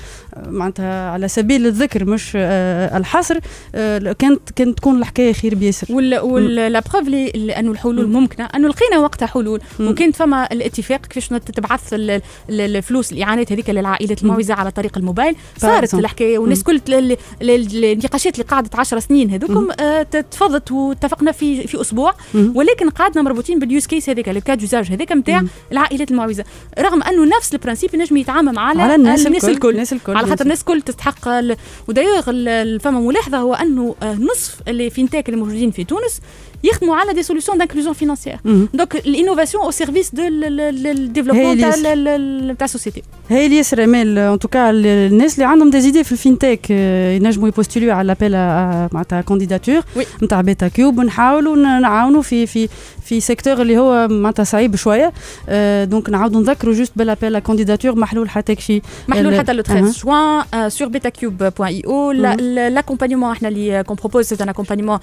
معناتها 0.46 1.10
على 1.10 1.28
سبيل 1.28 1.66
الذكر. 1.66 1.91
مش 1.96 2.32
آه، 2.36 2.96
الحصر 2.98 3.38
آه، 3.74 4.12
كانت 4.18 4.40
كانت 4.56 4.78
تكون 4.78 4.98
الحكاية 4.98 5.32
خير 5.32 5.54
بياسر. 5.54 5.86
وال 5.90 6.18
وال 6.18 6.54
la 6.54 6.82
preuve 6.92 7.08
لي 7.08 7.28
انه 7.58 7.70
الحلول 7.70 8.06
ممكنة. 8.08 8.44
انه 8.46 8.68
لقينا 8.68 8.98
وقتها 8.98 9.26
حلول. 9.26 9.60
وكانت 9.80 10.16
فما 10.16 10.52
الاتفاق 10.52 11.06
كيفاش 11.06 11.28
تبعث 11.28 11.92
ال- 11.94 12.10
ال- 12.10 12.20
الفلوس 12.76 13.12
الإعانات 13.12 13.52
هذيك 13.52 13.70
للعائلات 13.70 14.22
المعوزه 14.22 14.54
على 14.54 14.70
طريق 14.70 14.98
الموبايل. 14.98 15.36
صارت. 15.58 15.94
الحكاية 15.94 16.38
والناس 16.38 16.62
كل 16.62 16.80
ال- 16.88 16.92
ال- 16.92 17.16
ال- 17.42 17.84
النقاشات 17.84 18.34
اللي 18.34 18.44
قعدت 18.46 18.74
10 18.74 18.98
سنين 18.98 19.30
هذوكم 19.30 19.68
آه، 19.80 20.02
تفضت 20.02 20.72
واتفقنا 20.72 21.32
في 21.32 21.66
في 21.66 21.80
أسبوع. 21.80 22.14
ولكن 22.54 22.90
قعدنا 22.90 23.22
مربوطين 23.22 23.58
بال 23.58 23.69
use 23.69 23.86
case 23.86 24.10
هذاك 24.10 24.28
ال 24.28 24.36
cas 24.36 24.60
d'usage 24.62 24.86
هذاك 24.92 25.12
نتاع 25.12 25.42
العائلات 25.72 26.10
المعوزه 26.10 26.44
رغم 26.78 27.02
أنه 27.02 27.36
نفس 27.36 27.52
ال 27.54 27.58
principe 27.58 27.94
ينجم 27.94 28.16
يتعامل 28.16 28.58
على, 28.58 28.82
على 28.82 28.94
الناس 28.94 29.26
الناس 29.26 29.44
الكل. 29.44 29.54
الكل. 29.54 29.70
الناس 29.70 29.92
الكل، 29.92 30.16
على 30.16 30.26
خاطر. 30.26 30.42
الناس 30.44 30.60
الكل 30.60 30.82
تستحق 30.82 31.28
ودايوغ 31.88 32.22
فما 32.78 33.00
ملاحظة 33.00 33.38
هو 33.38 33.54
أنه 33.54 33.94
آه، 34.02 34.14
نصف 34.14 34.56
ال 34.68 34.73
les 34.73 34.90
fintechs 34.90 35.28
اللي 35.28 35.40
موجودين 35.40 35.70
في 35.70 35.84
تونس 35.84 36.20
يخدموا 36.64 36.96
على 36.96 37.12
des 37.12 37.22
solutions 37.22 37.58
d'inclusion 37.58 37.94
financière 37.94 38.36
donc 38.74 38.96
ال 38.96 39.02
innovation 39.02 39.64
au 39.64 39.70
service 39.70 40.14
de 40.14 40.22
ال 40.26 40.35
développement 40.35 41.52
اللي 41.64 42.54
تاع 42.54 42.64
ال 42.64 42.69
société 42.69 43.02
هاي 43.30 43.44
اللي 43.46 43.56
ياسر 43.56 43.84
امال 43.84 44.18
en 44.18 44.38
tout 44.38 44.56
cas 44.56 44.70
الناس 44.70 45.34
اللي 45.34 45.44
عندهم 45.44 45.70
des 45.70 45.80
idées 45.80 46.04
في 46.04 46.12
ال 46.12 46.18
fintech 46.18 46.60
آه، 46.70 47.12
ينجموا 47.12 47.48
يبوستوليو 47.48 47.92
على 47.92 48.06
l'appel 48.08 48.32
معناتها 48.94 49.20
candidature 49.20 49.80
Oui. 49.80 50.04
نتاع 50.22 50.40
بيتا 50.40 50.68
كيوب 50.68 50.98
ونحاولوا 50.98 51.56
نعاونوا 51.56 52.22
في 52.22 52.46
في 52.46 52.68
في 53.12 53.20
secteur 53.20 53.62
اللي 53.62 53.78
هو 53.78 54.08
معناتها 54.08 54.44
صعيب 54.44 54.76
شوية. 54.76 55.12
آه، 55.48 55.84
donc 55.84 56.10
نعاودوا 56.10 56.40
نذكروا 56.40 56.74
juste 56.74 56.92
ب 56.96 57.01
l'appel 57.01 57.38
à 57.38 57.43
candidature 57.43 57.94
محلول 57.94 58.30
حتى 58.30 58.56
في 58.56 58.82
محلول 59.08 59.38
حتى 59.38 59.52
le 59.52 59.62
13 59.62 59.92
juin 59.92 60.44
sur 60.78 60.86
betacube.io 60.88 62.12
l'accompagnement 62.76 63.24
إحنا 63.24 63.48
اللي 63.48 63.84
qu'on 63.84 63.94
propose 63.94 64.26
c'est 64.26 64.42
un 64.42 64.48
accompagnement 64.48 65.00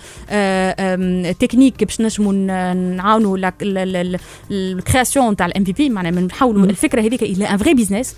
technique 1.40 1.84
باش 1.84 2.02
نجموا 2.02 2.34
نعاونوا 2.74 3.38
ال 4.52 4.61
création 4.61 5.36
تاع 5.36 5.46
ال 5.46 5.64
MVP 5.64 5.90
معناها 5.90 6.12
نحاولوا 6.12 6.66
الفكرة 6.66 7.02
هذيك 7.02 7.24
إلى 7.24 7.46
un 7.46 7.58
vrai 7.58 7.74
business 7.74 8.16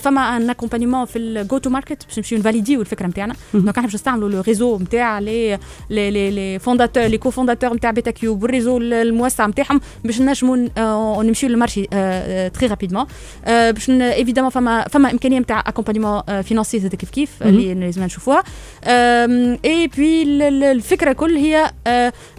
فما 0.00 0.36
un 0.36 0.50
accompagnement 0.50 1.04
في 1.04 1.18
ال 1.18 1.31
go 1.31 1.58
to 1.58 1.70
market 1.70 2.04
باش 2.06 2.18
نمشيو 2.18 2.38
نفاليديو 2.38 2.80
الفكرة 2.80 3.06
نتاعنا. 3.06 3.34
donc 3.54 3.68
إحنا 3.76 3.82
باش 3.82 3.94
نستعملوا 3.94 4.28
le 4.28 4.40
réseau 4.40 4.78
نتاع 4.78 5.18
les 5.18 5.58
les 5.90 6.10
les 6.30 6.58
fondateurs 6.58 7.04
les 7.04 7.18
co-fondateurs 7.18 7.74
نتاع 7.74 7.90
بيتا 7.90 8.10
كيوب 8.10 8.42
وال 8.42 8.51
réseau 8.51 8.78
الموسع 9.40 9.46
نتاعهم 9.46 9.80
باش 10.04 10.20
نجموا 10.20 10.68
آه، 10.78 11.22
نمشيو 11.22 11.48
لل 11.48 11.57
marché 11.57 11.86
très 12.54 12.66
rapidement 12.66 13.04
باش 13.46 13.90
évidemment 13.90 14.50
فما 14.50 14.84
فما 14.88 15.12
إمكانية 15.12 15.38
نتاع 15.38 15.64
accompagnement 15.66 16.42
financier 16.42 16.80
زاد 16.80 16.94
كيف 16.94 17.10
كيف 17.10 17.30
اللي 17.42 17.74
لازم 17.74 18.04
نشوفوها. 18.04 18.42
اي 19.64 19.86
بوي 19.96 20.22
الفكرة 20.72 21.12
كل 21.12 21.36
هي 21.36 21.72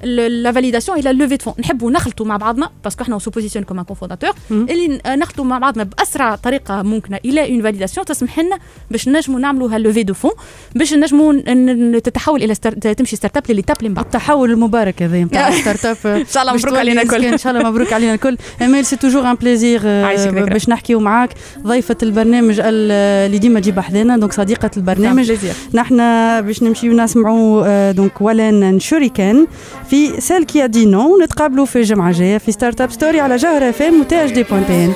la 0.03 0.51
validation 0.51 0.99
إلى 0.99 1.13
levée 1.13 1.37
de 1.37 1.42
fonds 1.42 1.53
نحبوا 1.59 1.91
نخلطوا 1.91 2.25
مع 2.25 2.37
بعضنا 2.37 2.69
parce 2.83 2.96
que 2.96 3.03
إحنا 3.03 3.19
se 3.19 3.31
positionne 3.31 3.65
comme 3.65 3.81
co-fondateur 3.81 4.31
اللي 4.51 5.01
نخلطوا 5.07 5.45
مع 5.45 5.57
بعضنا 5.57 5.83
بأسرع 5.83 6.35
طريقة 6.35 6.81
ممكنة 6.81 7.19
إلى 7.25 7.53
une 7.53 7.61
validation 7.61 8.05
تسمح 8.05 8.39
لنا 8.39 8.57
باش 8.91 9.09
نجموا 9.09 9.39
نعملوا 9.39 9.75
هال 9.75 9.83
levée 9.83 10.03
de 10.03 10.13
fonds 10.13 10.31
باش 10.75 10.93
نجموا 10.93 11.99
تتحول 11.99 12.43
إلى 12.43 12.55
star... 12.55 12.73
تمشي 12.73 13.15
startup 13.15 13.43
l'étape 13.49 13.77
اللي 13.77 13.89
من 13.89 13.95
بعد 13.95 14.05
التحول 14.05 14.51
المبارك 14.51 15.03
هذا 15.03 15.23
نتاع 15.23 15.51
start 15.51 15.85
up 15.85 15.97
إن 16.07 16.25
شاء 16.25 16.43
الله 16.43 16.53
مبروك 16.53 16.73
علينا 16.89 17.01
الكل. 17.01 17.25
إن 17.25 17.37
شاء 17.37 17.53
الله 17.57 17.69
مبروك 17.69 17.93
علينا 17.93 18.13
الكل 18.13 18.37
امال 18.61 18.85
c'est 18.85 18.95
toujours 18.95 19.29
un 19.31 19.35
plaisir 19.35 19.79
ذكرى. 19.79 20.41
باش 20.53 20.69
نحكيو 20.69 20.99
معاك 20.99 21.29
ضيفة 21.67 21.95
البرنامج 22.03 22.59
ال- 22.59 22.91
اللي 23.25 23.37
ديما 23.37 23.59
تجيب 23.59 23.79
حذانا 23.79 24.17
donc 24.17 24.33
صديقة 24.33 24.71
البرنامج. 24.77 25.33
نحن 25.73 25.97
باش 26.41 26.63
نمشيو 26.63 26.93
نسمعوا 26.93 27.63
آه، 27.67 27.91
دونك 27.91 28.21
ولن 28.21 28.79
شوريكان 28.79 29.47
في 29.89 30.21
سال 30.21 30.45
كي 30.45 30.63
a 30.67 30.67
dit 30.71 30.91
non 30.91 30.95
ونتقابلوا 30.95 31.65
في 31.65 31.75
الجمعه 31.75 32.09
الجايه 32.09 32.37
في 32.37 32.51
ستارت 32.51 32.81
اب 32.81 32.91
ستوري 32.91 33.19
على 33.19 33.35
جوهر 33.35 33.69
اف 33.69 33.81
ام 33.81 33.99
وتي 34.01 34.25
اش 34.25 34.31
دي 34.31 34.43
بوان 34.43 34.63
بي 34.69 34.85
ان 34.85 34.93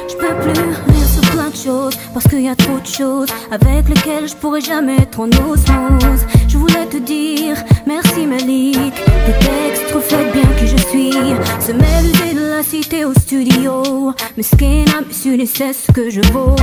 Parce 2.14 2.28
qu'il 2.28 2.42
y 2.42 2.50
a 2.50 2.56
trop 2.56 2.80
de 2.80 2.86
choses 2.86 3.30
avec 3.52 3.88
lesquelles 3.90 4.28
je 4.28 4.36
pourrais 4.36 4.62
jamais 4.62 4.98
être 4.98 5.20
en 5.20 5.28
osmose. 5.28 6.26
Je 6.48 6.58
voulais 6.58 6.86
te 6.88 6.98
dire 6.98 7.58
merci 7.86 8.26
Malik, 8.26 8.96
des 9.26 9.38
textes 9.40 9.92
reflètent 9.94 10.34
bien 10.34 10.50
qui 10.58 10.68
je 10.68 10.78
suis. 10.78 11.12
Se 11.60 11.72
mêler 11.72 12.34
de 12.34 12.56
la 12.58 12.64
cité 12.64 13.06
au 13.06 13.14
studio, 13.14 14.14
mais 14.36 14.44
ce 14.44 14.56
qui 14.56 14.84
n'a 14.84 15.02
su 15.12 15.46
c'est 15.46 15.74
ce 15.74 15.92
que 15.92 16.10
je 16.10 16.22
vaux. 16.34 16.56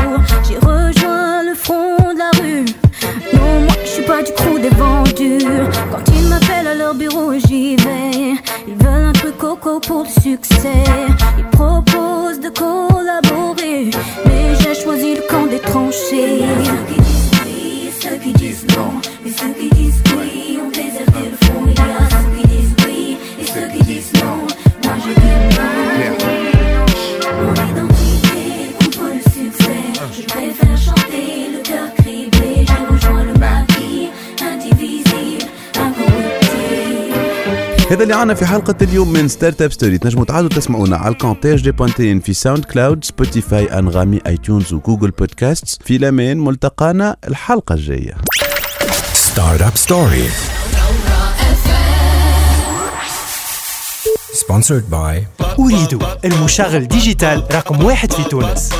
J'ai 0.49 0.59
rejoint 0.59 1.43
le 1.45 1.55
front 1.55 1.97
de 2.13 2.19
la 2.19 2.31
rue. 2.43 2.65
Non, 3.33 3.61
moi 3.61 3.76
pas 4.07 4.23
du 4.23 4.33
crew 4.33 4.59
des 4.61 4.71
vendus. 4.71 5.45
Quand 5.91 6.13
ils 6.15 6.29
m'appellent 6.29 6.69
à 6.69 6.75
leur 6.75 6.95
bureau, 6.95 7.33
j'y 7.35 7.77
vais. 7.77 8.35
Ils 8.67 8.75
veulent 8.75 9.09
un 9.09 9.13
truc 9.13 9.37
coco 9.37 9.81
pour 9.81 10.05
le 10.05 10.09
succès. 10.09 10.85
Ils 11.39 11.45
proposent 11.47 12.41
de 12.41 12.49
collaborer, 12.51 13.91
mais 14.25 14.55
j'ai 14.61 14.75
choisi 14.75 15.17
le 15.17 15.23
camp 15.29 15.47
des 15.47 15.59
tranchées. 15.59 16.45
Ceux 16.63 16.87
qui 16.87 17.03
disent 17.03 17.31
oui, 17.45 17.91
ceux 18.01 18.17
qui 18.17 18.33
disent 18.33 18.67
non, 18.77 18.93
mais 19.25 19.31
ceux 19.31 19.53
qui 19.59 19.69
disent 19.71 20.03
oui 20.17 20.59
ont 20.65 20.71
déserté 20.71 21.31
le 21.31 21.47
fond. 21.47 21.63
Il 21.67 21.75
y 21.75 21.81
a 21.81 22.09
ceux 22.11 22.41
qui 22.41 22.47
disent 22.49 22.77
oui 22.87 23.17
et 23.41 23.45
ceux 23.45 23.69
qui 23.77 23.85
disent 23.85 24.13
non. 24.15 24.37
Moi 24.85 24.95
je 25.05 25.13
dis 25.21 25.57
non. 25.59 25.76
هذا 37.91 38.03
اللي 38.03 38.15
عنا 38.15 38.35
في 38.35 38.47
حلقة 38.47 38.75
اليوم 38.83 39.13
من 39.13 39.29
Startup 39.29 39.73
Story 39.73 39.99
تنجموا 39.99 40.25
تعادوا 40.25 40.49
تسمعونا 40.49 40.97
على 40.97 41.13
الكونتاج 41.13 41.63
دي 41.63 41.71
بوانتين 41.71 42.21
في 42.21 42.33
SoundCloud 42.33 43.05
Spotify 43.05 43.79
Anghami 43.79 44.21
iTunes 44.27 44.73
و 44.73 44.78
Google 44.78 45.11
Podcast 45.11 45.83
في 45.83 45.97
الأمان 45.97 46.39
ملتقانا 46.39 47.17
الحلقة 47.29 47.75
الجاية. 47.75 48.15
Startup 49.35 49.77
Story. 49.89 50.29
Sponsored 54.45 54.91
by 54.93 55.45
Ooredoo 55.59 56.03
المشغل 56.25 56.89
digital 56.89 57.43
رقم 57.53 57.85
واحد 57.85 58.13
في 58.13 58.25
تونس. 58.25 58.71